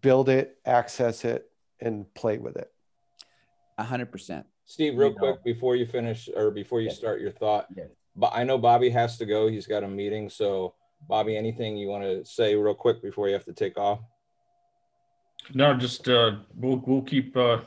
build 0.00 0.28
it, 0.28 0.56
access 0.64 1.24
it, 1.24 1.50
and 1.80 2.12
play 2.14 2.38
with 2.38 2.56
it. 2.56 2.70
A 3.78 3.84
hundred 3.84 4.12
percent. 4.12 4.46
Steve, 4.64 4.96
real 4.96 5.10
you 5.10 5.16
quick 5.16 5.36
know. 5.36 5.40
before 5.44 5.76
you 5.76 5.86
finish 5.86 6.28
or 6.34 6.50
before 6.50 6.80
you 6.80 6.90
start 6.90 7.20
your 7.20 7.32
thought, 7.32 7.66
but 8.14 8.30
I 8.34 8.44
know 8.44 8.58
Bobby 8.58 8.90
has 8.90 9.18
to 9.18 9.26
go. 9.26 9.48
He's 9.48 9.66
got 9.66 9.82
a 9.82 9.88
meeting. 9.88 10.30
So, 10.30 10.74
Bobby, 11.08 11.36
anything 11.36 11.76
you 11.76 11.88
want 11.88 12.04
to 12.04 12.24
say 12.24 12.54
real 12.54 12.74
quick 12.74 13.02
before 13.02 13.28
you 13.28 13.34
have 13.34 13.44
to 13.46 13.52
take 13.52 13.76
off? 13.76 14.00
No, 15.52 15.74
just 15.74 16.08
uh, 16.08 16.36
we'll 16.54 16.82
we'll 16.86 17.02
keep 17.02 17.36
uh, 17.36 17.58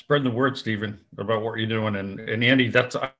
spreading 0.00 0.24
the 0.24 0.36
word, 0.36 0.56
Stephen, 0.56 0.98
about 1.18 1.42
what 1.42 1.58
you're 1.58 1.68
doing. 1.68 1.96
And 1.96 2.18
and 2.20 2.42
Andy, 2.42 2.68
that's 2.68 2.96
I 2.96 3.10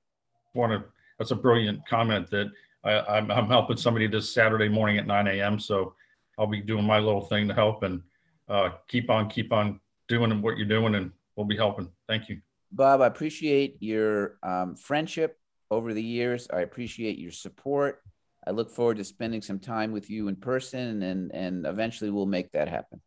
want 0.54 0.72
to 0.72 0.84
that's 1.18 1.30
a 1.30 1.36
brilliant 1.36 1.86
comment 1.86 2.30
that 2.30 2.50
I, 2.82 3.18
am 3.18 3.30
I'm, 3.30 3.30
I'm 3.30 3.46
helping 3.48 3.76
somebody 3.76 4.06
this 4.06 4.32
Saturday 4.32 4.68
morning 4.68 4.96
at 4.96 5.06
9 5.06 5.26
a.m. 5.28 5.60
So 5.60 5.94
I'll 6.38 6.46
be 6.46 6.62
doing 6.62 6.84
my 6.84 6.98
little 6.98 7.20
thing 7.20 7.46
to 7.48 7.54
help 7.54 7.82
and 7.82 8.02
uh, 8.48 8.70
keep 8.88 9.10
on 9.10 9.28
keep 9.28 9.52
on 9.52 9.78
doing 10.08 10.40
what 10.40 10.56
you're 10.56 10.66
doing, 10.66 10.94
and 10.94 11.12
we'll 11.36 11.46
be 11.46 11.56
helping. 11.56 11.90
Thank 12.08 12.28
you, 12.30 12.40
Bob. 12.72 13.02
I 13.02 13.06
appreciate 13.06 13.76
your 13.80 14.38
um, 14.42 14.74
friendship 14.74 15.38
over 15.70 15.92
the 15.92 16.02
years. 16.02 16.48
I 16.52 16.60
appreciate 16.62 17.18
your 17.18 17.30
support. 17.30 18.02
I 18.46 18.52
look 18.52 18.70
forward 18.70 18.96
to 18.96 19.04
spending 19.04 19.42
some 19.42 19.58
time 19.58 19.92
with 19.92 20.08
you 20.08 20.28
in 20.28 20.36
person, 20.36 21.02
and 21.02 21.30
and 21.34 21.66
eventually 21.66 22.10
we'll 22.10 22.24
make 22.24 22.50
that 22.52 22.68
happen. 22.68 23.02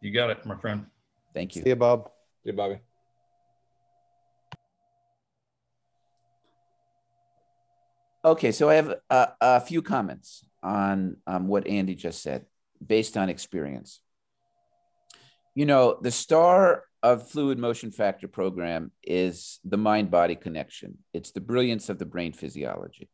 You 0.00 0.12
got 0.12 0.30
it, 0.30 0.46
my 0.46 0.56
friend. 0.56 0.86
Thank 1.34 1.56
you. 1.56 1.62
See 1.62 1.70
you, 1.70 1.76
Bob. 1.76 2.08
See 2.44 2.50
Bobby. 2.50 2.80
Okay, 8.24 8.52
so 8.52 8.68
I 8.68 8.74
have 8.74 8.94
a, 9.10 9.28
a 9.40 9.60
few 9.60 9.82
comments 9.82 10.44
on 10.62 11.16
um, 11.26 11.48
what 11.48 11.66
Andy 11.66 11.94
just 11.94 12.22
said 12.22 12.46
based 12.84 13.16
on 13.16 13.28
experience. 13.28 14.00
You 15.54 15.66
know, 15.66 15.98
the 16.00 16.10
star 16.10 16.84
of 17.02 17.28
fluid 17.28 17.58
motion 17.58 17.90
factor 17.90 18.28
program 18.28 18.92
is 19.02 19.58
the 19.64 19.76
mind 19.76 20.10
body 20.10 20.36
connection. 20.36 20.98
It's 21.12 21.32
the 21.32 21.40
brilliance 21.40 21.88
of 21.88 21.98
the 21.98 22.06
brain 22.06 22.32
physiology. 22.32 23.08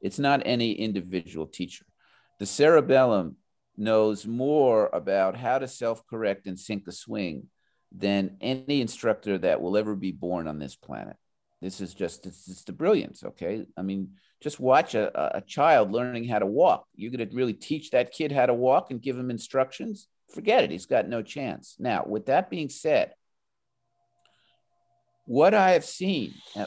It's 0.00 0.18
not 0.18 0.42
any 0.44 0.72
individual 0.72 1.46
teacher. 1.46 1.86
The 2.38 2.46
cerebellum 2.46 3.36
knows 3.76 4.26
more 4.26 4.88
about 4.92 5.36
how 5.36 5.58
to 5.58 5.68
self 5.68 6.06
correct 6.06 6.46
and 6.46 6.58
sync 6.58 6.86
a 6.86 6.92
swing 6.92 7.48
than 7.92 8.36
any 8.40 8.80
instructor 8.80 9.38
that 9.38 9.60
will 9.60 9.76
ever 9.76 9.94
be 9.94 10.12
born 10.12 10.46
on 10.46 10.58
this 10.58 10.76
planet. 10.76 11.16
This 11.60 11.80
is 11.80 11.94
just 11.94 12.26
it's, 12.26 12.48
it's 12.48 12.64
the 12.64 12.72
brilliance. 12.72 13.24
Okay, 13.24 13.66
I 13.76 13.82
mean, 13.82 14.12
just 14.40 14.60
watch 14.60 14.94
a, 14.94 15.36
a 15.36 15.40
child 15.40 15.90
learning 15.90 16.28
how 16.28 16.38
to 16.38 16.46
walk. 16.46 16.86
You're 16.94 17.10
going 17.10 17.28
to 17.28 17.34
really 17.34 17.54
teach 17.54 17.90
that 17.90 18.12
kid 18.12 18.30
how 18.30 18.46
to 18.46 18.54
walk 18.54 18.90
and 18.90 19.02
give 19.02 19.18
him 19.18 19.30
instructions. 19.30 20.06
Forget 20.32 20.64
it. 20.64 20.70
He's 20.70 20.86
got 20.86 21.08
no 21.08 21.22
chance. 21.22 21.76
Now, 21.78 22.04
with 22.06 22.26
that 22.26 22.50
being 22.50 22.68
said, 22.68 23.14
what 25.24 25.54
I 25.54 25.72
have 25.72 25.84
seen 25.84 26.34
uh, 26.56 26.66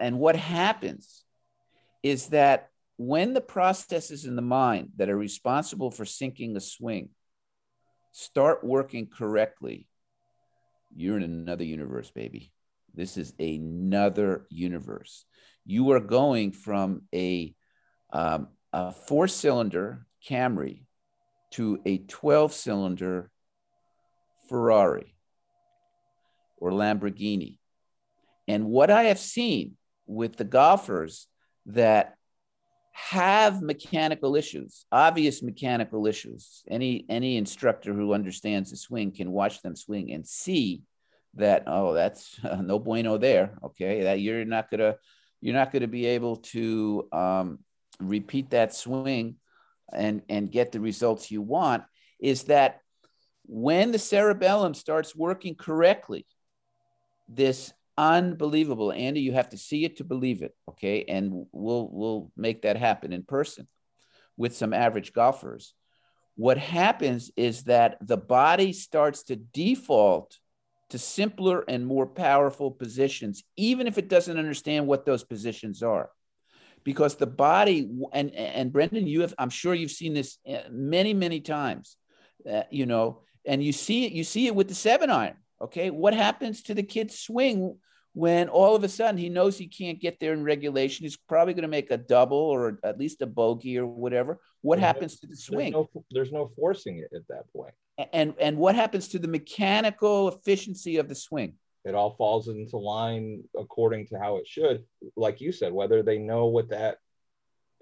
and 0.00 0.18
what 0.18 0.36
happens 0.36 1.24
is 2.02 2.28
that 2.28 2.70
when 2.96 3.32
the 3.32 3.40
processes 3.40 4.24
in 4.24 4.36
the 4.36 4.42
mind 4.42 4.90
that 4.96 5.08
are 5.08 5.16
responsible 5.16 5.90
for 5.90 6.04
syncing 6.04 6.54
a 6.56 6.60
swing 6.60 7.08
start 8.12 8.62
working 8.62 9.06
correctly, 9.06 9.86
you're 10.94 11.16
in 11.16 11.22
another 11.22 11.64
universe, 11.64 12.10
baby. 12.10 12.52
This 12.94 13.16
is 13.16 13.32
another 13.38 14.46
universe. 14.50 15.24
You 15.64 15.90
are 15.92 16.00
going 16.00 16.52
from 16.52 17.02
a, 17.14 17.54
um, 18.10 18.48
a 18.72 18.92
four 18.92 19.28
cylinder 19.28 20.06
Camry 20.28 20.84
to 21.52 21.80
a 21.84 21.98
12 21.98 22.52
cylinder 22.52 23.30
Ferrari 24.48 25.14
or 26.56 26.70
Lamborghini. 26.70 27.58
And 28.46 28.66
what 28.66 28.90
I 28.90 29.04
have 29.04 29.18
seen 29.18 29.76
with 30.06 30.36
the 30.36 30.44
golfers 30.44 31.26
that 31.66 32.16
have 32.96 33.60
mechanical 33.60 34.36
issues, 34.36 34.86
obvious 34.92 35.42
mechanical 35.42 36.06
issues, 36.06 36.62
any 36.70 37.04
any 37.08 37.36
instructor 37.36 37.92
who 37.92 38.14
understands 38.14 38.70
the 38.70 38.76
swing 38.76 39.10
can 39.10 39.32
watch 39.32 39.62
them 39.62 39.74
swing 39.74 40.12
and 40.12 40.24
see 40.24 40.82
that 41.34 41.64
oh 41.66 41.92
that's 41.92 42.38
uh, 42.44 42.56
no 42.62 42.78
bueno 42.78 43.18
there 43.18 43.58
okay? 43.64 44.04
That 44.04 44.20
you're 44.20 44.44
not 44.44 44.70
gonna 44.70 44.94
you're 45.40 45.56
not 45.56 45.72
gonna 45.72 45.88
be 45.88 46.06
able 46.06 46.36
to 46.36 47.08
um, 47.12 47.58
repeat 47.98 48.50
that 48.50 48.72
swing 48.72 49.36
and 49.92 50.22
and 50.28 50.52
get 50.52 50.70
the 50.70 50.80
results 50.80 51.32
you 51.32 51.42
want 51.42 51.82
is 52.20 52.44
that 52.44 52.80
when 53.44 53.90
the 53.90 53.98
cerebellum 53.98 54.72
starts 54.72 55.16
working 55.16 55.56
correctly 55.56 56.26
this 57.28 57.72
unbelievable 57.96 58.92
andy 58.92 59.20
you 59.20 59.32
have 59.32 59.48
to 59.48 59.56
see 59.56 59.84
it 59.84 59.96
to 59.96 60.04
believe 60.04 60.42
it 60.42 60.54
okay 60.68 61.04
and 61.08 61.46
we'll 61.52 61.88
we'll 61.92 62.32
make 62.36 62.62
that 62.62 62.76
happen 62.76 63.12
in 63.12 63.22
person 63.22 63.68
with 64.36 64.56
some 64.56 64.72
average 64.72 65.12
golfers 65.12 65.74
what 66.36 66.58
happens 66.58 67.30
is 67.36 67.64
that 67.64 67.96
the 68.00 68.16
body 68.16 68.72
starts 68.72 69.22
to 69.24 69.36
default 69.36 70.38
to 70.90 70.98
simpler 70.98 71.64
and 71.68 71.86
more 71.86 72.06
powerful 72.06 72.70
positions, 72.70 73.44
even 73.56 73.86
if 73.86 73.98
it 73.98 74.08
doesn't 74.08 74.38
understand 74.38 74.86
what 74.86 75.04
those 75.04 75.24
positions 75.24 75.82
are. 75.82 76.10
Because 76.82 77.16
the 77.16 77.26
body, 77.26 77.90
and, 78.12 78.34
and 78.34 78.72
Brendan, 78.72 79.06
you 79.06 79.22
have, 79.22 79.34
I'm 79.38 79.50
sure 79.50 79.74
you've 79.74 79.90
seen 79.90 80.12
this 80.12 80.38
uh, 80.48 80.58
many, 80.70 81.14
many 81.14 81.40
times, 81.40 81.96
uh, 82.50 82.62
you 82.70 82.84
know, 82.84 83.22
and 83.46 83.62
you 83.62 83.72
see 83.72 84.04
it, 84.04 84.12
you 84.12 84.24
see 84.24 84.46
it 84.46 84.54
with 84.54 84.68
the 84.68 84.74
seven 84.74 85.08
iron. 85.08 85.36
Okay. 85.64 85.90
What 85.90 86.14
happens 86.14 86.62
to 86.64 86.74
the 86.74 86.82
kid's 86.82 87.18
swing 87.18 87.76
when 88.12 88.48
all 88.48 88.76
of 88.76 88.84
a 88.84 88.88
sudden 88.88 89.18
he 89.18 89.28
knows 89.28 89.58
he 89.58 89.66
can't 89.66 90.00
get 90.00 90.20
there 90.20 90.32
in 90.32 90.44
regulation. 90.44 91.04
He's 91.04 91.16
probably 91.16 91.52
going 91.52 91.62
to 91.62 91.68
make 91.68 91.90
a 91.90 91.96
double 91.96 92.38
or 92.38 92.78
at 92.84 92.98
least 92.98 93.22
a 93.22 93.26
bogey 93.26 93.78
or 93.78 93.86
whatever. 93.86 94.40
What 94.60 94.76
There's 94.76 94.82
no- 94.82 94.86
happens 94.86 95.20
to 95.20 95.26
the 95.26 95.36
swing? 95.36 95.72
There's 95.72 95.86
no, 95.94 96.04
there's 96.10 96.32
no 96.32 96.50
forcing 96.56 96.98
it 96.98 97.10
at 97.14 97.26
that 97.28 97.52
point. 97.52 97.74
and 98.12 98.34
and 98.40 98.56
what 98.56 98.74
happens 98.74 99.08
to 99.08 99.18
the 99.18 99.28
mechanical 99.28 100.28
efficiency 100.28 100.96
of 100.98 101.08
the 101.08 101.14
swing? 101.14 101.54
It 101.84 101.94
all 101.94 102.14
falls 102.16 102.48
into 102.48 102.76
line 102.78 103.44
according 103.58 104.06
to 104.08 104.18
how 104.18 104.36
it 104.36 104.46
should. 104.46 104.84
Like 105.16 105.40
you 105.40 105.52
said, 105.52 105.72
whether 105.72 106.02
they 106.02 106.18
know 106.18 106.46
what 106.46 106.70
that 106.70 106.98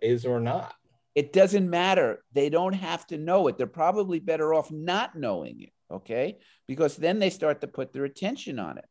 is 0.00 0.26
or 0.26 0.40
not. 0.40 0.74
It 1.14 1.32
doesn't 1.32 1.68
matter. 1.68 2.24
They 2.32 2.48
don't 2.48 2.72
have 2.72 3.06
to 3.08 3.18
know 3.18 3.48
it. 3.48 3.58
They're 3.58 3.66
probably 3.66 4.18
better 4.18 4.54
off 4.54 4.70
not 4.70 5.14
knowing 5.14 5.60
it, 5.60 5.72
okay? 5.90 6.38
Because 6.66 6.96
then 6.96 7.18
they 7.18 7.30
start 7.30 7.60
to 7.60 7.66
put 7.66 7.92
their 7.92 8.04
attention 8.04 8.58
on 8.58 8.78
it. 8.78 8.84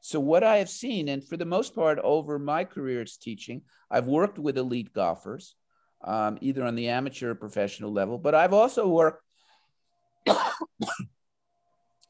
So, 0.00 0.20
what 0.20 0.44
I 0.44 0.58
have 0.58 0.70
seen, 0.70 1.08
and 1.08 1.26
for 1.26 1.36
the 1.36 1.44
most 1.44 1.74
part 1.74 1.98
over 1.98 2.38
my 2.38 2.64
career 2.64 3.02
as 3.02 3.16
teaching, 3.16 3.62
I've 3.90 4.06
worked 4.06 4.38
with 4.38 4.58
elite 4.58 4.92
golfers, 4.92 5.54
um, 6.04 6.38
either 6.40 6.64
on 6.64 6.74
the 6.74 6.88
amateur 6.88 7.30
or 7.30 7.34
professional 7.34 7.92
level, 7.92 8.18
but 8.18 8.34
I've 8.34 8.52
also 8.52 8.88
worked, 8.88 9.24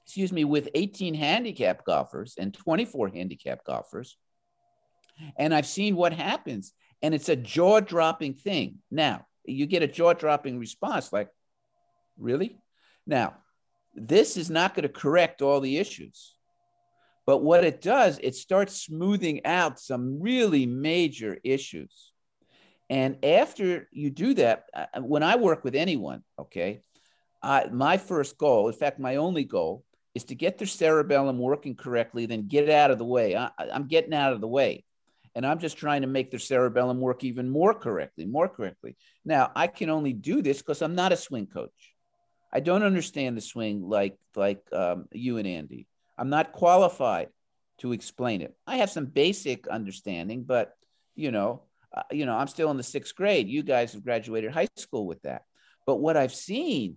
excuse 0.05 0.33
me, 0.33 0.45
with 0.45 0.69
18 0.75 1.15
handicap 1.15 1.85
golfers 1.85 2.35
and 2.39 2.53
24 2.53 3.09
handicap 3.09 3.65
golfers. 3.65 4.17
And 5.37 5.55
I've 5.55 5.67
seen 5.67 5.97
what 5.97 6.13
happens, 6.13 6.73
and 7.03 7.15
it's 7.15 7.29
a 7.29 7.37
jaw 7.37 7.81
dropping 7.81 8.35
thing. 8.35 8.79
Now, 8.91 9.27
you 9.49 9.67
get 9.67 9.83
a 9.83 9.89
jaw 9.89 10.13
dropping 10.13 10.59
response 10.59 11.13
like, 11.13 11.29
really? 12.17 12.59
Now, 13.07 13.35
this 13.95 14.37
is 14.37 14.51
not 14.51 14.75
going 14.75 14.83
to 14.85 14.89
correct 14.89 15.43
all 15.43 15.61
the 15.61 15.79
issues. 15.79 16.35
But 17.27 17.43
what 17.43 17.65
it 17.65 17.83
does, 17.83 18.19
it 18.23 18.35
starts 18.35 18.83
smoothing 18.83 19.45
out 19.45 19.79
some 19.79 20.21
really 20.21 20.65
major 20.65 21.39
issues. 21.45 22.13
And 22.89 23.23
after 23.23 23.87
you 23.93 24.09
do 24.09 24.33
that, 24.35 24.65
when 25.01 25.23
I 25.23 25.37
work 25.37 25.63
with 25.63 25.75
anyone, 25.75 26.23
okay, 26.39 26.81
I, 27.43 27.67
my 27.71 27.99
first 27.99 28.39
goal, 28.39 28.69
in 28.69 28.75
fact, 28.75 28.99
my 28.99 29.17
only 29.17 29.45
goal, 29.45 29.85
is 30.15 30.25
to 30.25 30.35
get 30.35 30.57
their 30.57 30.67
cerebellum 30.67 31.39
working 31.39 31.77
correctly, 31.77 32.25
then 32.25 32.49
get 32.49 32.65
it 32.65 32.71
out 32.71 32.91
of 32.91 32.99
the 32.99 33.05
way. 33.05 33.37
I, 33.37 33.51
I'm 33.59 33.89
getting 33.89 34.15
out 34.15 34.33
of 34.33 34.41
the 34.41 34.49
way. 34.49 34.85
And 35.39 35.47
I'm 35.47 35.61
just 35.61 35.79
trying 35.79 36.03
to 36.03 36.09
make 36.09 36.33
their 36.33 36.41
cerebellum 36.41 36.99
work 36.99 37.23
even 37.23 37.49
more 37.49 37.73
correctly, 37.73 38.25
more 38.25 38.49
correctly. 38.49 38.97
Now, 39.25 39.53
I 39.55 39.69
can 39.69 39.89
only 39.89 40.13
do 40.13 40.43
this 40.43 40.59
because 40.59 40.83
I'm 40.83 40.97
not 40.97 41.13
a 41.13 41.17
swing 41.17 41.47
coach. 41.47 41.95
I 42.53 42.59
don't 42.59 42.83
understand 42.83 43.37
the 43.37 43.41
swing 43.41 43.89
like, 43.89 44.19
like 44.35 44.65
um, 44.73 45.07
you 45.13 45.39
and 45.39 45.47
Andy. 45.47 45.87
I'm 46.19 46.29
not 46.29 46.51
qualified 46.51 47.29
to 47.83 47.93
explain 47.93 48.43
it. 48.43 48.57
I 48.67 48.79
have 48.79 48.91
some 48.91 49.07
basic 49.07 49.69
understanding, 49.69 50.43
but 50.43 50.73
you 51.15 51.31
know, 51.31 51.63
uh, 51.97 52.03
you 52.11 52.27
know, 52.27 52.37
I'm 52.37 52.49
still 52.49 52.73
in 52.73 52.77
the 52.77 52.83
sixth 52.83 53.15
grade. 53.15 53.47
You 53.47 53.63
guys 53.63 53.93
have 53.93 54.03
graduated 54.03 54.51
high 54.51 54.67
school 54.75 55.07
with 55.07 55.23
that. 55.23 55.43
But 55.87 56.01
what 56.01 56.17
I've 56.17 56.35
seen 56.35 56.97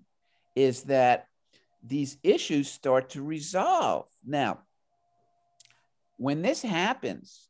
is 0.55 0.81
that 0.85 1.27
these 1.83 2.17
issues 2.23 2.71
start 2.71 3.11
to 3.11 3.21
resolve. 3.21 4.07
Now, 4.25 4.61
when 6.17 6.41
this 6.41 6.63
happens, 6.63 7.47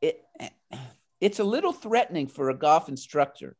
it 0.00 0.24
it's 1.20 1.40
a 1.40 1.44
little 1.44 1.72
threatening 1.72 2.28
for 2.28 2.50
a 2.50 2.54
golf 2.54 2.88
instructor 2.88 3.56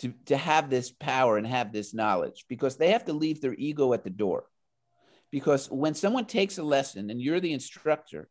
to, 0.00 0.12
to 0.26 0.36
have 0.36 0.68
this 0.68 0.90
power 0.90 1.36
and 1.36 1.46
have 1.46 1.72
this 1.72 1.94
knowledge 1.94 2.44
because 2.48 2.76
they 2.76 2.90
have 2.90 3.06
to 3.06 3.12
leave 3.12 3.40
their 3.40 3.54
ego 3.54 3.92
at 3.92 4.04
the 4.04 4.10
door. 4.10 4.44
Because 5.30 5.70
when 5.70 5.94
someone 5.94 6.26
takes 6.26 6.58
a 6.58 6.62
lesson 6.62 7.10
and 7.10 7.20
you're 7.20 7.40
the 7.40 7.52
instructor, 7.52 8.28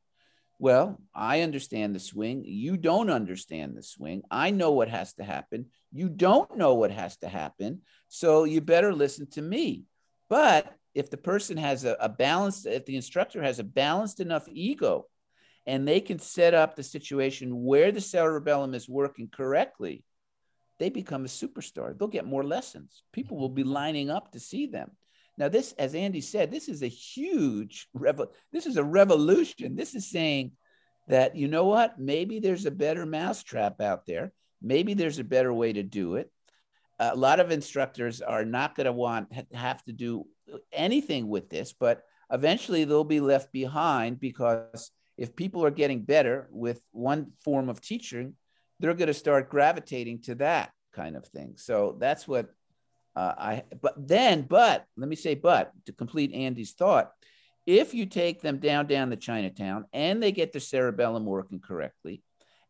well, 0.60 1.02
I 1.14 1.42
understand 1.42 1.96
the 1.96 2.00
swing. 2.00 2.44
You 2.46 2.78
don't 2.78 3.10
understand 3.10 3.76
the 3.76 3.84
swing. 3.84 4.22
I 4.30 4.52
know 4.52 4.72
what 4.72 4.88
has 4.88 5.14
to 5.16 5.24
happen. 5.24 5.66
You 5.92 6.10
don't 6.10 6.58
know 6.58 6.76
what 6.76 6.92
has 6.92 7.18
to 7.18 7.28
happen. 7.28 7.82
So 8.08 8.44
you 8.44 8.62
better 8.62 8.94
listen 8.94 9.28
to 9.32 9.42
me. 9.42 9.84
But 10.30 10.74
if 10.94 11.10
the 11.10 11.18
person 11.18 11.58
has 11.58 11.84
a, 11.84 11.98
a 12.00 12.08
balanced, 12.08 12.66
if 12.66 12.86
the 12.86 12.96
instructor 12.96 13.42
has 13.42 13.60
a 13.60 13.64
balanced 13.64 14.20
enough 14.20 14.48
ego 14.48 15.08
and 15.66 15.88
they 15.88 16.02
can 16.02 16.20
set 16.20 16.54
up 16.54 16.76
the 16.76 16.84
situation 16.84 17.64
where 17.64 17.92
the 17.92 18.02
cerebellum 18.02 18.74
is 18.74 18.90
working 18.90 19.30
correctly, 19.30 20.04
they 20.80 20.90
become 20.90 21.24
a 21.24 21.30
superstar. 21.30 21.98
They'll 21.98 22.08
get 22.08 22.26
more 22.26 22.44
lessons. 22.44 23.04
People 23.14 23.38
will 23.38 23.50
be 23.50 23.64
lining 23.64 24.10
up 24.10 24.32
to 24.32 24.40
see 24.40 24.68
them. 24.68 24.92
Now, 25.38 25.50
this, 25.50 25.74
as 25.74 25.96
Andy 25.96 26.22
said, 26.22 26.52
this 26.52 26.68
is 26.68 26.84
a 26.84 26.88
huge 26.88 27.88
revo- 27.98 28.32
this 28.52 28.66
is 28.66 28.78
a 28.78 28.84
revolution. 28.84 29.76
This 29.76 29.96
is 29.96 30.10
saying 30.10 30.52
that 31.08 31.36
you 31.36 31.48
know 31.48 31.66
what? 31.66 32.00
Maybe 32.00 32.40
there's 32.40 32.66
a 32.66 32.72
better 32.72 33.06
mousetrap 33.06 33.82
out 33.82 34.06
there. 34.06 34.32
Maybe 34.62 34.94
there's 34.94 35.20
a 35.20 35.24
better 35.24 35.54
way 35.54 35.74
to 35.74 35.84
do 35.84 36.16
it. 36.16 36.32
A 37.00 37.16
lot 37.16 37.40
of 37.40 37.52
instructors 37.52 38.22
are 38.22 38.46
not 38.46 38.76
going 38.76 38.86
to 38.86 38.94
want 38.94 39.34
have 39.54 39.84
to 39.86 39.92
do 39.92 40.26
anything 40.72 41.28
with 41.28 41.50
this, 41.50 41.74
but 41.74 42.04
eventually 42.32 42.84
they'll 42.84 43.04
be 43.04 43.20
left 43.20 43.52
behind 43.52 44.20
because 44.20 44.92
if 45.18 45.36
people 45.36 45.64
are 45.66 45.72
getting 45.72 46.04
better 46.04 46.48
with 46.52 46.82
one 46.92 47.32
form 47.44 47.70
of 47.70 47.82
teaching, 47.82 48.36
they're 48.80 48.94
going 48.94 49.08
to 49.08 49.14
start 49.14 49.50
gravitating 49.50 50.22
to 50.24 50.36
that 50.36 50.72
kind 50.94 51.16
of 51.16 51.26
thing. 51.28 51.54
So 51.58 51.96
that's 52.00 52.28
what 52.28 52.50
uh, 53.16 53.34
I. 53.38 53.64
But 53.82 53.96
then, 53.98 54.44
but 54.44 54.86
let 54.98 55.08
me 55.08 55.16
say, 55.16 55.36
but 55.36 55.72
to 55.86 55.94
complete 55.94 56.34
Andy's 56.34 56.74
thought, 56.74 57.12
if 57.66 57.94
you 57.94 58.06
take 58.06 58.42
them 58.42 58.60
down 58.60 58.88
down 58.88 59.10
the 59.10 59.16
Chinatown 59.16 59.86
and 59.94 60.22
they 60.22 60.32
get 60.32 60.52
the 60.52 60.60
cerebellum 60.60 61.26
working 61.26 61.60
correctly, 61.60 62.24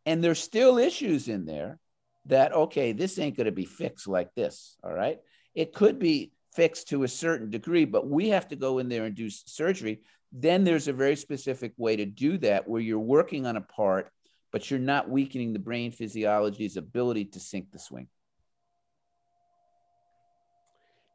and 0.05 0.23
there's 0.23 0.39
still 0.39 0.77
issues 0.77 1.27
in 1.27 1.45
there 1.45 1.79
that 2.25 2.53
okay, 2.53 2.91
this 2.91 3.19
ain't 3.19 3.37
going 3.37 3.45
to 3.45 3.51
be 3.51 3.65
fixed 3.65 4.07
like 4.07 4.33
this. 4.35 4.77
All 4.83 4.93
right, 4.93 5.19
it 5.55 5.73
could 5.73 5.99
be 5.99 6.31
fixed 6.55 6.89
to 6.89 7.03
a 7.03 7.07
certain 7.07 7.49
degree, 7.49 7.85
but 7.85 8.07
we 8.07 8.29
have 8.29 8.47
to 8.49 8.55
go 8.55 8.79
in 8.79 8.89
there 8.89 9.05
and 9.05 9.15
do 9.15 9.29
surgery. 9.29 10.01
Then 10.33 10.63
there's 10.63 10.87
a 10.87 10.93
very 10.93 11.15
specific 11.15 11.73
way 11.77 11.95
to 11.95 12.05
do 12.05 12.39
that 12.39 12.67
where 12.67 12.81
you're 12.81 12.97
working 12.97 13.45
on 13.45 13.55
a 13.55 13.61
part, 13.61 14.09
but 14.51 14.69
you're 14.69 14.79
not 14.79 15.07
weakening 15.07 15.53
the 15.53 15.59
brain 15.59 15.91
physiology's 15.91 16.75
ability 16.75 17.25
to 17.25 17.39
sync 17.39 17.71
the 17.71 17.77
swing. 17.77 18.07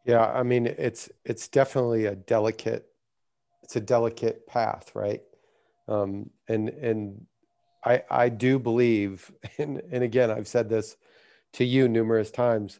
Yeah, 0.06 0.24
I 0.24 0.44
mean 0.44 0.66
it's 0.66 1.10
it's 1.24 1.48
definitely 1.48 2.06
a 2.06 2.14
delicate 2.14 2.86
it's 3.64 3.76
a 3.76 3.80
delicate 3.80 4.46
path, 4.46 4.92
right? 4.94 5.20
Um, 5.88 6.30
and 6.46 6.68
and 6.68 7.26
I 7.84 8.02
I 8.08 8.28
do 8.28 8.58
believe, 8.58 9.30
and 9.58 9.82
and 9.90 10.04
again 10.04 10.30
I've 10.30 10.48
said 10.48 10.68
this 10.68 10.96
to 11.54 11.64
you 11.64 11.88
numerous 11.88 12.30
times, 12.30 12.78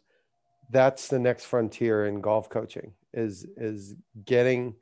that's 0.71 1.07
the 1.09 1.19
next 1.19 1.45
frontier 1.45 2.05
in 2.05 2.21
golf 2.21 2.49
coaching 2.49 2.93
is 3.13 3.45
is 3.57 3.95
getting 4.25 4.75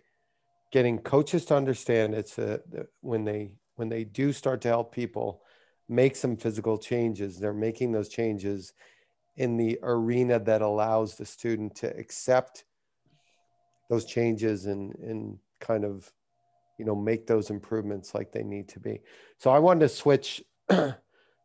getting 0.71 0.99
coaches 0.99 1.45
to 1.45 1.55
understand 1.55 2.13
it's 2.13 2.37
a 2.37 2.59
when 3.01 3.23
they 3.23 3.53
when 3.75 3.89
they 3.89 4.03
do 4.03 4.33
start 4.33 4.61
to 4.61 4.67
help 4.67 4.93
people 4.93 5.41
make 5.89 6.15
some 6.15 6.35
physical 6.35 6.77
changes 6.77 7.39
they're 7.39 7.53
making 7.53 7.91
those 7.91 8.09
changes 8.09 8.73
in 9.37 9.55
the 9.55 9.79
arena 9.83 10.39
that 10.39 10.61
allows 10.61 11.15
the 11.15 11.25
student 11.25 11.75
to 11.75 11.87
accept 11.97 12.65
those 13.89 14.05
changes 14.05 14.65
and 14.65 14.93
and 14.95 15.37
kind 15.59 15.85
of 15.85 16.11
you 16.77 16.85
know 16.85 16.95
make 16.95 17.25
those 17.25 17.49
improvements 17.49 18.13
like 18.13 18.31
they 18.31 18.43
need 18.43 18.67
to 18.67 18.79
be 18.79 18.99
so 19.37 19.49
i 19.49 19.59
wanted 19.59 19.79
to 19.79 19.89
switch 19.89 20.43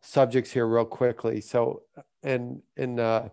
subjects 0.03 0.51
here 0.51 0.67
real 0.67 0.85
quickly 0.85 1.41
so 1.41 1.83
and 2.23 2.61
and 2.77 2.99
uh 2.99 3.29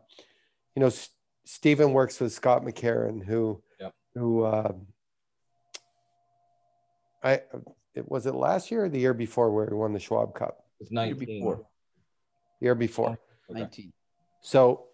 you 0.76 0.80
know 0.80 0.88
S- 0.88 1.10
stephen 1.46 1.94
works 1.94 2.20
with 2.20 2.32
scott 2.32 2.64
mccarron 2.64 3.24
who 3.24 3.62
Yep. 3.80 3.94
who 4.14 4.44
uh 4.44 4.72
i 7.24 7.41
it 7.95 8.09
was 8.09 8.26
it 8.26 8.36
last 8.36 8.72
year 8.72 8.86
or 8.86 8.89
the 8.89 8.99
year 8.99 9.13
before 9.13 9.51
where 9.51 9.67
he 9.67 9.74
won 9.74 9.93
the 9.93 9.99
schwab 9.99 10.34
cup 10.34 10.65
It's 10.80 10.91
Year 10.91 11.05
19. 11.05 11.39
before 11.39 11.65
year 12.59 12.76
before 12.76 13.17
19. 13.49 13.91
So, 14.41 14.86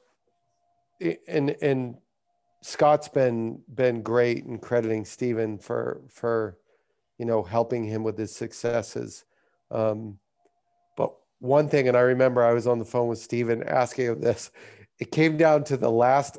and 1.28 1.55
and 1.61 1.97
Scott's 2.61 3.07
been 3.07 3.61
been 3.73 4.01
great 4.01 4.45
in 4.45 4.57
crediting 4.59 5.05
Stephen 5.05 5.57
for 5.57 6.01
for 6.09 6.57
you 7.17 7.26
know 7.26 7.43
helping 7.43 7.84
him 7.84 8.03
with 8.03 8.17
his 8.17 8.36
successes. 8.36 9.26
Um, 9.71 10.19
but 10.97 11.13
one 11.39 11.69
thing, 11.69 11.88
and 11.88 11.97
I 11.97 12.01
remember 12.01 12.43
I 12.43 12.53
was 12.53 12.67
on 12.67 12.80
the 12.80 12.86
phone 12.86 13.07
with 13.07 13.19
Stephen 13.19 13.63
asking 13.63 14.05
him 14.05 14.21
this. 14.21 14.51
It 14.99 15.11
came 15.11 15.38
down 15.38 15.65
to 15.65 15.78
the 15.78 15.91
last 15.91 16.38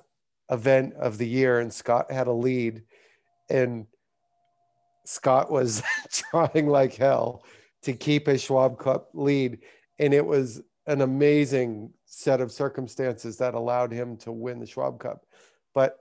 event 0.51 0.95
of 0.95 1.18
the 1.18 1.28
year, 1.28 1.61
and 1.61 1.72
Scott 1.72 2.11
had 2.11 2.26
a 2.26 2.32
lead, 2.32 2.82
and 3.51 3.87
Scott 5.07 5.51
was 5.51 5.83
trying 6.13 6.69
like 6.69 6.95
hell 6.95 7.45
to 7.83 7.93
keep 7.93 8.27
his 8.27 8.43
Schwab 8.43 8.79
Cup 8.79 9.11
lead, 9.15 9.61
and 9.99 10.13
it 10.13 10.25
was 10.25 10.61
an 10.87 11.01
amazing 11.01 11.93
set 12.05 12.41
of 12.41 12.53
circumstances 12.53 13.39
that 13.39 13.55
allowed 13.55 13.93
him 13.93 14.17
to 14.19 14.33
win 14.33 14.59
the 14.61 14.67
Schwab 14.67 14.99
Cup. 14.99 15.25
But 15.75 15.99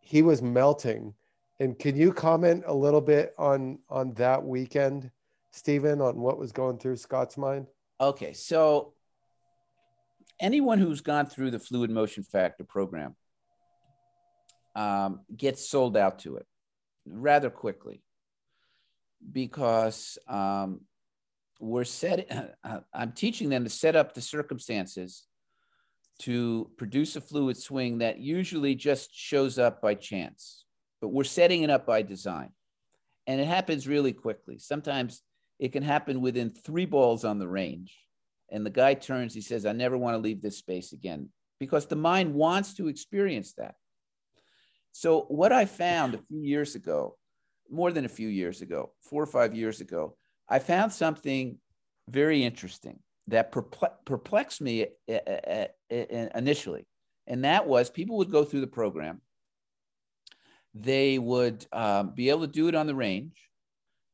he 0.00 0.22
was 0.22 0.42
melting. 0.42 1.14
And 1.60 1.78
can 1.78 1.96
you 1.96 2.12
comment 2.12 2.64
a 2.66 2.74
little 2.74 3.00
bit 3.00 3.34
on 3.38 3.78
on 3.88 4.12
that 4.14 4.44
weekend 4.44 5.10
Stephen, 5.54 6.00
on 6.00 6.16
what 6.16 6.36
was 6.36 6.50
going 6.50 6.78
through 6.78 6.96
Scott's 6.96 7.38
mind? 7.38 7.68
Okay, 8.00 8.32
so 8.32 8.92
anyone 10.40 10.78
who's 10.78 11.00
gone 11.00 11.26
through 11.26 11.52
the 11.52 11.60
fluid 11.60 11.90
motion 11.90 12.24
factor 12.24 12.64
program 12.64 13.14
um, 14.74 15.20
gets 15.36 15.68
sold 15.68 15.96
out 15.96 16.18
to 16.18 16.36
it 16.36 16.46
rather 17.06 17.50
quickly 17.50 18.02
because 19.32 20.18
um, 20.28 20.80
we're 21.60 21.84
set. 21.84 22.56
I'm 22.92 23.12
teaching 23.12 23.48
them 23.48 23.64
to 23.64 23.70
set 23.70 23.96
up 23.96 24.14
the 24.14 24.20
circumstances 24.20 25.24
to 26.20 26.70
produce 26.76 27.16
a 27.16 27.20
fluid 27.20 27.56
swing 27.56 27.98
that 27.98 28.18
usually 28.18 28.74
just 28.74 29.14
shows 29.14 29.58
up 29.58 29.80
by 29.80 29.94
chance, 29.94 30.64
but 31.00 31.08
we're 31.08 31.24
setting 31.24 31.62
it 31.62 31.70
up 31.70 31.86
by 31.86 32.02
design. 32.02 32.50
And 33.26 33.40
it 33.40 33.46
happens 33.46 33.88
really 33.88 34.12
quickly. 34.12 34.58
Sometimes 34.58 35.22
it 35.58 35.72
can 35.72 35.82
happen 35.82 36.20
within 36.20 36.50
three 36.50 36.86
balls 36.86 37.24
on 37.24 37.38
the 37.38 37.48
range. 37.48 37.96
And 38.50 38.64
the 38.64 38.70
guy 38.70 38.94
turns, 38.94 39.34
he 39.34 39.40
says, 39.40 39.66
I 39.66 39.72
never 39.72 39.96
want 39.96 40.14
to 40.14 40.18
leave 40.18 40.42
this 40.42 40.58
space 40.58 40.92
again 40.92 41.30
because 41.58 41.86
the 41.86 41.96
mind 41.96 42.34
wants 42.34 42.74
to 42.74 42.88
experience 42.88 43.54
that. 43.54 43.74
So, 44.92 45.22
what 45.22 45.50
I 45.50 45.64
found 45.64 46.14
a 46.14 46.18
few 46.18 46.40
years 46.40 46.76
ago, 46.76 47.16
more 47.70 47.92
than 47.92 48.04
a 48.04 48.08
few 48.08 48.28
years 48.28 48.62
ago, 48.62 48.92
four 49.00 49.22
or 49.22 49.26
five 49.26 49.54
years 49.54 49.80
ago, 49.80 50.16
I 50.48 50.58
found 50.58 50.92
something 50.92 51.58
very 52.08 52.44
interesting 52.44 52.98
that 53.28 53.52
perplexed 53.52 54.60
me 54.60 54.86
eh, 55.08 55.18
eh, 55.26 55.66
eh, 55.90 56.28
initially. 56.34 56.86
And 57.26 57.44
that 57.44 57.66
was 57.66 57.88
people 57.88 58.18
would 58.18 58.30
go 58.30 58.44
through 58.44 58.60
the 58.60 58.66
program, 58.66 59.22
they 60.74 61.18
would 61.18 61.64
um, 61.72 62.10
be 62.14 62.28
able 62.30 62.42
to 62.42 62.46
do 62.52 62.68
it 62.68 62.74
on 62.74 62.86
the 62.86 62.94
range, 62.94 63.48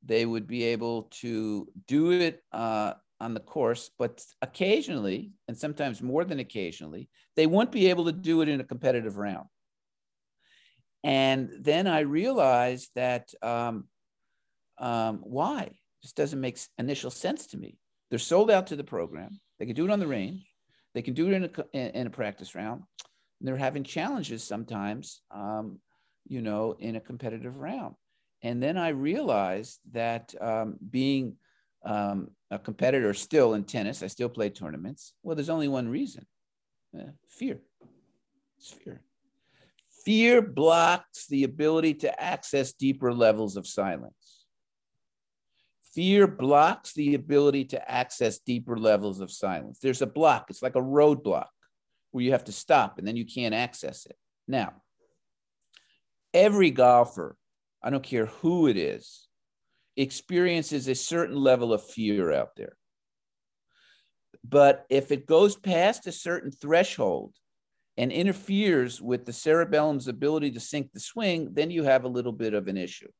they 0.04 0.24
would 0.24 0.46
be 0.46 0.64
able 0.64 1.04
to 1.20 1.68
do 1.88 2.12
it 2.12 2.42
uh, 2.52 2.94
on 3.20 3.34
the 3.34 3.40
course, 3.40 3.90
but 3.98 4.24
occasionally, 4.42 5.32
and 5.48 5.56
sometimes 5.56 6.02
more 6.02 6.24
than 6.24 6.38
occasionally, 6.38 7.08
they 7.36 7.46
wouldn't 7.46 7.72
be 7.72 7.90
able 7.90 8.04
to 8.04 8.12
do 8.12 8.42
it 8.42 8.48
in 8.48 8.60
a 8.60 8.64
competitive 8.64 9.18
round. 9.18 9.46
And 11.02 11.50
then 11.58 11.86
I 11.86 12.00
realized 12.00 12.90
that 12.94 13.32
um, 13.42 13.84
um, 14.78 15.20
why? 15.22 15.72
This 16.02 16.12
doesn't 16.12 16.40
make 16.40 16.58
initial 16.78 17.10
sense 17.10 17.46
to 17.48 17.58
me. 17.58 17.78
They're 18.08 18.18
sold 18.18 18.50
out 18.50 18.68
to 18.68 18.76
the 18.76 18.84
program. 18.84 19.40
They 19.58 19.66
can 19.66 19.76
do 19.76 19.84
it 19.84 19.90
on 19.90 20.00
the 20.00 20.06
range. 20.06 20.46
They 20.94 21.02
can 21.02 21.14
do 21.14 21.30
it 21.30 21.34
in 21.34 21.44
a, 21.44 21.98
in 21.98 22.06
a 22.06 22.10
practice 22.10 22.54
round. 22.54 22.82
And 23.38 23.48
they're 23.48 23.56
having 23.56 23.84
challenges 23.84 24.42
sometimes, 24.42 25.22
um, 25.30 25.78
you 26.26 26.42
know, 26.42 26.76
in 26.78 26.96
a 26.96 27.00
competitive 27.00 27.56
round. 27.58 27.94
And 28.42 28.62
then 28.62 28.76
I 28.76 28.88
realized 28.88 29.80
that 29.92 30.34
um, 30.40 30.76
being 30.90 31.36
um, 31.84 32.30
a 32.50 32.58
competitor 32.58 33.14
still 33.14 33.54
in 33.54 33.64
tennis, 33.64 34.02
I 34.02 34.06
still 34.08 34.28
play 34.28 34.50
tournaments. 34.50 35.12
Well, 35.22 35.36
there's 35.36 35.50
only 35.50 35.68
one 35.68 35.88
reason 35.88 36.26
uh, 36.98 37.12
fear. 37.28 37.60
It's 38.58 38.72
fear. 38.72 39.02
Fear 40.04 40.42
blocks 40.42 41.26
the 41.26 41.44
ability 41.44 41.94
to 41.94 42.22
access 42.22 42.72
deeper 42.72 43.12
levels 43.12 43.56
of 43.56 43.66
silence. 43.66 44.46
Fear 45.94 46.28
blocks 46.28 46.92
the 46.92 47.14
ability 47.14 47.64
to 47.66 47.90
access 47.90 48.38
deeper 48.38 48.78
levels 48.78 49.20
of 49.20 49.30
silence. 49.30 49.78
There's 49.80 50.02
a 50.02 50.06
block, 50.06 50.46
it's 50.48 50.62
like 50.62 50.76
a 50.76 50.80
roadblock 50.80 51.48
where 52.12 52.24
you 52.24 52.32
have 52.32 52.44
to 52.44 52.52
stop 52.52 52.98
and 52.98 53.06
then 53.06 53.16
you 53.16 53.26
can't 53.26 53.54
access 53.54 54.06
it. 54.06 54.16
Now, 54.46 54.74
every 56.32 56.70
golfer, 56.70 57.36
I 57.82 57.90
don't 57.90 58.02
care 58.02 58.26
who 58.26 58.68
it 58.68 58.76
is, 58.76 59.26
experiences 59.96 60.88
a 60.88 60.94
certain 60.94 61.36
level 61.36 61.72
of 61.72 61.84
fear 61.84 62.32
out 62.32 62.56
there. 62.56 62.76
But 64.44 64.86
if 64.88 65.12
it 65.12 65.26
goes 65.26 65.56
past 65.56 66.06
a 66.06 66.12
certain 66.12 66.50
threshold 66.50 67.34
and 67.96 68.12
interferes 68.12 69.00
with 69.00 69.26
the 69.26 69.32
cerebellum's 69.32 70.08
ability 70.08 70.52
to 70.52 70.60
sync 70.60 70.92
the 70.92 71.00
swing, 71.00 71.50
then 71.52 71.70
you 71.70 71.82
have 71.82 72.04
a 72.04 72.08
little 72.08 72.32
bit 72.32 72.54
of 72.54 72.68
an 72.68 72.76
issue. 72.76 73.10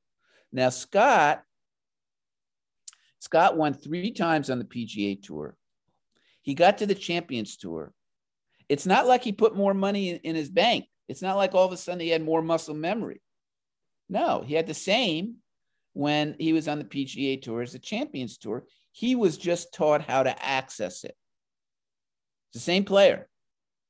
Now, 0.53 0.71
Scott 0.71 1.43
Scott 3.21 3.57
won 3.57 3.75
three 3.75 4.13
times 4.13 4.49
on 4.49 4.59
the 4.59 4.65
PGA 4.65 5.23
Tour. 5.23 5.55
He 6.43 6.55
got 6.55 6.79
to 6.79 6.87
the 6.87 6.95
Champions 6.95 7.57
Tour. 7.57 7.93
It's 8.69 8.87
not 8.87 9.07
like 9.07 9.23
he 9.23 9.33
put 9.33 9.55
more 9.55 9.75
money 9.75 10.11
in, 10.11 10.17
in 10.19 10.35
his 10.35 10.49
bank. 10.49 10.87
It's 11.07 11.23
not 11.23 11.37
like 11.37 11.55
all 11.55 11.67
of 11.67 11.73
a 11.73 11.77
sudden 11.77 12.01
he 12.01 12.09
had 12.09 12.23
more 12.23 12.41
muscle 12.41 12.75
memory. 12.75 13.21
No, 14.09 14.43
he 14.47 14.55
had 14.55 14.67
the 14.67 14.75
same 14.75 15.37
when 15.93 16.35
he 16.39 16.53
was 16.53 16.67
on 16.67 16.79
the 16.79 16.85
PGA 16.85 17.41
Tour 17.41 17.63
as 17.63 17.73
the 17.73 17.79
Champions 17.79 18.39
Tour. 18.39 18.65
He 18.93 19.15
was 19.15 19.37
just 19.37 19.75
taught 19.75 20.03
how 20.03 20.23
to 20.23 20.45
access 20.45 21.05
it. 21.05 21.17
It's 22.49 22.55
the 22.55 22.61
same 22.61 22.85
player. 22.85 23.29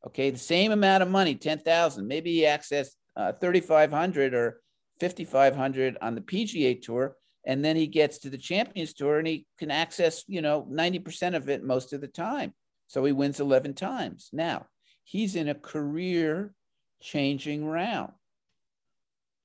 Okay, 0.06 0.30
the 0.30 0.38
same 0.38 0.72
amount 0.72 1.02
of 1.02 1.10
money, 1.10 1.34
10,000. 1.34 2.06
Maybe 2.06 2.32
he 2.32 2.42
accessed 2.42 2.92
uh, 3.16 3.32
3,500 3.32 4.34
or 4.34 4.60
5,500 5.00 5.98
on 6.00 6.14
the 6.14 6.20
PGA 6.20 6.80
Tour, 6.80 7.16
and 7.44 7.64
then 7.64 7.76
he 7.76 7.86
gets 7.86 8.18
to 8.18 8.30
the 8.30 8.38
champions 8.38 8.92
tour 8.92 9.18
and 9.18 9.26
he 9.26 9.46
can 9.58 9.70
access 9.70 10.24
you 10.26 10.42
know 10.42 10.66
90% 10.70 11.34
of 11.34 11.48
it 11.48 11.64
most 11.64 11.92
of 11.92 12.00
the 12.00 12.08
time. 12.08 12.52
So 12.86 13.04
he 13.04 13.12
wins 13.12 13.40
11 13.40 13.74
times. 13.74 14.30
Now 14.32 14.66
he's 15.04 15.36
in 15.36 15.48
a 15.48 15.54
career 15.54 16.54
changing 17.00 17.64
round. 17.64 18.12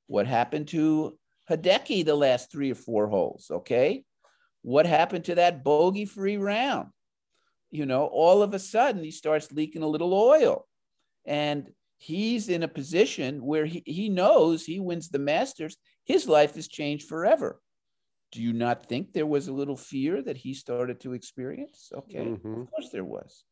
What 0.08 0.28
happened 0.28 0.68
to 0.70 1.18
hideki 1.50 2.06
the 2.06 2.16
last 2.16 2.52
three 2.52 2.72
or 2.72 2.76
four 2.76 3.08
holes 3.08 3.50
okay? 3.52 4.04
What 4.62 4.86
happened 4.86 5.26
to 5.26 5.36
that 5.36 5.64
bogey 5.64 6.06
free 6.06 6.38
round 6.38 6.90
you 7.76 7.86
know 7.86 8.06
all 8.06 8.42
of 8.42 8.54
a 8.54 8.60
sudden 8.60 9.04
he 9.04 9.12
starts 9.12 9.52
leaking 9.52 9.84
a 9.84 9.88
little 9.88 10.14
oil 10.14 10.66
and 11.26 11.70
he's 11.98 12.50
in 12.50 12.64
a 12.64 12.68
position 12.68 13.44
where 13.44 13.66
he, 13.66 13.82
he 13.86 14.10
knows 14.10 14.64
he 14.64 14.80
wins 14.80 15.10
the 15.10 15.20
masters 15.20 15.78
his 16.06 16.28
life 16.28 16.56
has 16.56 16.68
changed 16.68 17.08
forever 17.08 17.60
do 18.36 18.42
you 18.42 18.52
not 18.52 18.86
think 18.86 19.14
there 19.14 19.26
was 19.26 19.48
a 19.48 19.54
little 19.54 19.78
fear 19.78 20.22
that 20.22 20.36
he 20.36 20.54
started 20.54 21.00
to 21.00 21.14
experience? 21.14 21.90
Okay, 21.96 22.26
mm-hmm. 22.26 22.62
of 22.62 22.70
course 22.70 22.90
there 22.92 23.06
was. 23.06 23.46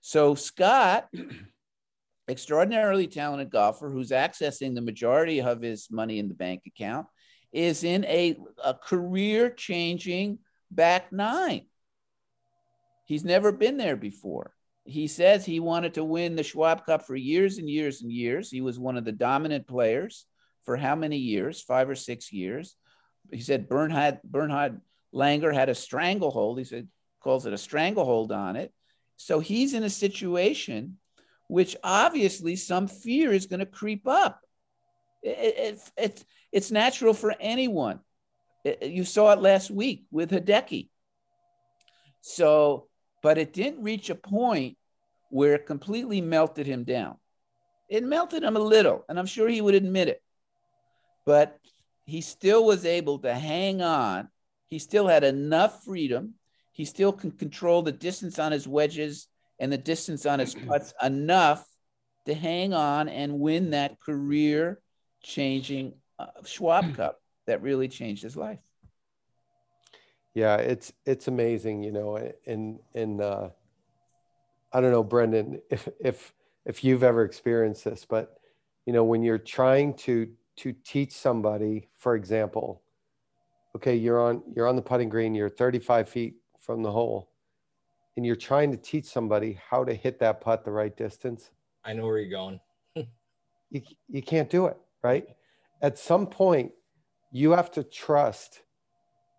So 0.00 0.34
Scott, 0.34 1.08
extraordinarily 2.28 3.06
talented 3.06 3.50
golfer 3.50 3.90
who's 3.90 4.10
accessing 4.10 4.74
the 4.74 4.80
majority 4.80 5.42
of 5.42 5.60
his 5.60 5.88
money 5.90 6.18
in 6.18 6.28
the 6.28 6.34
bank 6.34 6.62
account, 6.66 7.06
is 7.52 7.84
in 7.84 8.04
a, 8.06 8.36
a 8.64 8.72
career 8.72 9.50
changing 9.50 10.38
back 10.70 11.12
nine. 11.12 11.66
He's 13.10 13.24
never 13.24 13.52
been 13.52 13.76
there 13.76 13.96
before. 13.96 14.54
He 14.84 15.08
says 15.08 15.44
he 15.44 15.60
wanted 15.60 15.94
to 15.94 16.04
win 16.04 16.36
the 16.36 16.42
Schwab 16.42 16.86
Cup 16.86 17.06
for 17.06 17.16
years 17.16 17.58
and 17.58 17.68
years 17.68 18.02
and 18.02 18.10
years. 18.10 18.50
He 18.50 18.60
was 18.60 18.78
one 18.78 18.96
of 18.96 19.04
the 19.04 19.12
dominant 19.12 19.66
players 19.66 20.26
for 20.64 20.76
how 20.76 20.94
many 20.94 21.16
years? 21.16 21.60
Five 21.60 21.90
or 21.90 21.94
six 21.94 22.32
years 22.32 22.76
he 23.30 23.40
said 23.40 23.68
Bernhard 23.68 24.20
Bernhard 24.24 24.80
Langer 25.14 25.52
had 25.52 25.68
a 25.68 25.74
stranglehold. 25.74 26.58
He 26.58 26.64
said 26.64 26.88
calls 27.20 27.46
it 27.46 27.52
a 27.52 27.58
stranglehold 27.58 28.32
on 28.32 28.56
it. 28.56 28.72
So 29.16 29.40
he's 29.40 29.74
in 29.74 29.82
a 29.82 29.90
situation 29.90 30.98
which 31.48 31.76
obviously 31.82 32.56
some 32.56 32.86
fear 32.86 33.32
is 33.32 33.46
going 33.46 33.60
to 33.60 33.66
creep 33.66 34.06
up. 34.06 34.40
It, 35.22 35.54
it, 35.58 35.80
it, 35.96 36.24
it's 36.52 36.70
natural 36.70 37.12
for 37.12 37.34
anyone. 37.40 38.00
you 38.80 39.04
saw 39.04 39.32
it 39.32 39.40
last 39.40 39.70
week 39.70 40.04
with 40.10 40.30
Hideki. 40.30 40.88
So, 42.22 42.86
but 43.22 43.38
it 43.38 43.52
didn't 43.52 43.82
reach 43.82 44.10
a 44.10 44.14
point 44.14 44.76
where 45.30 45.54
it 45.54 45.66
completely 45.66 46.20
melted 46.20 46.66
him 46.66 46.84
down. 46.84 47.16
It 47.88 48.04
melted 48.04 48.42
him 48.42 48.56
a 48.56 48.60
little, 48.60 49.04
and 49.08 49.18
I'm 49.18 49.26
sure 49.26 49.48
he 49.48 49.60
would 49.60 49.74
admit 49.74 50.08
it. 50.08 50.22
But 51.26 51.58
he 52.04 52.20
still 52.20 52.64
was 52.64 52.84
able 52.84 53.18
to 53.20 53.34
hang 53.34 53.82
on. 53.82 54.28
He 54.68 54.78
still 54.78 55.06
had 55.06 55.24
enough 55.24 55.84
freedom. 55.84 56.34
He 56.72 56.84
still 56.84 57.12
can 57.12 57.30
control 57.30 57.82
the 57.82 57.92
distance 57.92 58.38
on 58.38 58.52
his 58.52 58.66
wedges 58.66 59.28
and 59.58 59.72
the 59.72 59.78
distance 59.78 60.26
on 60.26 60.38
his 60.38 60.54
putts 60.66 60.94
enough 61.02 61.64
to 62.26 62.34
hang 62.34 62.72
on 62.72 63.08
and 63.08 63.40
win 63.40 63.70
that 63.70 64.00
career 64.00 64.80
changing 65.22 65.94
uh, 66.18 66.26
Schwab 66.44 66.94
Cup 66.96 67.20
that 67.46 67.62
really 67.62 67.88
changed 67.88 68.22
his 68.22 68.36
life. 68.36 68.58
Yeah, 70.34 70.56
it's 70.56 70.92
it's 71.04 71.28
amazing, 71.28 71.82
you 71.82 71.92
know, 71.92 72.32
and 72.46 72.78
and 72.94 73.20
uh, 73.20 73.48
I 74.72 74.80
don't 74.80 74.92
know, 74.92 75.02
Brendan, 75.02 75.60
if 75.70 75.88
if 76.00 76.32
if 76.64 76.84
you've 76.84 77.02
ever 77.02 77.24
experienced 77.24 77.84
this, 77.84 78.04
but 78.08 78.38
you 78.86 78.92
know, 78.92 79.04
when 79.04 79.22
you're 79.22 79.38
trying 79.38 79.94
to 79.94 80.28
to 80.56 80.72
teach 80.84 81.12
somebody, 81.12 81.88
for 81.96 82.14
example, 82.14 82.82
okay, 83.76 83.96
you're 83.96 84.20
on 84.20 84.42
you're 84.54 84.68
on 84.68 84.76
the 84.76 84.82
putting 84.82 85.08
green, 85.08 85.34
you're 85.34 85.48
35 85.48 86.08
feet 86.08 86.36
from 86.60 86.82
the 86.82 86.90
hole, 86.90 87.30
and 88.16 88.24
you're 88.24 88.36
trying 88.36 88.70
to 88.70 88.76
teach 88.76 89.06
somebody 89.06 89.58
how 89.68 89.84
to 89.84 89.94
hit 89.94 90.18
that 90.20 90.40
putt 90.40 90.64
the 90.64 90.70
right 90.70 90.96
distance. 90.96 91.50
I 91.84 91.92
know 91.94 92.04
where 92.04 92.18
you're 92.18 92.30
going. 92.30 92.60
you, 93.70 93.82
you 94.08 94.22
can't 94.22 94.50
do 94.50 94.66
it, 94.66 94.76
right? 95.02 95.26
At 95.82 95.98
some 95.98 96.26
point, 96.26 96.72
you 97.32 97.52
have 97.52 97.70
to 97.72 97.82
trust 97.82 98.60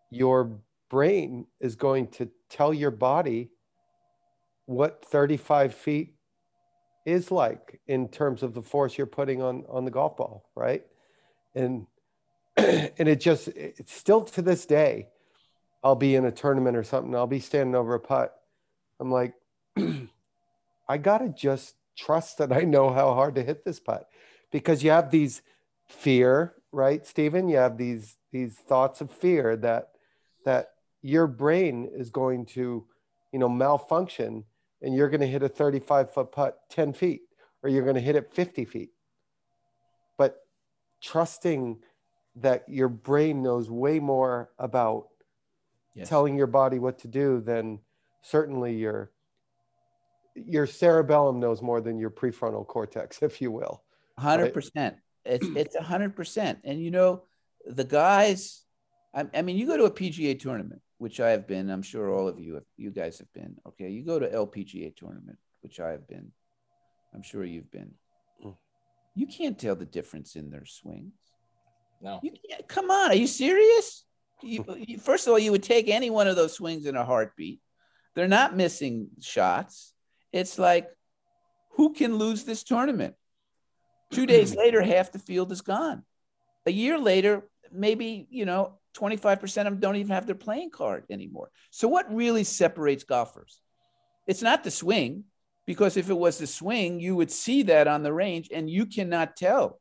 your 0.10 0.60
brain 0.92 1.48
is 1.62 1.78
going 1.78 2.06
to 2.06 2.30
tell 2.50 2.74
your 2.74 2.92
body 2.92 3.50
what 4.66 5.06
35 5.06 5.74
feet 5.74 6.16
is 7.06 7.32
like 7.32 7.80
in 7.88 8.10
terms 8.10 8.44
of 8.44 8.54
the 8.54 8.62
force 8.62 8.98
you're 8.98 9.08
putting 9.08 9.42
on 9.42 9.64
on 9.70 9.86
the 9.86 9.92
golf 9.92 10.18
ball 10.18 10.50
right? 10.54 10.84
And 11.56 11.88
and 12.58 13.08
it 13.08 13.22
just 13.22 13.48
it's 13.48 13.94
still 13.94 14.22
to 14.22 14.42
this 14.42 14.66
day 14.66 15.08
i'll 15.82 15.96
be 15.96 16.16
in 16.16 16.26
a 16.26 16.32
tournament 16.32 16.76
or 16.76 16.84
something 16.84 17.16
i'll 17.16 17.26
be 17.26 17.40
standing 17.40 17.74
over 17.74 17.96
a 17.96 18.00
putt. 18.00 18.38
I'm 19.00 19.10
like 19.10 19.34
i 20.90 20.98
gotta 20.98 21.30
just 21.30 21.76
trust 21.98 22.38
that 22.40 22.52
i 22.52 22.62
know 22.62 22.92
how 22.92 23.14
hard 23.14 23.36
to 23.36 23.44
hit 23.44 23.64
this 23.64 23.80
putt 23.80 24.10
because 24.52 24.84
you 24.84 24.92
have 24.92 25.10
these 25.10 25.42
fear 25.88 26.54
right 26.74 27.06
stephen 27.08 27.48
you 27.48 27.56
have 27.56 27.78
these 27.78 28.18
these 28.34 28.56
thoughts 28.56 29.00
of 29.00 29.10
fear 29.10 29.56
that 29.56 29.92
that 30.44 30.72
your 31.02 31.28
brain 31.28 31.90
is 31.94 32.10
going 32.10 32.46
to 32.46 32.86
you 33.32 33.40
know 33.40 33.50
malfunction 33.50 34.44
and 34.82 34.96
you're 34.96 35.10
going 35.10 35.22
to 35.22 35.28
hit 35.28 35.44
a 35.44 35.50
35 35.50 36.12
foot 36.14 36.32
putt 36.32 36.60
10 36.70 36.94
feet 36.94 37.22
or 37.64 37.70
you're 37.70 37.84
going 37.84 37.96
to 37.96 38.02
hit 38.02 38.16
it 38.16 38.34
50 38.34 38.66
feet. 38.66 38.90
But 40.18 40.38
trusting 41.02 41.78
that 42.38 42.64
your 42.68 42.90
brain 42.90 43.44
knows 43.44 43.70
way 43.70 44.00
more 44.00 44.50
about 44.58 45.08
yes. 45.94 46.10
telling 46.10 46.38
your 46.38 46.48
body 46.48 46.80
what 46.80 47.00
to 47.00 47.08
do 47.08 47.42
than 47.42 47.80
certainly 48.22 48.76
your 48.76 49.12
your 50.34 50.66
cerebellum 50.66 51.42
knows 51.42 51.62
more 51.62 51.82
than 51.82 51.98
your 51.98 52.10
prefrontal 52.10 52.66
cortex 52.66 53.20
if 53.22 53.42
you 53.42 53.52
will 53.52 53.84
100% 54.18 54.72
right? 54.76 54.94
it's 55.26 55.48
it's 55.56 55.76
100% 55.76 56.58
and 56.64 56.82
you 56.82 56.90
know 56.90 57.24
the 57.66 57.84
guys 57.84 58.64
I, 59.14 59.26
I 59.34 59.42
mean 59.42 59.58
you 59.58 59.68
go 59.68 59.76
to 59.76 59.84
a 59.84 59.92
pga 59.92 60.40
tournament 60.40 60.82
which 61.02 61.20
I 61.20 61.32
have 61.32 61.48
been. 61.48 61.72
I'm 61.72 61.82
sure 61.82 62.14
all 62.14 62.28
of 62.28 62.40
you, 62.40 62.54
have, 62.54 62.64
you 62.78 62.92
guys 62.92 63.18
have 63.18 63.34
been. 63.34 63.56
Okay, 63.70 63.90
you 63.90 64.06
go 64.06 64.20
to 64.20 64.30
LPGA 64.30 64.96
tournament, 64.96 65.40
which 65.62 65.80
I 65.80 65.90
have 65.90 66.08
been. 66.08 66.32
I'm 67.12 67.24
sure 67.24 67.44
you've 67.44 67.72
been. 67.72 67.96
Mm. 68.46 68.56
You 69.16 69.26
can't 69.26 69.58
tell 69.58 69.76
the 69.76 69.88
difference 69.88 70.36
in 70.36 70.52
their 70.52 70.64
swings. 70.64 71.16
No. 72.04 72.20
You 72.22 72.34
can't, 72.48 72.68
come 72.68 72.92
on, 72.92 73.10
are 73.10 73.16
you 73.16 73.26
serious? 73.26 74.06
You, 74.44 74.64
you, 74.78 75.00
first 75.00 75.26
of 75.26 75.32
all, 75.32 75.40
you 75.40 75.50
would 75.50 75.64
take 75.64 75.90
any 75.90 76.12
one 76.12 76.28
of 76.28 76.36
those 76.36 76.54
swings 76.54 76.86
in 76.86 76.96
a 76.96 77.04
heartbeat. 77.04 77.62
They're 78.14 78.28
not 78.28 78.56
missing 78.56 79.08
shots. 79.22 79.94
It's 80.32 80.60
like, 80.60 80.88
who 81.72 81.94
can 81.94 82.18
lose 82.18 82.44
this 82.44 82.62
tournament? 82.62 83.16
Two 84.12 84.28
days 84.28 84.56
later, 84.64 84.84
half 84.84 85.12
the 85.12 85.18
field 85.18 85.52
is 85.52 85.62
gone. 85.62 86.04
A 86.68 86.72
year 86.72 87.00
later, 87.00 87.50
maybe, 87.72 88.28
you 88.30 88.46
know, 88.46 88.78
25% 88.94 89.44
of 89.44 89.66
them 89.66 89.80
don't 89.80 89.96
even 89.96 90.14
have 90.14 90.26
their 90.26 90.36
playing 90.36 90.70
card 90.70 91.06
anymore. 91.10 91.50
So, 91.70 91.88
what 91.88 92.14
really 92.14 92.44
separates 92.44 93.04
golfers? 93.04 93.62
It's 94.28 94.42
not 94.42 94.64
the 94.64 94.72
swing, 94.72 95.26
because 95.66 95.98
if 95.98 96.10
it 96.10 96.18
was 96.18 96.38
the 96.38 96.48
swing, 96.48 97.00
you 97.00 97.16
would 97.16 97.32
see 97.32 97.64
that 97.64 97.88
on 97.88 98.04
the 98.04 98.14
range 98.14 98.50
and 98.52 98.70
you 98.70 98.86
cannot 98.86 99.36
tell. 99.36 99.80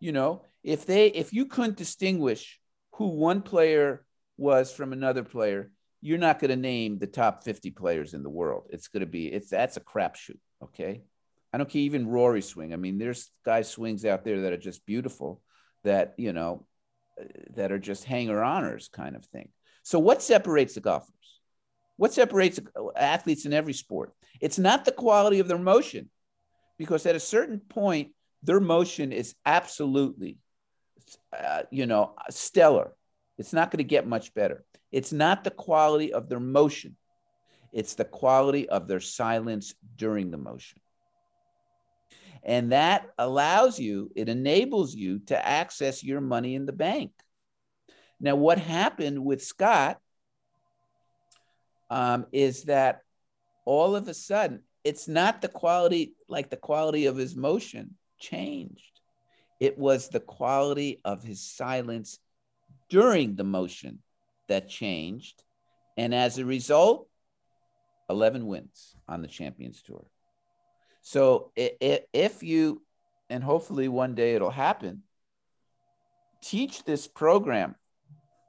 You 0.00 0.12
know, 0.12 0.42
if 0.62 0.86
they 0.86 1.08
if 1.08 1.32
you 1.32 1.46
couldn't 1.46 1.76
distinguish 1.76 2.58
who 2.92 3.08
one 3.08 3.42
player 3.42 4.04
was 4.36 4.72
from 4.72 4.92
another 4.92 5.22
player, 5.22 5.70
you're 6.00 6.18
not 6.18 6.38
going 6.38 6.50
to 6.50 6.56
name 6.56 6.98
the 6.98 7.06
top 7.06 7.44
50 7.44 7.70
players 7.70 8.14
in 8.14 8.22
the 8.22 8.30
world. 8.30 8.68
It's 8.70 8.88
going 8.88 9.00
to 9.00 9.06
be 9.06 9.26
it's 9.26 9.50
that's 9.50 9.76
a 9.76 9.80
crapshoot. 9.80 10.38
Okay. 10.62 11.02
I 11.52 11.58
don't 11.58 11.68
care 11.68 11.82
even 11.82 12.08
Rory 12.08 12.40
swing. 12.40 12.72
I 12.72 12.76
mean, 12.76 12.98
there's 12.98 13.30
guys 13.44 13.68
swings 13.68 14.06
out 14.06 14.24
there 14.24 14.42
that 14.42 14.52
are 14.54 14.58
just 14.58 14.86
beautiful 14.86 15.42
that, 15.84 16.14
you 16.16 16.32
know, 16.32 16.66
that 17.54 17.72
are 17.72 17.78
just 17.78 18.04
hanger 18.04 18.42
honors 18.42 18.88
kind 18.92 19.16
of 19.16 19.24
thing. 19.26 19.48
So, 19.82 19.98
what 19.98 20.22
separates 20.22 20.74
the 20.74 20.80
golfers? 20.80 21.08
What 21.96 22.12
separates 22.12 22.58
athletes 22.96 23.46
in 23.46 23.52
every 23.52 23.74
sport? 23.74 24.12
It's 24.40 24.58
not 24.58 24.84
the 24.84 24.92
quality 24.92 25.38
of 25.38 25.48
their 25.48 25.58
motion, 25.58 26.10
because 26.78 27.06
at 27.06 27.16
a 27.16 27.20
certain 27.20 27.60
point, 27.60 28.12
their 28.42 28.60
motion 28.60 29.12
is 29.12 29.34
absolutely, 29.46 30.38
uh, 31.38 31.62
you 31.70 31.86
know, 31.86 32.14
stellar. 32.30 32.92
It's 33.38 33.52
not 33.52 33.70
going 33.70 33.78
to 33.78 33.84
get 33.84 34.06
much 34.06 34.34
better. 34.34 34.64
It's 34.90 35.12
not 35.12 35.44
the 35.44 35.50
quality 35.50 36.12
of 36.12 36.28
their 36.28 36.40
motion, 36.40 36.96
it's 37.72 37.94
the 37.94 38.04
quality 38.04 38.68
of 38.68 38.88
their 38.88 39.00
silence 39.00 39.74
during 39.96 40.30
the 40.30 40.38
motion. 40.38 40.81
And 42.42 42.72
that 42.72 43.08
allows 43.18 43.78
you, 43.78 44.10
it 44.16 44.28
enables 44.28 44.94
you 44.94 45.20
to 45.26 45.46
access 45.46 46.02
your 46.02 46.20
money 46.20 46.54
in 46.54 46.66
the 46.66 46.72
bank. 46.72 47.12
Now, 48.20 48.36
what 48.36 48.58
happened 48.58 49.24
with 49.24 49.42
Scott 49.42 49.98
um, 51.90 52.26
is 52.32 52.64
that 52.64 53.02
all 53.64 53.94
of 53.94 54.08
a 54.08 54.14
sudden, 54.14 54.62
it's 54.84 55.06
not 55.06 55.40
the 55.40 55.48
quality, 55.48 56.14
like 56.28 56.50
the 56.50 56.56
quality 56.56 57.06
of 57.06 57.16
his 57.16 57.36
motion 57.36 57.96
changed. 58.18 59.00
It 59.60 59.78
was 59.78 60.08
the 60.08 60.20
quality 60.20 61.00
of 61.04 61.22
his 61.22 61.40
silence 61.40 62.18
during 62.88 63.36
the 63.36 63.44
motion 63.44 64.00
that 64.48 64.68
changed. 64.68 65.42
And 65.96 66.14
as 66.14 66.38
a 66.38 66.44
result, 66.44 67.08
11 68.10 68.46
wins 68.46 68.96
on 69.08 69.22
the 69.22 69.28
Champions 69.28 69.82
Tour. 69.82 70.04
So 71.02 71.50
if 71.56 72.42
you, 72.42 72.82
and 73.28 73.42
hopefully 73.42 73.88
one 73.88 74.14
day 74.14 74.34
it'll 74.34 74.50
happen, 74.50 75.02
teach 76.42 76.84
this 76.84 77.06
program 77.06 77.74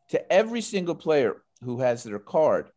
to 0.10 0.32
every 0.32 0.62
single 0.62 0.96
player 0.96 1.42
who 1.64 1.80
has 1.80 2.04
their 2.04 2.20
card 2.20 2.70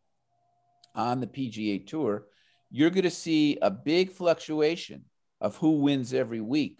on 0.95 1.19
the 1.19 1.27
PGA 1.27 1.85
Tour, 1.85 2.25
you're 2.71 2.89
going 2.89 3.03
to 3.03 3.11
see 3.11 3.57
a 3.61 3.69
big 3.69 4.11
fluctuation 4.11 5.05
of 5.39 5.55
who 5.57 5.81
wins 5.81 6.13
every 6.13 6.41
week. 6.41 6.79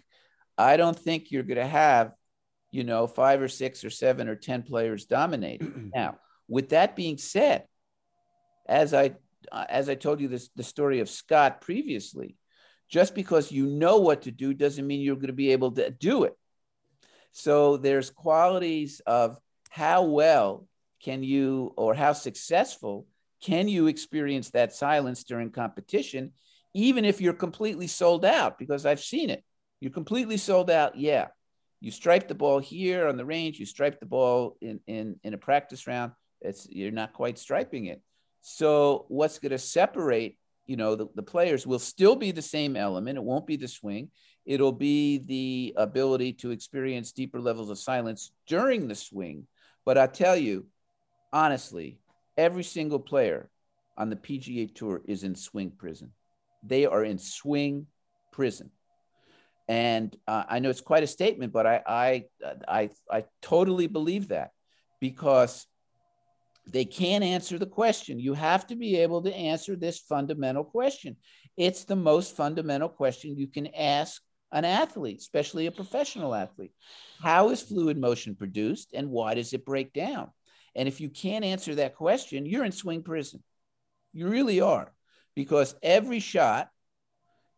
I 0.56 0.76
don't 0.76 0.98
think 0.98 1.30
you're 1.30 1.44
going 1.44 1.58
to 1.58 1.66
have, 1.66 2.12
you 2.72 2.82
know, 2.82 3.06
five 3.06 3.40
or 3.40 3.48
six 3.48 3.84
or 3.84 3.90
seven 3.90 4.28
or 4.28 4.34
10 4.34 4.64
players 4.64 5.06
dominating. 5.06 5.92
now, 5.94 6.18
with 6.48 6.70
that 6.70 6.96
being 6.96 7.16
said, 7.16 7.64
as 8.66 8.92
I 8.92 9.14
uh, 9.52 9.64
as 9.68 9.88
I 9.88 9.94
told 9.94 10.20
you 10.20 10.28
this 10.28 10.50
the 10.56 10.62
story 10.62 11.00
of 11.00 11.08
Scott 11.08 11.60
previously, 11.60 12.36
just 12.88 13.14
because 13.14 13.52
you 13.52 13.66
know 13.66 13.98
what 13.98 14.22
to 14.22 14.30
do 14.30 14.54
doesn't 14.54 14.86
mean 14.86 15.00
you're 15.00 15.16
going 15.16 15.26
to 15.26 15.32
be 15.32 15.52
able 15.52 15.72
to 15.72 15.90
do 15.90 16.24
it. 16.24 16.34
So 17.32 17.76
there's 17.76 18.10
qualities 18.10 19.00
of 19.06 19.38
how 19.70 20.04
well 20.04 20.66
can 21.02 21.22
you 21.22 21.72
or 21.76 21.94
how 21.94 22.12
successful 22.12 23.06
can 23.40 23.68
you 23.68 23.86
experience 23.86 24.50
that 24.50 24.72
silence 24.72 25.22
during 25.24 25.50
competition, 25.50 26.32
even 26.74 27.04
if 27.04 27.20
you're 27.20 27.34
completely 27.34 27.86
sold 27.86 28.24
out? 28.24 28.58
Because 28.58 28.84
I've 28.84 29.00
seen 29.00 29.30
it. 29.30 29.44
You're 29.80 29.92
completely 29.92 30.38
sold 30.38 30.70
out. 30.70 30.96
Yeah. 30.96 31.28
You 31.80 31.92
stripe 31.92 32.26
the 32.26 32.34
ball 32.34 32.58
here 32.58 33.06
on 33.06 33.16
the 33.16 33.24
range, 33.24 33.60
you 33.60 33.66
stripe 33.66 34.00
the 34.00 34.06
ball 34.06 34.56
in, 34.60 34.80
in, 34.88 35.20
in 35.22 35.34
a 35.34 35.38
practice 35.38 35.86
round. 35.86 36.12
It's 36.40 36.66
you're 36.68 36.90
not 36.90 37.12
quite 37.12 37.38
striping 37.38 37.86
it. 37.86 38.02
So 38.40 39.04
what's 39.08 39.38
going 39.38 39.50
to 39.50 39.58
separate 39.58 40.38
you 40.68 40.76
know 40.76 40.94
the, 40.94 41.06
the 41.16 41.22
players 41.22 41.66
will 41.66 41.78
still 41.80 42.14
be 42.14 42.30
the 42.30 42.42
same 42.42 42.76
element. 42.76 43.18
It 43.18 43.24
won't 43.24 43.46
be 43.46 43.56
the 43.56 43.66
swing. 43.66 44.10
It'll 44.44 44.70
be 44.72 45.18
the 45.18 45.74
ability 45.76 46.34
to 46.34 46.50
experience 46.50 47.10
deeper 47.10 47.40
levels 47.40 47.70
of 47.70 47.78
silence 47.78 48.30
during 48.46 48.86
the 48.86 48.94
swing. 48.94 49.46
But 49.84 49.98
i 49.98 50.06
tell 50.06 50.36
you 50.36 50.66
honestly 51.32 51.98
every 52.36 52.62
single 52.62 53.00
player 53.00 53.48
on 53.96 54.10
the 54.10 54.16
pga 54.16 54.72
tour 54.72 55.00
is 55.06 55.24
in 55.24 55.34
swing 55.34 55.70
prison. 55.70 56.12
They 56.62 56.84
are 56.86 57.02
in 57.02 57.18
swing 57.18 57.86
prison. 58.30 58.70
And 59.68 60.14
uh, 60.26 60.44
i 60.48 60.58
know 60.58 60.68
it's 60.68 60.82
quite 60.82 61.02
a 61.02 61.06
statement 61.06 61.52
but 61.52 61.66
I, 61.66 61.82
I 61.86 62.24
i 62.68 62.90
i 63.10 63.24
totally 63.40 63.86
believe 63.86 64.28
that 64.28 64.50
because 65.00 65.66
they 66.70 66.84
can't 66.84 67.24
answer 67.24 67.58
the 67.58 67.66
question. 67.66 68.20
You 68.20 68.34
have 68.34 68.66
to 68.66 68.76
be 68.76 68.96
able 68.96 69.22
to 69.22 69.34
answer 69.34 69.74
this 69.74 69.98
fundamental 69.98 70.64
question. 70.64 71.16
It's 71.56 71.84
the 71.84 71.96
most 71.96 72.36
fundamental 72.36 72.88
question 72.88 73.36
you 73.36 73.48
can 73.48 73.68
ask 73.68 74.22
an 74.52 74.64
athlete, 74.64 75.18
especially 75.18 75.66
a 75.66 75.72
professional 75.72 76.34
athlete. 76.34 76.72
How 77.20 77.50
is 77.50 77.62
fluid 77.62 77.98
motion 77.98 78.34
produced 78.34 78.92
and 78.92 79.10
why 79.10 79.34
does 79.34 79.52
it 79.52 79.64
break 79.64 79.92
down? 79.92 80.30
And 80.74 80.86
if 80.86 81.00
you 81.00 81.08
can't 81.08 81.44
answer 81.44 81.74
that 81.76 81.96
question, 81.96 82.46
you're 82.46 82.64
in 82.64 82.72
swing 82.72 83.02
prison. 83.02 83.42
You 84.12 84.28
really 84.28 84.60
are. 84.60 84.92
Because 85.34 85.74
every 85.82 86.20
shot, 86.20 86.68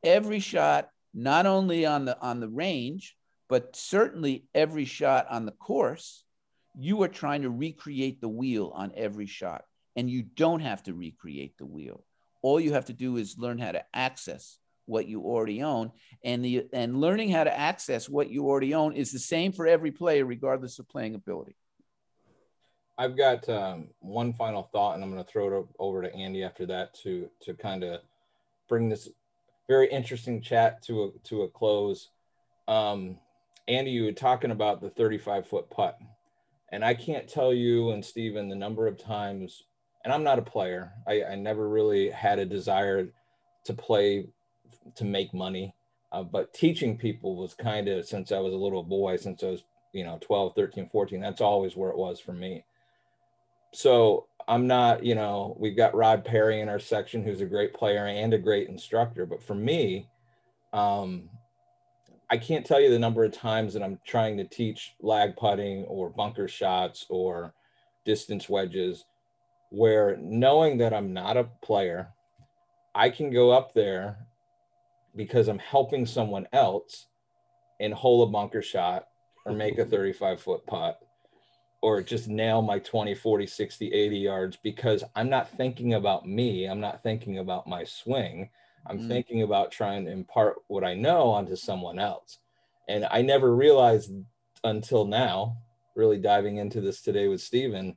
every 0.03 0.41
shot, 0.41 0.89
not 1.13 1.47
only 1.47 1.87
on 1.87 2.05
the 2.05 2.19
on 2.21 2.41
the 2.41 2.49
range, 2.49 3.17
but 3.49 3.75
certainly 3.75 4.45
every 4.55 4.85
shot 4.85 5.27
on 5.29 5.45
the 5.45 5.53
course 5.53 6.25
you 6.81 7.03
are 7.03 7.09
trying 7.09 7.43
to 7.43 7.51
recreate 7.51 8.21
the 8.21 8.29
wheel 8.29 8.73
on 8.75 8.93
every 8.97 9.27
shot, 9.27 9.65
and 9.97 10.09
you 10.09 10.23
don't 10.23 10.61
have 10.61 10.83
to 10.85 10.95
recreate 10.95 11.59
the 11.59 11.67
wheel. 11.67 12.05
All 12.43 12.59
you 12.59 12.73
have 12.73 12.87
to 12.87 12.95
do 12.95 13.19
is 13.19 13.39
learn 13.39 13.59
how 13.59 13.73
to 13.73 13.85
access 13.95 14.59
what 14.87 15.07
you 15.07 15.23
already 15.23 15.63
own, 15.63 15.93
and 16.25 16.45
the 16.45 16.67
and 16.73 17.01
learning 17.01 17.31
how 17.31 17.45
to 17.45 17.57
access 17.57 18.09
what 18.09 18.31
you 18.31 18.47
already 18.47 18.75
own 18.75 18.95
is 18.95 19.13
the 19.13 19.19
same 19.19 19.53
for 19.53 19.67
every 19.67 19.93
player, 19.93 20.25
regardless 20.25 20.79
of 20.79 20.89
playing 20.89 21.15
ability. 21.15 21.55
I've 22.97 23.17
got 23.17 23.49
um, 23.49 23.89
one 24.01 24.33
final 24.33 24.63
thought, 24.63 24.95
and 24.95 25.05
I'm 25.05 25.11
going 25.11 25.25
to 25.25 25.31
throw 25.31 25.61
it 25.61 25.67
over 25.79 26.03
to 26.03 26.15
Andy 26.15 26.43
after 26.43 26.67
that 26.67 26.95
to 27.03 27.29
to 27.43 27.55
kind 27.55 27.85
of 27.85 28.01
bring 28.69 28.89
this 28.89 29.09
very 29.69 29.89
interesting 29.91 30.41
chat 30.41 30.83
to 30.85 31.05
a 31.05 31.29
to 31.29 31.43
a 31.43 31.49
close. 31.49 32.09
Um, 32.69 33.19
Andy, 33.69 33.91
you 33.91 34.05
were 34.05 34.13
talking 34.13 34.51
about 34.51 34.81
the 34.81 34.91
35 34.91 35.47
foot 35.47 35.71
putt, 35.71 35.99
and 36.73 36.85
I 36.85 36.95
can't 36.95 37.29
tell 37.29 37.53
you 37.53 37.91
and 37.91 38.05
Stephen 38.05 38.49
the 38.49 38.57
number 38.57 38.87
of 38.87 38.99
times. 38.99 39.65
And 40.05 40.13
I'm 40.13 40.25
not 40.25 40.39
a 40.39 40.43
player. 40.43 40.93
I, 41.07 41.25
I 41.25 41.35
never 41.35 41.69
really 41.69 42.11
had 42.11 42.39
a 42.39 42.47
desire 42.47 43.09
to 43.65 43.75
play 43.75 44.27
to 44.95 45.05
make 45.05 45.35
money, 45.35 45.75
uh, 46.13 46.23
but 46.23 46.55
teaching 46.55 46.97
people 46.97 47.37
was 47.37 47.53
kind 47.55 47.89
of 47.89 48.07
since 48.07 48.33
I 48.33 48.39
was 48.39 48.55
a 48.55 48.57
little 48.57 48.83
boy, 48.83 49.17
since 49.17 49.43
I 49.43 49.47
was 49.47 49.65
you 49.93 50.05
know 50.05 50.19
12, 50.21 50.55
13, 50.55 50.89
14. 50.91 51.21
That's 51.21 51.41
always 51.41 51.77
where 51.77 51.91
it 51.91 51.99
was 51.99 52.19
for 52.21 52.33
me. 52.33 52.65
So 53.73 54.27
I'm 54.49 54.67
not, 54.67 55.05
you 55.05 55.15
know, 55.15 55.57
we've 55.59 55.77
got 55.77 55.95
Rod 55.95 56.25
Perry 56.25 56.61
in 56.61 56.69
our 56.69 56.81
section, 56.81 57.23
who's 57.23 57.41
a 57.41 57.47
great 57.47 57.75
player 57.75 58.07
and 58.07 58.35
a 58.35 58.39
great 58.39 58.69
instructor. 58.69 59.27
But 59.27 59.43
for 59.43 59.55
me, 59.55 60.09
um, 60.73 61.29
I 62.31 62.37
can't 62.37 62.65
tell 62.65 62.81
you 62.81 62.91
the 62.91 62.99
number 62.99 63.25
of 63.25 63.33
times 63.33 63.75
that 63.75 63.83
I'm 63.83 63.99
trying 64.07 64.37
to 64.37 64.45
teach 64.45 64.95
lag 65.01 65.37
putting 65.37 65.85
or 65.85 66.11
bunker 66.11 66.47
shots 66.47 67.05
or 67.09 67.55
distance 68.05 68.49
wedges, 68.49 69.05
where 69.71 70.17
knowing 70.21 70.79
that 70.79 70.95
I'm 70.95 71.13
not 71.13 71.37
a 71.37 71.49
player, 71.61 72.09
I 72.95 73.11
can 73.11 73.33
go 73.33 73.51
up 73.51 73.75
there 73.75 74.17
because 75.17 75.49
I'm 75.49 75.59
helping 75.59 76.07
someone 76.07 76.47
else 76.53 77.09
and 77.81 77.93
hole 77.93 78.23
a 78.23 78.27
bunker 78.29 78.63
shot 78.63 79.09
or 79.45 79.53
make 79.53 79.79
a 79.79 79.85
35 79.87 80.41
foot 80.41 80.67
putt 80.67 81.01
or 81.83 82.03
just 82.03 82.29
nail 82.29 82.63
my 82.63 82.79
20, 82.79 83.15
40, 83.15 83.47
60, 83.47 83.93
80 83.93 84.19
yards 84.19 84.57
because 84.57 85.03
I'm 85.17 85.31
not 85.31 85.51
thinking 85.57 85.95
about 85.95 86.29
me. 86.29 86.67
I'm 86.67 86.81
not 86.81 87.03
thinking 87.03 87.39
about 87.39 87.67
my 87.67 87.85
swing. 87.85 88.51
I'm 88.87 89.01
mm. 89.01 89.09
thinking 89.09 89.43
about 89.43 89.73
trying 89.73 90.05
to 90.05 90.11
impart 90.11 90.57
what 90.69 90.85
I 90.85 90.95
know 90.95 91.31
onto 91.31 91.57
someone 91.57 91.99
else. 91.99 92.39
And 92.89 93.07
I 93.11 93.23
never 93.23 93.55
realized 93.55 94.13
until 94.65 95.05
now, 95.05 95.57
really 95.97 96.19
diving 96.19 96.57
into 96.57 96.81
this 96.81 97.03
today 97.03 97.29
with 97.29 97.41
Stephen, 97.41 97.97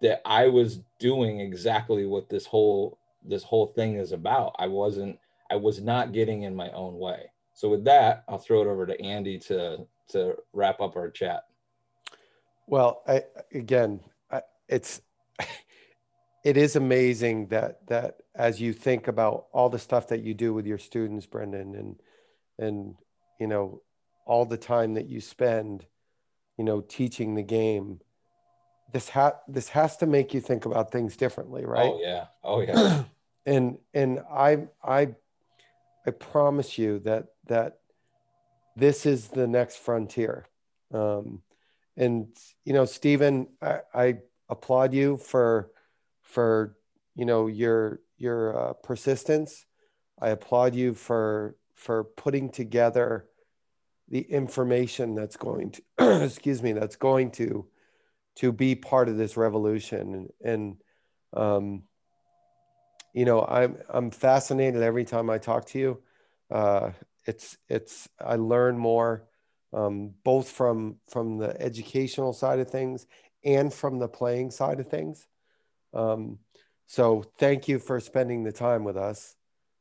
that 0.00 0.20
I 0.24 0.48
was 0.48 0.80
doing 0.98 1.40
exactly 1.40 2.06
what 2.06 2.28
this 2.28 2.46
whole 2.46 2.98
this 3.24 3.44
whole 3.44 3.66
thing 3.66 3.96
is 3.96 4.12
about. 4.12 4.54
I 4.58 4.66
wasn't 4.66 5.18
I 5.50 5.56
was 5.56 5.80
not 5.80 6.12
getting 6.12 6.42
in 6.42 6.54
my 6.54 6.70
own 6.70 6.98
way. 6.98 7.30
So 7.54 7.68
with 7.68 7.84
that, 7.84 8.24
I'll 8.28 8.38
throw 8.38 8.62
it 8.62 8.66
over 8.66 8.86
to 8.86 9.00
Andy 9.00 9.38
to 9.40 9.86
to 10.10 10.36
wrap 10.52 10.80
up 10.80 10.96
our 10.96 11.10
chat. 11.10 11.44
Well, 12.66 13.02
I, 13.06 13.22
again, 13.52 14.00
I, 14.30 14.42
it's 14.68 15.02
it 16.44 16.56
is 16.56 16.76
amazing 16.76 17.48
that 17.48 17.86
that 17.86 18.16
as 18.34 18.60
you 18.60 18.72
think 18.72 19.08
about 19.08 19.46
all 19.52 19.68
the 19.68 19.78
stuff 19.78 20.08
that 20.08 20.22
you 20.22 20.34
do 20.34 20.52
with 20.52 20.66
your 20.66 20.78
students, 20.78 21.26
Brendan, 21.26 21.74
and 21.74 22.00
and 22.58 22.94
you 23.38 23.46
know 23.46 23.82
all 24.24 24.44
the 24.44 24.56
time 24.56 24.94
that 24.94 25.08
you 25.08 25.20
spend, 25.20 25.84
you 26.56 26.64
know, 26.64 26.80
teaching 26.80 27.34
the 27.34 27.42
game. 27.42 28.00
This 28.92 29.08
ha 29.08 29.34
this 29.48 29.68
has 29.70 29.96
to 29.98 30.06
make 30.06 30.34
you 30.34 30.40
think 30.40 30.64
about 30.64 30.92
things 30.92 31.16
differently, 31.16 31.64
right? 31.64 31.92
Oh 31.92 32.00
yeah, 32.00 32.26
oh 32.44 32.60
yeah. 32.60 33.04
and 33.46 33.78
and 33.94 34.20
I 34.30 34.66
I 34.82 35.14
I 36.06 36.10
promise 36.10 36.76
you 36.76 36.98
that 37.00 37.28
that 37.46 37.78
this 38.76 39.06
is 39.06 39.28
the 39.28 39.46
next 39.46 39.76
frontier. 39.76 40.46
Um, 40.92 41.42
and 41.96 42.28
you 42.64 42.72
know, 42.72 42.84
Stephen, 42.84 43.48
I, 43.60 43.80
I 43.94 44.18
applaud 44.48 44.92
you 44.92 45.16
for 45.16 45.71
for 46.32 46.76
you 47.14 47.26
know 47.26 47.46
your 47.46 48.00
your 48.16 48.58
uh, 48.58 48.72
persistence. 48.72 49.66
I 50.20 50.30
applaud 50.30 50.74
you 50.74 50.94
for 50.94 51.56
for 51.74 52.04
putting 52.04 52.48
together 52.48 53.26
the 54.08 54.20
information 54.20 55.14
that's 55.14 55.36
going 55.36 55.72
to 55.72 55.82
excuse 56.24 56.62
me 56.62 56.72
that's 56.72 56.96
going 56.96 57.30
to 57.32 57.66
to 58.36 58.50
be 58.50 58.74
part 58.74 59.08
of 59.08 59.18
this 59.18 59.36
revolution 59.36 60.14
and, 60.14 60.30
and 60.42 60.76
um, 61.34 61.82
you 63.12 63.26
know 63.26 63.44
I'm 63.44 63.76
I'm 63.90 64.10
fascinated 64.10 64.82
every 64.82 65.04
time 65.04 65.28
I 65.28 65.38
talk 65.38 65.66
to 65.66 65.78
you. 65.78 66.02
Uh, 66.50 66.90
it's 67.26 67.58
it's 67.68 68.08
I 68.18 68.36
learn 68.36 68.78
more 68.78 69.28
um, 69.74 70.14
both 70.24 70.48
from 70.50 70.96
from 71.10 71.36
the 71.36 71.60
educational 71.60 72.32
side 72.32 72.58
of 72.58 72.70
things 72.70 73.06
and 73.44 73.72
from 73.72 73.98
the 73.98 74.08
playing 74.08 74.50
side 74.50 74.80
of 74.80 74.88
things. 74.88 75.26
Um, 75.94 76.38
so 76.86 77.24
thank 77.38 77.68
you 77.68 77.78
for 77.78 78.00
spending 78.00 78.44
the 78.44 78.52
time 78.52 78.84
with 78.84 78.96
us. 78.96 79.34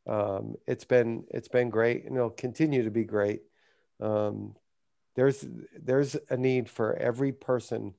Um, 0.08 0.56
it's 0.68 0.86
been 0.86 1.26
it's 1.30 1.48
been 1.48 1.70
great, 1.70 2.06
and 2.06 2.16
it'll 2.16 2.30
continue 2.30 2.84
to 2.84 2.92
be 2.92 3.04
great. 3.04 3.42
Um, 4.00 4.56
there's 5.16 5.46
there's 5.80 6.16
a 6.30 6.38
need 6.38 6.70
for 6.70 6.96
every 6.96 7.32
person 7.32 7.94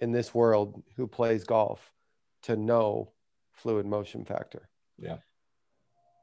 in 0.00 0.12
this 0.12 0.34
world 0.34 0.82
who 0.96 1.06
plays 1.06 1.44
golf 1.44 1.92
to 2.42 2.56
know 2.56 3.12
fluid 3.52 3.86
motion 3.86 4.24
factor. 4.24 4.68
Yeah. 4.98 5.18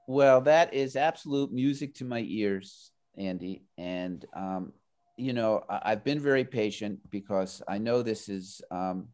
Well, 0.07 0.41
that 0.41 0.73
is 0.73 0.95
absolute 0.95 1.51
music 1.51 1.95
to 1.95 2.05
my 2.05 2.23
ears, 2.27 2.91
Andy. 3.17 3.63
And 3.77 4.25
um, 4.35 4.73
you 5.17 5.33
know, 5.33 5.63
I've 5.69 6.03
been 6.03 6.19
very 6.19 6.43
patient 6.43 6.99
because 7.09 7.61
I 7.67 7.77
know 7.77 8.01
this 8.01 8.27
is, 8.27 8.61
um, 8.71 9.09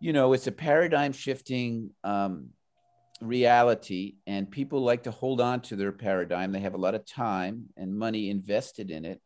you 0.00 0.12
know, 0.12 0.32
it's 0.32 0.46
a 0.46 0.52
paradigm 0.52 1.12
shifting 1.12 1.90
um, 2.04 2.50
reality, 3.20 4.16
and 4.26 4.50
people 4.50 4.80
like 4.80 5.04
to 5.04 5.10
hold 5.10 5.40
on 5.40 5.60
to 5.62 5.76
their 5.76 5.92
paradigm. 5.92 6.52
They 6.52 6.60
have 6.60 6.74
a 6.74 6.78
lot 6.78 6.94
of 6.94 7.06
time 7.06 7.66
and 7.76 7.96
money 7.96 8.30
invested 8.30 8.90
in 8.90 9.04
it, 9.04 9.20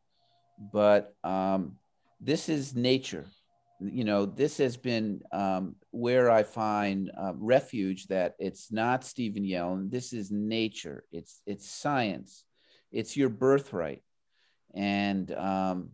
but 0.73 1.15
um, 1.25 1.77
this 2.21 2.49
is 2.49 2.75
nature. 2.75 3.27
You 3.81 4.05
know, 4.05 4.27
this 4.27 4.59
has 4.59 4.77
been 4.77 5.23
um, 5.33 5.77
where 5.91 6.31
I 6.31 6.43
find 6.43 7.11
uh, 7.19 7.33
refuge. 7.37 8.09
That 8.09 8.35
it's 8.39 8.71
not 8.71 9.05
Stephen 9.05 9.43
Yellen. 9.43 9.91
This 9.91 10.13
is 10.13 10.31
nature. 10.31 11.05
It's 11.13 11.41
it's 11.47 11.71
science. 11.71 12.45
It's 12.93 13.17
your 13.17 13.29
birthright 13.29 14.03
and 14.75 15.31
um, 15.33 15.91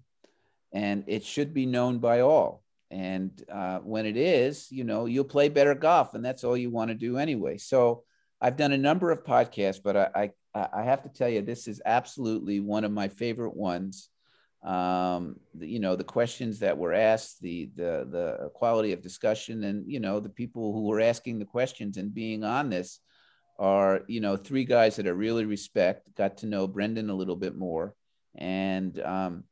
and 0.73 1.05
it 1.07 1.25
should 1.25 1.55
be 1.55 1.67
known 1.67 1.99
by 1.99 2.21
all. 2.21 2.63
And 2.91 3.31
uh, 3.53 3.79
when 3.81 4.07
it 4.07 4.17
is, 4.17 4.71
you 4.71 4.85
know, 4.85 5.07
you'll 5.07 5.25
play 5.25 5.49
better 5.49 5.75
golf, 5.75 6.15
and 6.15 6.25
that's 6.25 6.45
all 6.45 6.57
you 6.57 6.71
want 6.71 6.89
to 6.91 6.95
do 6.95 7.19
anyway. 7.19 7.59
So 7.59 8.05
I've 8.41 8.57
done 8.57 8.73
a 8.73 8.79
number 8.79 9.11
of 9.11 9.25
podcasts, 9.25 9.81
but 9.83 9.97
I 9.97 10.31
I, 10.55 10.69
I 10.73 10.83
have 10.85 11.03
to 11.03 11.09
tell 11.09 11.29
you, 11.29 11.43
this 11.43 11.67
is 11.67 11.83
absolutely 11.85 12.61
one 12.61 12.85
of 12.85 12.93
my 12.93 13.09
favorite 13.09 13.57
ones. 13.57 14.09
Um, 14.63 15.37
the, 15.55 15.69
you 15.69 15.79
know, 15.79 15.97
the 15.97 16.05
questions 16.05 16.61
that 16.61 16.79
were 16.79 16.93
asked, 16.93 17.41
the 17.41 17.71
the 17.75 18.07
the 18.11 18.51
quality 18.55 18.93
of 18.93 19.03
discussion, 19.03 19.65
and 19.65 19.91
you 19.91 20.01
know, 20.01 20.21
the 20.21 20.29
people 20.29 20.73
who 20.73 20.85
were 20.85 21.01
asking 21.01 21.39
the 21.39 21.45
questions 21.45 21.97
and 21.97 22.15
being 22.15 22.45
on 22.45 22.71
this 22.71 23.01
are 23.59 24.03
you 24.07 24.21
know 24.21 24.37
three 24.37 24.65
guys 24.65 24.97
that 24.97 25.07
I 25.07 25.11
really 25.11 25.45
respect. 25.45 26.15
Got 26.17 26.39
to 26.39 26.47
know 26.47 26.69
Brendan 26.69 27.11
a 27.11 27.15
little 27.15 27.37
bit 27.37 27.57
more 27.57 27.95
and 28.37 29.01
um, 29.01 29.45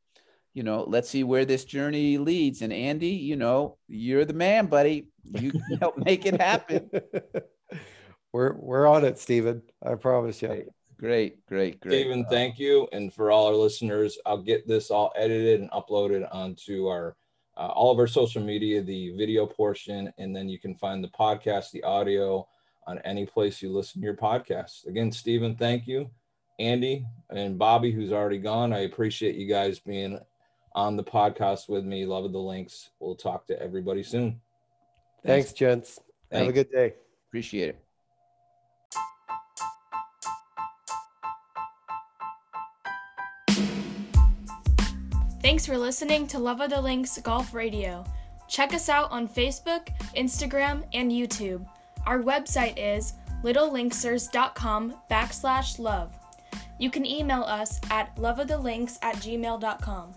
you 0.55 0.63
know 0.63 0.85
let's 0.87 1.11
see 1.11 1.25
where 1.25 1.45
this 1.45 1.65
journey 1.65 2.17
leads. 2.17 2.63
And 2.63 2.73
andy 2.73 3.09
you 3.09 3.37
know 3.37 3.77
you're 3.89 4.25
the 4.25 4.33
man 4.33 4.67
buddy. 4.67 5.09
You 5.25 5.53
can 5.53 5.63
help 5.81 5.99
make 5.99 6.25
it 6.25 6.41
happen. 6.41 6.91
We're 8.33 8.55
we're 8.55 8.89
on 8.89 9.05
it 9.05 9.19
stephen 9.19 9.63
i 9.81 9.95
promise 9.95 10.43
you. 10.43 10.49
Great 10.49 10.67
great 10.99 11.47
great, 11.47 11.81
great. 11.81 12.01
stephen 12.01 12.25
thank 12.29 12.59
you. 12.59 12.89
And 12.93 13.13
for 13.13 13.31
all 13.31 13.47
our 13.47 13.55
listeners 13.55 14.19
i'll 14.27 14.43
get 14.43 14.67
this 14.67 14.91
all 14.91 15.13
edited 15.17 15.61
and 15.61 15.71
uploaded 15.71 16.27
onto 16.35 16.89
our 16.89 17.17
uh, 17.57 17.69
all 17.69 17.93
of 17.93 18.01
our 18.01 18.09
social 18.09 18.43
media 18.43 18.83
the 18.83 19.11
video 19.17 19.47
portion. 19.47 20.13
And 20.19 20.35
then 20.35 20.49
you 20.49 20.59
can 20.59 20.75
find 20.75 21.05
the 21.05 21.09
podcast 21.09 21.71
the 21.71 21.85
audio 21.85 22.49
on 22.89 22.99
any 23.05 23.25
place 23.25 23.63
you 23.63 23.71
listen 23.71 24.01
to 24.01 24.05
your 24.05 24.17
podcast. 24.17 24.89
Again 24.89 25.13
stephen 25.13 25.55
thank 25.55 25.87
you. 25.87 26.11
Andy 26.59 27.07
and 27.31 27.59
Bobby, 27.59 27.91
who's 27.93 28.13
already 28.13 28.39
gone. 28.39 28.73
I 28.73 28.81
appreciate 28.81 29.37
you 29.37 29.49
guys 29.49 29.79
being 29.79 30.19
on 30.75 30.97
the 30.97 31.05
podcast 31.05 31.69
with 31.69 31.85
me. 31.85 32.05
Love 32.05 32.25
of 32.25 32.33
the 32.33 32.39
links. 32.39 32.91
We'll 33.01 33.15
talk 33.15 33.47
to 33.49 33.61
everybody 33.61 34.03
soon. 34.03 34.41
Thanks, 35.25 35.47
Thanks 35.47 35.53
gents. 35.53 36.01
Thanks. 36.31 36.47
Have 36.47 36.49
a 36.49 36.53
good 36.53 36.71
day. 36.71 36.95
Appreciate 37.29 37.71
it. 37.71 37.81
Thanks 45.41 45.67
for 45.67 45.77
listening 45.77 46.27
to 46.29 46.39
Love 46.39 46.63
of 46.63 46.71
the 46.71 46.81
Links 46.81 47.19
Golf 47.19 47.53
Radio. 47.53 48.05
Check 48.49 48.73
us 48.73 48.89
out 48.89 49.11
on 49.11 49.29
Facebook, 49.29 49.89
Instagram, 50.17 50.85
and 50.95 51.13
YouTube. 51.13 51.67
Our 52.07 52.21
website 52.21 52.75
is 52.79 53.13
littlelinksers.com 53.43 54.95
backslash 55.11 55.79
love. 55.79 56.15
You 56.79 56.91
can 56.91 57.05
email 57.07 57.43
us 57.43 57.79
at 57.91 58.17
loveofthelinks 58.17 58.99
at 59.03 59.17
gmail.com. 59.17 60.15